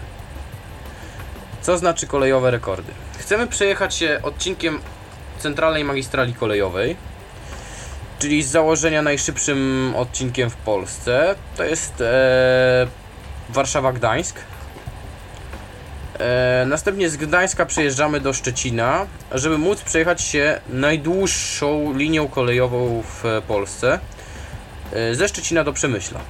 Co 1.62 1.78
znaczy 1.78 2.06
kolejowe 2.06 2.50
rekordy? 2.50 2.92
Chcemy 3.18 3.46
przejechać 3.46 3.94
się 3.94 4.20
odcinkiem 4.22 4.80
centralnej 5.38 5.84
magistrali 5.84 6.34
kolejowej, 6.34 6.96
czyli 8.18 8.42
z 8.42 8.50
założenia 8.50 9.02
najszybszym 9.02 9.92
odcinkiem 9.96 10.50
w 10.50 10.56
Polsce. 10.56 11.34
To 11.56 11.64
jest 11.64 12.00
e, 12.00 12.86
Warszawa-Gdańsk. 13.52 14.34
E, 16.18 16.64
następnie 16.66 17.10
z 17.10 17.16
Gdańska 17.16 17.66
przejeżdżamy 17.66 18.20
do 18.20 18.32
Szczecina, 18.32 19.06
żeby 19.32 19.58
móc 19.58 19.82
przejechać 19.82 20.22
się 20.22 20.60
najdłuższą 20.68 21.92
linią 21.96 22.28
kolejową 22.28 23.02
w 23.02 23.42
Polsce. 23.48 23.98
E, 24.92 25.14
ze 25.14 25.28
Szczecina 25.28 25.64
do 25.64 25.72
Przemyśla. 25.72 26.20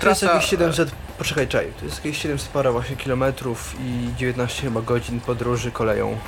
to 0.00 0.08
jest 0.08 0.22
Trasa- 0.22 0.34
jakieś 0.34 0.50
700. 0.50 0.90
Poczekaj, 1.18 1.48
czekaj. 1.48 1.72
To 1.78 1.84
jest 1.84 1.96
jakieś 2.04 2.22
700 2.22 2.48
parę 2.48 2.72
właśnie 2.72 2.96
kilometrów 2.96 3.74
i 3.80 4.08
19 4.16 4.62
chyba 4.62 4.80
godzin 4.82 5.20
podróży 5.20 5.70
koleją. 5.70 6.18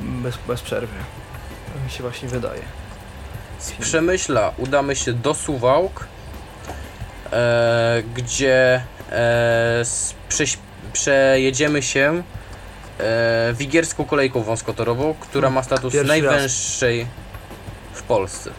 Bez, 0.00 0.38
bez 0.48 0.60
przerwy. 0.62 0.94
Tak 1.74 1.84
mi 1.84 1.90
się 1.90 2.02
właśnie 2.02 2.28
wydaje. 2.28 2.62
Z 3.58 3.72
Przemyśla 3.72 4.52
udamy 4.58 4.96
się 4.96 5.12
do 5.12 5.34
Suwałk, 5.34 6.06
e, 7.32 8.02
gdzie 8.14 8.82
e, 9.12 9.84
przejedziemy 10.94 11.82
się 11.82 12.22
e, 13.00 13.54
wigierską 13.58 14.04
kolejką 14.04 14.42
wąskotorową, 14.42 15.14
która 15.20 15.50
ma 15.50 15.62
status 15.62 15.92
Pierwszy 15.92 15.98
raz. 15.98 16.08
najwęższej 16.08 17.06
w 17.92 18.02
Polsce. 18.02 18.50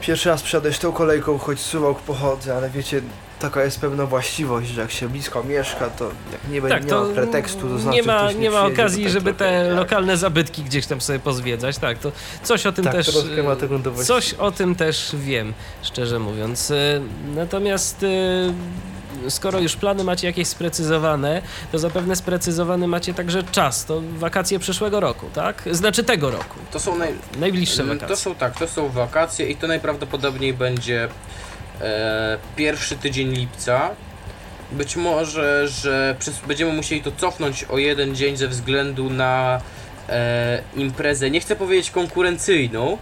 Pierwszy 0.00 0.28
raz 0.28 0.42
przejdę 0.42 0.72
tą 0.72 0.92
kolejką, 0.92 1.38
choć 1.38 1.58
z 1.60 1.66
Suwałk 1.66 1.98
pochodzę, 2.00 2.56
ale 2.56 2.70
wiecie, 2.70 3.02
taka 3.40 3.64
jest 3.64 3.80
pewna 3.80 4.06
właściwość, 4.06 4.68
że 4.68 4.80
jak 4.80 4.90
się 4.90 5.08
blisko 5.08 5.44
mieszka, 5.44 5.90
to 5.90 6.04
jak 6.32 6.48
nie, 6.50 6.60
Tak, 6.60 6.70
będzie, 6.70 6.84
nie 6.84 6.90
to 6.90 7.04
ma 7.08 7.14
pretekstu, 7.14 7.68
to 7.68 7.78
znaczy 7.78 7.96
nie 7.96 8.02
ma, 8.02 8.24
ktoś 8.24 8.36
nie 8.36 8.50
ma 8.50 8.66
okazji, 8.66 9.04
tak 9.04 9.12
żeby 9.12 9.34
trochę, 9.34 9.52
te 9.62 9.68
tak. 9.68 9.76
lokalne 9.78 10.16
zabytki 10.16 10.62
gdzieś 10.62 10.86
tam 10.86 11.00
sobie 11.00 11.18
pozwiedzać. 11.18 11.78
Tak, 11.78 11.98
to 11.98 12.12
coś 12.42 12.66
o 12.66 12.72
tym 12.72 12.84
Tak, 12.84 12.94
też. 12.94 13.10
ma. 13.44 14.04
Coś 14.04 14.34
o 14.34 14.50
tym 14.50 14.74
też 14.74 15.16
wiem, 15.18 15.52
szczerze 15.82 16.18
mówiąc. 16.18 16.70
Y, 16.70 17.00
Natomiast 17.36 18.02
y, 18.02 18.52
skoro 19.28 19.60
już 19.60 19.76
plany 19.76 20.04
macie 20.04 20.26
jakieś 20.26 20.48
sprecyzowane, 20.48 21.42
to 21.72 21.78
zapewne 21.78 22.16
sprecyzowany 22.16 22.86
macie 22.86 23.14
także 23.14 23.42
czas. 23.42 23.84
To 23.84 24.02
wakacje 24.18 24.58
przyszłego 24.58 25.00
roku, 25.00 25.26
tak? 25.34 25.62
Znaczy 25.70 26.04
tego 26.04 26.30
roku. 26.30 26.58
To 26.70 26.80
są 26.80 26.96
naj, 26.98 27.14
Najbliższe 27.38 27.82
Mm, 27.82 27.98
wakacje. 27.98 28.16
To 28.16 28.22
są 28.22 28.34
tak, 28.34 28.58
to 28.58 28.68
są 28.68 28.88
wakacje 28.88 29.46
i 29.46 29.56
to 29.56 29.66
najprawdopodobniej 29.66 30.54
będzie 30.54 31.08
e, 31.80 32.38
pierwszy 32.56 32.96
tydzień 32.96 33.32
lipca. 33.32 33.90
Być 34.72 34.96
może, 34.96 35.68
że 35.68 36.16
będziemy 36.46 36.72
musieli 36.72 37.02
to 37.02 37.12
cofnąć 37.16 37.64
o 37.64 37.78
jeden 37.78 38.14
dzień 38.14 38.36
ze 38.36 38.48
względu 38.48 39.10
na 39.10 39.60
e, 40.08 40.62
imprezę, 40.76 41.30
nie 41.30 41.40
chcę 41.40 41.56
powiedzieć 41.56 41.90
konkurencyjną, 41.90 42.98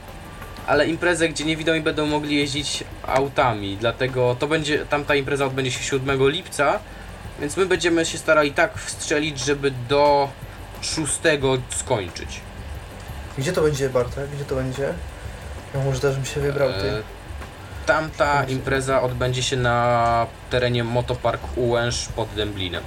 ale 0.68 0.86
imprezę, 0.86 1.28
gdzie 1.28 1.44
niewidomi 1.44 1.80
będą 1.80 2.06
mogli 2.06 2.36
jeździć 2.36 2.84
autami. 3.06 3.76
Dlatego 3.76 4.36
to 4.38 4.46
będzie, 4.46 4.86
tamta 4.86 5.14
impreza 5.14 5.46
odbędzie 5.46 5.70
się 5.70 5.82
7 5.82 6.28
lipca, 6.28 6.78
więc 7.40 7.56
my 7.56 7.66
będziemy 7.66 8.06
się 8.06 8.18
starali 8.18 8.52
tak 8.52 8.78
wstrzelić, 8.78 9.38
żeby 9.38 9.70
do 9.88 10.28
6 10.80 11.06
skończyć. 11.70 12.40
Gdzie 13.38 13.52
to 13.52 13.62
będzie, 13.62 13.90
Bartek? 13.90 14.30
Gdzie 14.30 14.44
to 14.44 14.54
będzie? 14.54 14.94
Ja 15.74 15.84
może 15.84 16.00
też 16.00 16.14
bym 16.14 16.24
się 16.24 16.40
wybrał, 16.40 16.72
ty. 16.72 16.90
E, 16.90 17.02
Tamta 17.86 18.44
impreza 18.44 19.02
odbędzie 19.02 19.42
się 19.42 19.56
na 19.56 20.26
terenie 20.50 20.84
Motopark 20.84 21.42
Ułęż 21.56 22.08
pod 22.16 22.28
Dęblinem. 22.28 22.82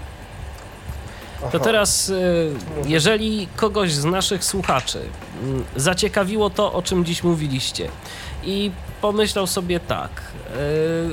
To 1.51 1.59
teraz, 1.59 2.09
y, 2.09 2.51
jeżeli 2.85 3.47
kogoś 3.55 3.93
z 3.93 4.05
naszych 4.05 4.43
słuchaczy 4.43 4.99
zaciekawiło 5.75 6.49
to, 6.49 6.73
o 6.73 6.81
czym 6.81 7.05
dziś 7.05 7.23
mówiliście 7.23 7.89
i 8.43 8.71
pomyślał 9.01 9.47
sobie 9.47 9.79
tak, 9.79 10.09
y, 10.11 11.09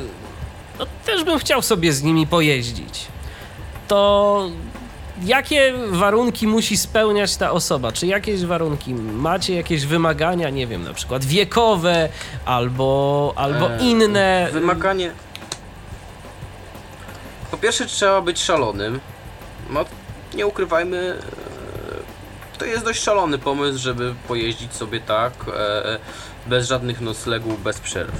no 0.78 0.86
też 1.06 1.24
bym 1.24 1.38
chciał 1.38 1.62
sobie 1.62 1.92
z 1.92 2.02
nimi 2.02 2.26
pojeździć, 2.26 3.06
to 3.88 4.50
jakie 5.24 5.74
warunki 5.90 6.46
musi 6.46 6.76
spełniać 6.76 7.36
ta 7.36 7.50
osoba? 7.50 7.92
Czy 7.92 8.06
jakieś 8.06 8.44
warunki 8.44 8.94
macie, 8.94 9.54
jakieś 9.54 9.86
wymagania, 9.86 10.50
nie 10.50 10.66
wiem, 10.66 10.84
na 10.84 10.94
przykład 10.94 11.24
wiekowe 11.24 12.08
albo, 12.44 13.32
albo 13.36 13.70
E, 13.70 13.78
inne? 13.78 14.48
Wymaganie. 14.52 15.10
Po 17.50 17.56
pierwsze, 17.56 17.86
trzeba 17.86 18.20
być 18.20 18.42
szalonym. 18.42 19.00
No, 19.70 19.84
nie 20.34 20.46
ukrywajmy, 20.46 21.18
e, 22.54 22.58
to 22.58 22.64
jest 22.64 22.84
dość 22.84 23.02
szalony 23.02 23.38
pomysł, 23.38 23.78
żeby 23.78 24.14
pojeździć 24.28 24.72
sobie 24.72 25.00
tak, 25.00 25.32
e, 25.56 25.98
bez 26.46 26.68
żadnych 26.68 27.00
noclegów, 27.00 27.62
bez 27.62 27.80
przerw. 27.80 28.12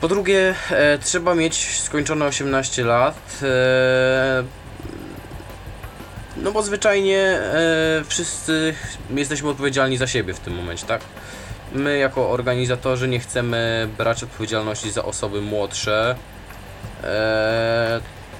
Po 0.00 0.08
drugie, 0.08 0.54
e, 0.70 0.98
trzeba 0.98 1.34
mieć 1.34 1.80
skończone 1.80 2.24
18 2.24 2.84
lat. 2.84 3.40
No 6.36 6.52
bo 6.52 6.62
zwyczajnie 6.62 7.40
wszyscy 8.08 8.74
jesteśmy 9.10 9.48
odpowiedzialni 9.48 9.96
za 9.96 10.06
siebie 10.06 10.34
w 10.34 10.40
tym 10.40 10.54
momencie, 10.54 10.86
tak? 10.86 11.00
My 11.72 11.98
jako 11.98 12.30
organizatorzy 12.30 13.08
nie 13.08 13.20
chcemy 13.20 13.88
brać 13.98 14.22
odpowiedzialności 14.22 14.90
za 14.90 15.04
osoby 15.04 15.40
młodsze. 15.40 16.16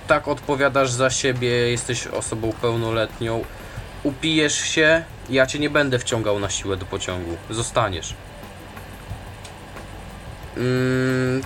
Tak 0.06 0.28
odpowiadasz 0.28 0.90
za 0.90 1.10
siebie, 1.10 1.48
jesteś 1.48 2.06
osobą 2.06 2.52
pełnoletnią. 2.62 3.44
Upijesz 4.02 4.58
się, 4.58 5.04
ja 5.30 5.46
cię 5.46 5.58
nie 5.58 5.70
będę 5.70 5.98
wciągał 5.98 6.38
na 6.38 6.50
siłę 6.50 6.76
do 6.76 6.86
pociągu. 6.86 7.36
Zostaniesz. 7.50 8.14
Mm, 10.56 11.42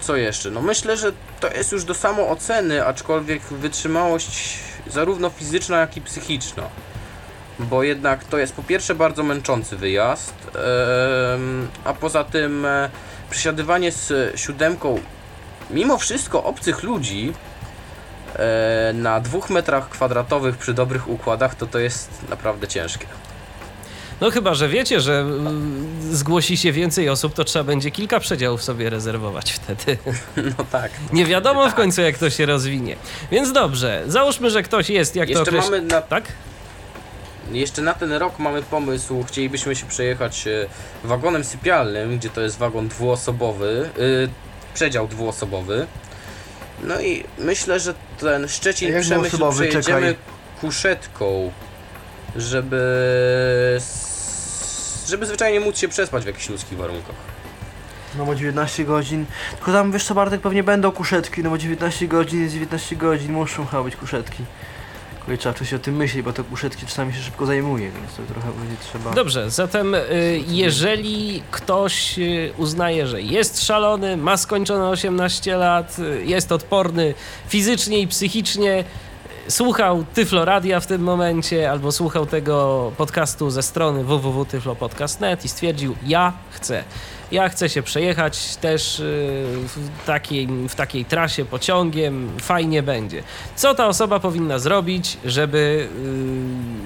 co 0.00 0.16
jeszcze? 0.16 0.50
No 0.50 0.62
myślę, 0.62 0.96
że 0.96 1.12
to 1.40 1.48
jest 1.48 1.72
już 1.72 1.84
do 1.84 1.94
samooceny, 1.94 2.86
aczkolwiek 2.86 3.42
wytrzymałość 3.42 4.58
zarówno 4.86 5.30
fizyczna, 5.30 5.80
jak 5.80 5.96
i 5.96 6.00
psychiczna 6.00 6.62
bo 7.58 7.82
jednak 7.82 8.24
to 8.24 8.38
jest 8.38 8.52
po 8.52 8.62
pierwsze 8.62 8.94
bardzo 8.94 9.22
męczący 9.22 9.76
wyjazd, 9.76 10.34
a 11.84 11.94
poza 11.94 12.24
tym 12.24 12.66
e, 12.66 12.90
przesiadywanie 13.30 13.92
z 13.92 14.12
siódemką 14.40 15.00
mimo 15.70 15.98
wszystko 15.98 16.44
obcych 16.44 16.82
ludzi 16.82 17.32
e, 18.36 18.92
na 18.92 19.20
dwóch 19.20 19.50
metrach 19.50 19.88
kwadratowych 19.88 20.56
przy 20.56 20.74
dobrych 20.74 21.08
układach, 21.08 21.54
to 21.54 21.66
to 21.66 21.78
jest 21.78 22.10
naprawdę 22.28 22.68
ciężkie. 22.68 23.06
No 24.20 24.30
chyba, 24.30 24.54
że 24.54 24.68
wiecie, 24.68 25.00
że 25.00 25.26
y, 26.12 26.16
zgłosi 26.16 26.56
się 26.56 26.72
więcej 26.72 27.08
osób, 27.08 27.34
to 27.34 27.44
trzeba 27.44 27.64
będzie 27.64 27.90
kilka 27.90 28.20
przedziałów 28.20 28.62
sobie 28.62 28.90
rezerwować 28.90 29.52
wtedy. 29.52 29.98
No 30.58 30.64
tak. 30.72 30.90
Nie 31.12 31.26
wiadomo 31.26 31.70
w 31.70 31.74
końcu, 31.74 32.00
jak 32.00 32.18
to 32.18 32.30
się 32.30 32.46
rozwinie. 32.46 32.96
Więc 33.30 33.52
dobrze, 33.52 34.02
załóżmy, 34.06 34.50
że 34.50 34.62
ktoś 34.62 34.90
jest, 34.90 35.16
jak 35.16 35.26
to 35.26 35.30
Jeszcze 35.30 35.42
określ... 35.50 35.70
mamy 35.70 35.82
na, 35.82 36.02
Tak? 36.02 36.24
jeszcze 37.52 37.82
na 37.82 37.94
ten 37.94 38.12
rok 38.12 38.38
mamy 38.38 38.62
pomysł, 38.62 39.24
chcielibyśmy 39.28 39.76
się 39.76 39.86
przejechać 39.86 40.46
e, 40.46 40.66
wagonem 41.04 41.44
sypialnym, 41.44 42.18
gdzie 42.18 42.30
to 42.30 42.40
jest 42.40 42.58
wagon 42.58 42.88
dwuosobowy, 42.88 43.90
y, 43.98 44.28
przedział 44.74 45.08
dwuosobowy. 45.08 45.86
No 46.82 47.00
i 47.00 47.24
myślę, 47.38 47.80
że 47.80 47.94
ten 48.20 48.48
Szczecin 48.48 48.92
Jak 48.92 49.02
Przemyśl 49.02 49.50
przejedziemy 49.50 49.82
Czekaj. 49.82 50.16
kuszetką, 50.60 51.52
żeby 52.36 53.80
żeby 55.08 55.26
zwyczajnie 55.26 55.60
móc 55.60 55.78
się 55.78 55.88
przespać 55.88 56.24
w 56.24 56.26
jakichś 56.26 56.48
ludzkich 56.48 56.78
warunkach. 56.78 57.14
No 58.18 58.26
bo 58.26 58.34
19 58.34 58.84
godzin. 58.84 59.26
Tylko 59.56 59.72
tam 59.72 59.92
wiesz 59.92 60.04
co 60.04 60.14
Bartek 60.14 60.40
pewnie 60.40 60.62
będą 60.62 60.92
kuszetki, 60.92 61.42
no 61.42 61.50
bo 61.50 61.58
19 61.58 62.08
godzin 62.08 62.42
jest 62.42 62.54
19 62.54 62.96
godzin, 62.96 63.32
muszą 63.32 63.66
chyba 63.66 63.82
być 63.82 63.96
kuszetki. 63.96 64.44
Tylko 65.26 65.40
trzeba 65.40 65.52
wcześniej 65.52 65.80
o 65.80 65.84
tym 65.84 65.96
myśleć, 65.96 66.22
bo 66.22 66.32
te 66.32 66.44
kuszetki 66.44 66.86
czasami 66.86 67.12
się 67.12 67.20
szybko 67.20 67.46
zajmuje, 67.46 67.90
więc 67.90 68.14
to 68.16 68.34
trochę 68.34 68.52
będzie 68.52 68.76
trzeba. 68.82 69.10
Dobrze, 69.12 69.50
zatem 69.50 69.94
y, 69.94 70.00
jeżeli 70.48 71.42
ktoś 71.50 72.18
y, 72.18 72.52
uznaje, 72.56 73.06
że 73.06 73.22
jest 73.22 73.64
szalony, 73.64 74.16
ma 74.16 74.36
skończone 74.36 74.88
18 74.88 75.56
lat, 75.56 75.98
y, 75.98 76.24
jest 76.24 76.52
odporny 76.52 77.14
fizycznie 77.48 77.98
i 77.98 78.08
psychicznie, 78.08 78.84
słuchał 79.48 80.04
Tyfloradia 80.14 80.80
w 80.80 80.86
tym 80.86 81.02
momencie 81.02 81.70
albo 81.70 81.92
słuchał 81.92 82.26
tego 82.26 82.92
podcastu 82.96 83.50
ze 83.50 83.62
strony 83.62 84.04
www.tyflopodcast.net 84.04 85.44
i 85.44 85.48
stwierdził, 85.48 85.96
ja 86.06 86.32
chcę. 86.50 86.84
Ja 87.32 87.48
chcę 87.48 87.68
się 87.68 87.82
przejechać 87.82 88.56
też 88.56 89.00
y, 89.00 89.02
w 89.66 90.06
takiej, 90.06 90.46
w 90.68 90.74
takiej 90.74 91.04
trasie 91.04 91.44
pociągiem, 91.44 92.30
fajnie 92.40 92.82
będzie. 92.82 93.22
Co 93.56 93.74
ta 93.74 93.86
osoba 93.86 94.20
powinna 94.20 94.58
zrobić, 94.58 95.18
żeby 95.24 95.88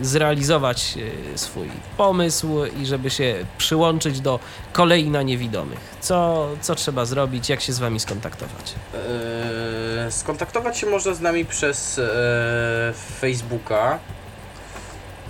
y, 0.01 0.05
zrealizować 0.05 0.95
y, 1.34 1.39
swój 1.39 1.68
pomysł 1.97 2.64
i 2.82 2.86
żeby 2.86 3.11
się 3.11 3.34
przyłączyć 3.59 4.20
do 4.20 4.41
kolei 4.72 5.11
na 5.11 5.22
niewidomych? 5.22 5.78
Co, 6.01 6.49
co 6.61 6.74
trzeba 6.74 7.05
zrobić? 7.05 7.49
Jak 7.49 7.61
się 7.61 7.72
z 7.72 7.78
wami 7.78 8.01
skontaktować? 8.01 8.74
Eee, 8.95 10.12
skontaktować 10.12 10.78
się 10.78 10.86
można 10.86 11.14
z 11.14 11.20
nami 11.20 11.45
przez 11.45 11.99
e, 11.99 12.93
Facebooka 13.20 13.99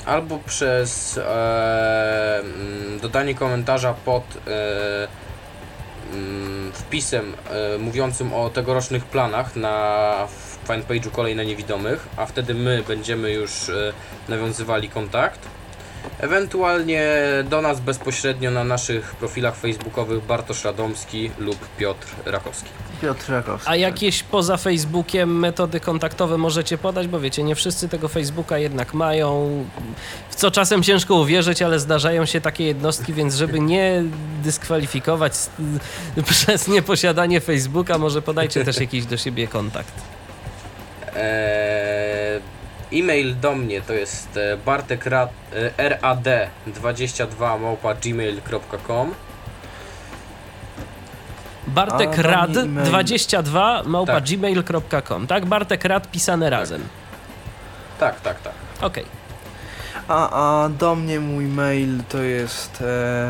albo 0.09 0.39
przez 0.39 1.19
e, 1.19 2.41
mm, 2.41 3.01
dodanie 3.01 3.35
komentarza 3.35 3.95
pod 3.95 4.25
e, 4.47 5.09
mm, 6.15 6.73
wpisem 6.73 7.35
e, 7.75 7.79
mówiącym 7.79 8.35
o 8.35 8.51
tegorocznych 8.51 9.05
planach 9.05 9.57
na 9.57 10.27
fanpage'u 10.69 11.11
Kolej 11.11 11.37
na 11.37 11.43
Niewidomych, 11.43 12.09
a 12.17 12.27
wtedy 12.27 12.55
my 12.55 12.83
będziemy 12.89 13.33
już 13.33 13.69
e, 13.69 13.93
nawiązywali 14.29 14.89
kontakt. 14.89 15.41
Ewentualnie 16.19 17.05
do 17.51 17.63
nas 17.63 17.81
bezpośrednio 17.81 18.51
na 18.51 18.65
naszych 18.65 19.15
profilach 19.15 19.57
facebookowych 19.57 20.25
Bartosz 20.25 20.65
Radomski 20.65 21.31
lub 21.39 21.69
Piotr 21.77 22.07
Rakowski. 22.27 22.69
Piotr 23.03 23.31
Rakowski. 23.33 23.71
A 23.71 23.77
jakieś 23.77 24.23
poza 24.23 24.57
Facebookiem 24.57 25.39
metody 25.39 25.81
kontaktowe 25.81 26.39
możecie 26.39 26.79
podać? 26.79 27.09
Bo 27.09 27.21
wiecie, 27.21 27.43
nie 27.43 27.55
wszyscy 27.55 27.89
tego 27.89 28.09
Facebooka 28.09 28.59
jednak 28.59 28.95
mają. 28.95 29.65
W 30.31 30.35
co 30.35 30.51
czasem 30.51 30.83
ciężko 30.83 31.15
uwierzyć, 31.15 31.63
ale 31.63 31.79
zdarzają 31.81 32.27
się 32.27 32.41
takie 32.41 32.65
jednostki, 32.65 33.13
więc 33.13 33.35
żeby 33.35 33.61
nie 33.61 34.03
dyskwalifikować 34.43 35.33
przez 36.31 36.69
nieposiadanie 36.69 37.41
Facebooka, 37.41 37.99
może 37.99 38.23
podajcie 38.23 38.65
też 38.65 38.81
jakiś 38.81 39.07
do 39.07 39.17
siebie 39.17 39.49
kontakt. 39.49 39.93
Eee, 41.17 42.58
e-mail 42.93 43.35
do 43.35 43.55
mnie 43.55 43.83
to 43.83 43.93
jest 43.93 44.37
e, 44.37 44.57
bartek 44.57 45.07
rad, 45.07 45.31
e, 45.79 45.91
rad22 45.91 47.61
małpa 47.61 47.95
gmail.com 47.95 49.15
Bartek 51.67 52.19
A, 52.19 52.23
do 52.23 52.23
Rad 52.23 52.51
mnie 52.51 52.61
e-mail. 52.61 52.87
22 52.87 53.83
małpa 53.83 54.13
Tak. 54.13 54.25
gmail.com, 54.25 55.27
tak? 55.27 55.47
Bartek 55.47 55.85
Rad 55.85 56.11
pisane 56.11 56.51
razem. 56.51 56.83
Tak, 58.01 58.21
tak, 58.21 58.41
tak. 58.41 58.53
Okej. 58.81 59.05
A, 60.09 60.31
a 60.65 60.69
do 60.69 60.95
mnie 60.95 61.21
mój 61.21 61.45
mail 61.45 62.01
to 62.09 62.19
jest 62.23 62.85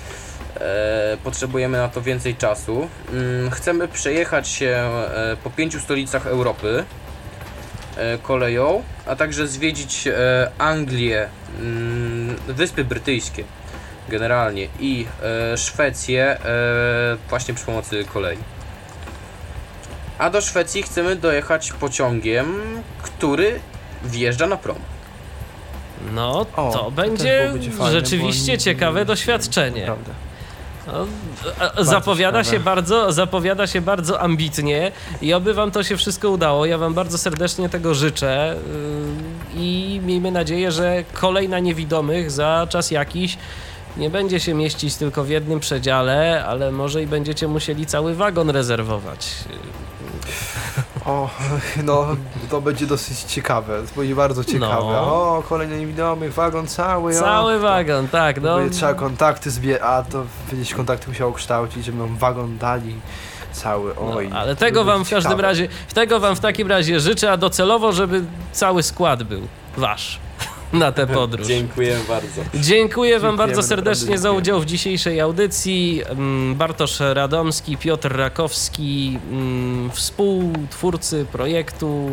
e, 0.60 1.16
potrzebujemy 1.24 1.78
na 1.78 1.88
to 1.88 2.02
więcej 2.02 2.36
czasu. 2.36 2.88
Mm, 3.12 3.50
chcemy 3.50 3.88
przejechać 3.88 4.48
się 4.48 4.66
e, 4.68 5.36
po 5.44 5.50
pięciu 5.50 5.80
stolicach 5.80 6.26
Europy 6.26 6.84
e, 7.96 8.18
koleją, 8.18 8.82
a 9.06 9.16
także 9.16 9.48
zwiedzić 9.48 10.06
e, 10.06 10.50
Anglię, 10.58 11.28
mm, 11.60 12.36
Wyspy 12.48 12.84
Brytyjskie 12.84 13.44
generalnie 14.08 14.68
i 14.80 15.06
Szwecję 15.56 16.38
właśnie 17.28 17.54
przy 17.54 17.66
pomocy 17.66 18.04
kolei. 18.04 18.38
A 20.22 20.30
do 20.30 20.40
Szwecji 20.40 20.82
chcemy 20.82 21.16
dojechać 21.16 21.72
pociągiem, 21.72 22.60
który 23.02 23.60
wjeżdża 24.04 24.46
na 24.46 24.56
prom. 24.56 24.76
No, 26.14 26.46
O, 26.56 26.72
to 26.72 26.90
będzie 26.90 27.54
fajne, 27.78 27.92
rzeczywiście 27.92 28.58
ciekawe 28.58 29.04
doświadczenie. 29.04 29.80
Naprawdę. 29.80 30.12
No, 30.86 31.84
zapowiada 31.84 32.44
ciekawe. 32.44 32.56
się 32.56 32.64
bardzo, 32.64 33.12
zapowiada 33.12 33.66
się 33.66 33.80
bardzo 33.80 34.20
ambitnie 34.20 34.92
i 35.22 35.34
oby 35.34 35.54
wam 35.54 35.70
to 35.70 35.82
się 35.82 35.96
wszystko 35.96 36.30
udało. 36.30 36.66
Ja 36.66 36.78
wam 36.78 36.94
bardzo 36.94 37.18
serdecznie 37.18 37.68
tego 37.68 37.94
życzę 37.94 38.56
yy, 39.54 39.60
i 39.62 40.00
miejmy 40.04 40.30
nadzieję, 40.30 40.72
że 40.72 41.04
kolej 41.12 41.48
na 41.48 41.58
niewidomych 41.58 42.30
za 42.30 42.66
czas 42.70 42.90
jakiś 42.90 43.38
nie 43.96 44.10
będzie 44.10 44.40
się 44.40 44.54
mieścić 44.54 44.94
tylko 44.94 45.24
w 45.24 45.28
jednym 45.28 45.60
przedziale, 45.60 46.44
ale 46.46 46.72
może 46.72 47.02
i 47.02 47.06
będziecie 47.06 47.48
musieli 47.48 47.86
cały 47.86 48.14
wagon 48.14 48.50
rezerwować. 48.50 49.28
O, 51.06 51.30
no 51.84 52.06
to 52.50 52.60
będzie 52.60 52.86
dosyć 52.86 53.20
ciekawe, 53.20 53.82
to 53.94 54.00
będzie 54.00 54.14
bardzo 54.14 54.44
ciekawe. 54.44 54.92
No. 54.92 55.36
O, 55.36 55.42
kolejny 55.48 55.78
niewidomy, 55.78 56.30
wagon 56.30 56.66
cały. 56.66 57.14
Cały 57.14 57.54
o, 57.54 57.60
wagon, 57.60 58.08
tak, 58.08 58.42
no. 58.42 58.56
będzie 58.56 58.76
trzeba 58.76 58.94
kontakty 58.94 59.50
zbierać, 59.50 59.82
a 59.84 60.02
to 60.02 60.24
będziesz 60.50 60.74
kontakty 60.74 61.08
musiał 61.08 61.32
kształcić, 61.32 61.84
żeby 61.84 61.98
nam 61.98 62.16
wagon 62.16 62.58
dali 62.58 62.94
cały. 63.52 63.94
No, 63.94 64.16
Oj, 64.16 64.30
ale 64.34 64.54
to 64.54 64.60
tego 64.60 64.80
będzie 64.80 64.92
wam 64.92 65.04
w 65.04 65.10
każdym 65.10 65.30
ciekawe. 65.30 65.42
razie, 65.42 65.68
tego 65.94 66.20
wam 66.20 66.36
w 66.36 66.40
takim 66.40 66.68
razie 66.68 67.00
życzę, 67.00 67.32
a 67.32 67.36
docelowo, 67.36 67.92
żeby 67.92 68.24
cały 68.52 68.82
skład 68.82 69.22
był 69.22 69.42
wasz 69.76 70.18
na 70.72 70.92
tę 70.92 71.06
podróż. 71.06 71.46
Dziękuję 71.46 71.98
bardzo. 72.08 72.42
Dziękuję 72.54 73.20
Wam 73.20 73.36
bardzo 73.36 73.62
serdecznie 73.62 74.18
za 74.18 74.32
udział 74.32 74.60
w 74.60 74.64
dzisiejszej 74.64 75.20
audycji. 75.20 76.02
Mm, 76.08 76.54
Bartosz 76.54 77.00
Radomski, 77.00 77.76
Piotr 77.76 78.16
Rakowski, 78.16 79.18
mm, 79.30 79.90
współtwórcy 79.90 81.26
projektu 81.32 82.10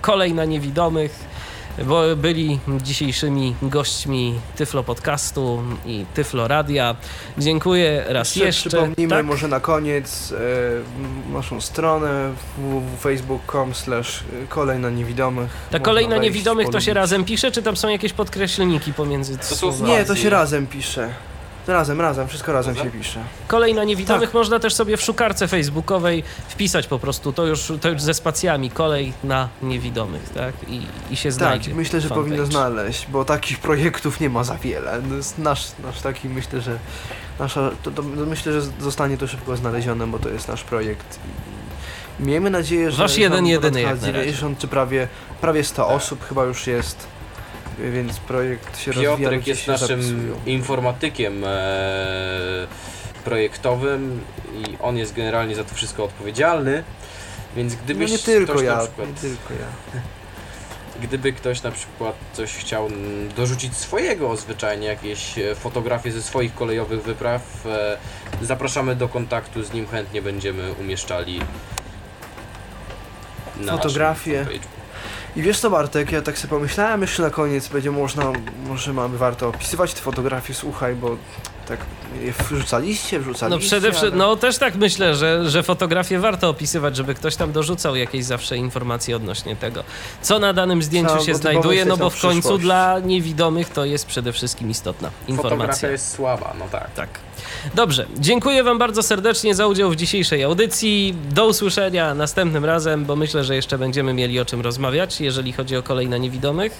Kolej 0.00 0.34
na 0.34 0.44
Niewidomych, 0.44 1.31
bo 1.86 2.16
byli 2.16 2.58
dzisiejszymi 2.82 3.54
gośćmi 3.62 4.40
Tyflo 4.56 4.82
Podcastu 4.84 5.62
i 5.86 6.04
Tyflo 6.14 6.48
Radia. 6.48 6.96
Dziękuję 7.38 8.04
raz 8.08 8.28
Jeszcze 8.28 8.46
jeszcze. 8.46 8.68
przypomnijmy 8.68 9.16
Tak? 9.16 9.26
może 9.26 9.48
na 9.48 9.60
koniec 9.60 10.32
e, 10.32 11.32
naszą 11.32 11.60
stronę 11.60 12.32
www.facebook.com 12.58 13.74
slash 13.74 14.24
kolejna 14.48 14.90
niewidomych. 14.90 15.50
Ta 15.50 15.58
Można 15.78 15.84
kolej 15.84 16.04
na 16.08 16.10
wejść, 16.10 16.22
niewidomych 16.24 16.68
to 16.68 16.80
się 16.80 16.94
razem 16.94 17.24
pisze, 17.24 17.50
czy 17.52 17.62
tam 17.62 17.76
są 17.76 17.88
jakieś 17.88 18.12
podkreślniki 18.12 18.92
pomiędzy 18.92 19.38
są 19.40 19.56
słowami? 19.56 19.90
Nie, 19.92 20.04
to 20.04 20.16
się 20.16 20.30
razem 20.30 20.66
pisze. 20.66 21.14
Razem, 21.66 22.00
razem, 22.00 22.28
wszystko 22.28 22.52
razem 22.52 22.76
się 22.76 22.90
pisze. 22.90 23.20
Kolej 23.48 23.74
na 23.74 23.84
niewidomych 23.84 24.28
Tak. 24.28 24.34
można 24.34 24.58
też 24.58 24.74
sobie 24.74 24.96
w 24.96 25.02
szukarce 25.02 25.48
facebookowej 25.48 26.22
wpisać 26.48 26.86
po 26.86 26.98
prostu, 26.98 27.32
to 27.32 27.46
już, 27.46 27.72
to 27.80 27.88
już 27.88 28.02
ze 28.02 28.14
spacjami, 28.14 28.70
kolej 28.70 29.12
na 29.24 29.48
niewidomych, 29.62 30.28
tak? 30.28 30.54
I, 30.68 30.82
i 31.10 31.16
się 31.16 31.28
Tak, 31.28 31.32
znajdzie. 31.38 31.74
myślę, 31.74 32.00
że 32.00 32.08
fanpage. 32.08 32.28
powinno 32.28 32.46
znaleźć, 32.46 33.06
bo 33.10 33.24
takich 33.24 33.58
projektów 33.58 34.20
nie 34.20 34.30
ma 34.30 34.44
za 34.44 34.54
wiele. 34.54 35.02
Jest 35.16 35.38
nasz, 35.38 35.66
nasz 35.84 36.00
taki, 36.00 36.28
myślę, 36.28 36.60
że 36.60 36.78
nasza, 37.38 37.70
to, 37.82 37.90
to, 37.90 38.02
myślę, 38.02 38.52
że 38.52 38.62
zostanie 38.80 39.16
to 39.18 39.26
szybko 39.26 39.56
znalezione, 39.56 40.06
bo 40.06 40.18
to 40.18 40.28
jest 40.28 40.48
nasz 40.48 40.62
projekt. 40.64 41.18
I 42.20 42.22
miejmy 42.22 42.50
nadzieję, 42.50 42.90
że 42.90 43.02
Wasz 43.02 43.16
jeden 43.18 43.46
jedyny 43.46 43.82
ponad 43.82 43.90
jak 43.92 44.00
na 44.00 44.06
razie. 44.06 44.12
90 44.12 44.58
czy 44.58 44.68
prawie, 44.68 45.08
prawie 45.40 45.64
100 45.64 45.88
osób 45.88 46.28
chyba 46.28 46.44
już 46.44 46.66
jest, 46.66 47.06
więc 47.78 48.18
projekt 48.18 48.78
się 48.78 48.92
rozwija. 48.92 49.16
Piotrek 49.16 49.46
jest 49.46 49.66
naszym 49.66 50.02
zapisują. 50.02 50.34
informatykiem 50.46 51.44
e, 51.44 52.66
projektowym 53.24 54.20
i 54.54 54.76
on 54.80 54.96
jest 54.96 55.14
generalnie 55.14 55.56
za 55.56 55.64
to 55.64 55.74
wszystko 55.74 56.04
odpowiedzialny. 56.04 56.84
Więc 57.56 57.72
No 57.74 57.78
gdybyś 57.84 58.10
nie 58.10 58.18
tylko 58.18 58.62
ja, 58.62 58.78
przykład 58.78 59.08
nie 59.08 59.14
tylko 59.14 59.54
ja. 59.54 60.00
Gdyby 61.02 61.32
ktoś 61.32 61.62
na 61.62 61.70
przykład 61.70 62.14
coś 62.32 62.52
chciał 62.56 62.88
dorzucić 63.36 63.76
swojego 63.76 64.36
zwyczajnie, 64.36 64.86
jakieś 64.86 65.38
e, 65.38 65.54
fotografie 65.54 66.12
ze 66.12 66.22
swoich 66.22 66.54
kolejowych 66.54 67.02
wypraw, 67.02 67.66
e, 67.66 67.98
zapraszamy 68.42 68.96
do 68.96 69.08
kontaktu 69.08 69.62
z 69.62 69.72
nim, 69.72 69.86
chętnie 69.86 70.22
będziemy 70.22 70.72
umieszczali 70.72 71.40
na 73.56 73.72
Fotografie. 73.72 74.46
I 75.36 75.42
wiesz 75.42 75.60
co 75.60 75.70
Bartek, 75.70 76.12
ja 76.12 76.22
tak 76.22 76.38
sobie 76.38 76.50
pomyślałem 76.50 77.00
jeszcze 77.00 77.22
na 77.22 77.30
koniec, 77.30 77.68
będzie 77.68 77.90
można, 77.90 78.32
może 78.66 78.92
mamy 78.92 79.18
warto 79.18 79.48
opisywać 79.48 79.94
te 79.94 80.00
fotografie, 80.00 80.54
słuchaj, 80.54 80.94
bo 80.94 81.16
tak 81.68 81.78
je 82.22 82.32
wrzucaliście, 82.32 83.18
No 83.18 83.24
wrzucaliście, 83.24 83.66
przede 83.66 83.92
wszystkim, 83.92 84.20
ale- 84.20 84.28
no 84.28 84.36
też 84.36 84.58
tak 84.58 84.74
myślę, 84.74 85.14
że, 85.14 85.50
że 85.50 85.62
fotografię 85.62 86.18
warto 86.18 86.48
opisywać, 86.48 86.96
żeby 86.96 87.14
ktoś 87.14 87.36
tam 87.36 87.52
dorzucał 87.52 87.96
jakieś 87.96 88.24
zawsze 88.24 88.56
informacje 88.56 89.16
odnośnie 89.16 89.56
tego, 89.56 89.84
co 90.22 90.38
na 90.38 90.52
danym 90.52 90.82
zdjęciu 90.82 91.08
Trzeba 91.10 91.24
się 91.24 91.34
znajduje, 91.34 91.84
no 91.84 91.96
bo 91.96 92.10
w 92.10 92.20
końcu 92.20 92.38
przyszłość. 92.40 92.62
dla 92.64 92.98
niewidomych 93.04 93.68
to 93.68 93.84
jest 93.84 94.06
przede 94.06 94.32
wszystkim 94.32 94.70
istotna 94.70 95.10
informacja. 95.28 95.56
Fotografia 95.58 95.90
jest 95.90 96.14
słaba, 96.14 96.54
no 96.58 96.64
tak. 96.72 96.90
Tak. 96.94 97.08
Dobrze, 97.74 98.06
dziękuję 98.18 98.62
Wam 98.64 98.78
bardzo 98.78 99.02
serdecznie 99.02 99.54
za 99.54 99.66
udział 99.66 99.90
w 99.90 99.96
dzisiejszej 99.96 100.42
audycji. 100.44 101.14
Do 101.30 101.46
usłyszenia 101.46 102.14
następnym 102.14 102.64
razem, 102.64 103.04
bo 103.04 103.16
myślę, 103.16 103.44
że 103.44 103.56
jeszcze 103.56 103.78
będziemy 103.78 104.14
mieli 104.14 104.40
o 104.40 104.44
czym 104.44 104.60
rozmawiać, 104.60 105.20
jeżeli 105.20 105.52
chodzi 105.52 105.76
o 105.76 105.82
kolej 105.82 106.08
na 106.08 106.16
niewidomych. 106.18 106.72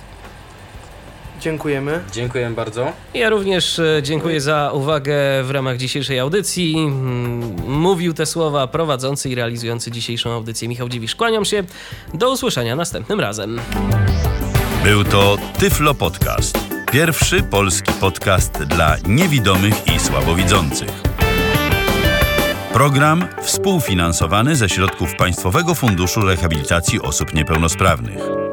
Dziękujemy. 1.43 2.01
Dziękuję 2.13 2.51
bardzo. 2.51 2.93
Ja 3.15 3.31
również 3.31 3.79
e, 3.79 4.01
dziękuję 4.03 4.41
za 4.41 4.71
uwagę 4.75 5.15
w 5.45 5.51
ramach 5.51 5.77
dzisiejszej 5.77 6.19
audycji. 6.19 6.75
Mm, 6.79 7.57
Mówił 7.71 8.15
te 8.15 8.27
słowa 8.27 8.67
prowadzący 8.67 9.29
i 9.31 9.35
realizujący 9.35 9.91
dzisiejszą 9.91 10.31
audycję 10.33 10.69
Michał 10.69 10.89
Dziwisz. 10.89 11.15
Kłaniam 11.17 11.45
się. 11.45 11.65
Do 12.15 12.31
usłyszenia 12.33 12.77
następnym 12.77 13.21
razem. 13.21 13.61
Był 14.85 15.05
to 15.05 15.37
Tyflo 15.59 15.95
Podcast. 15.95 16.59
Pierwszy 16.93 17.43
polski 17.43 17.93
podcast 18.01 18.53
dla 18.53 18.97
niewidomych 19.07 19.75
i 19.97 20.01
słabowidzących. 20.01 20.89
Program 22.73 23.29
współfinansowany 23.43 24.57
ze 24.57 24.69
środków 24.69 25.15
Państwowego 25.17 25.75
Funduszu 25.75 26.21
Rehabilitacji 26.21 27.01
Osób 27.01 27.35
Niepełnosprawnych. 27.35 28.52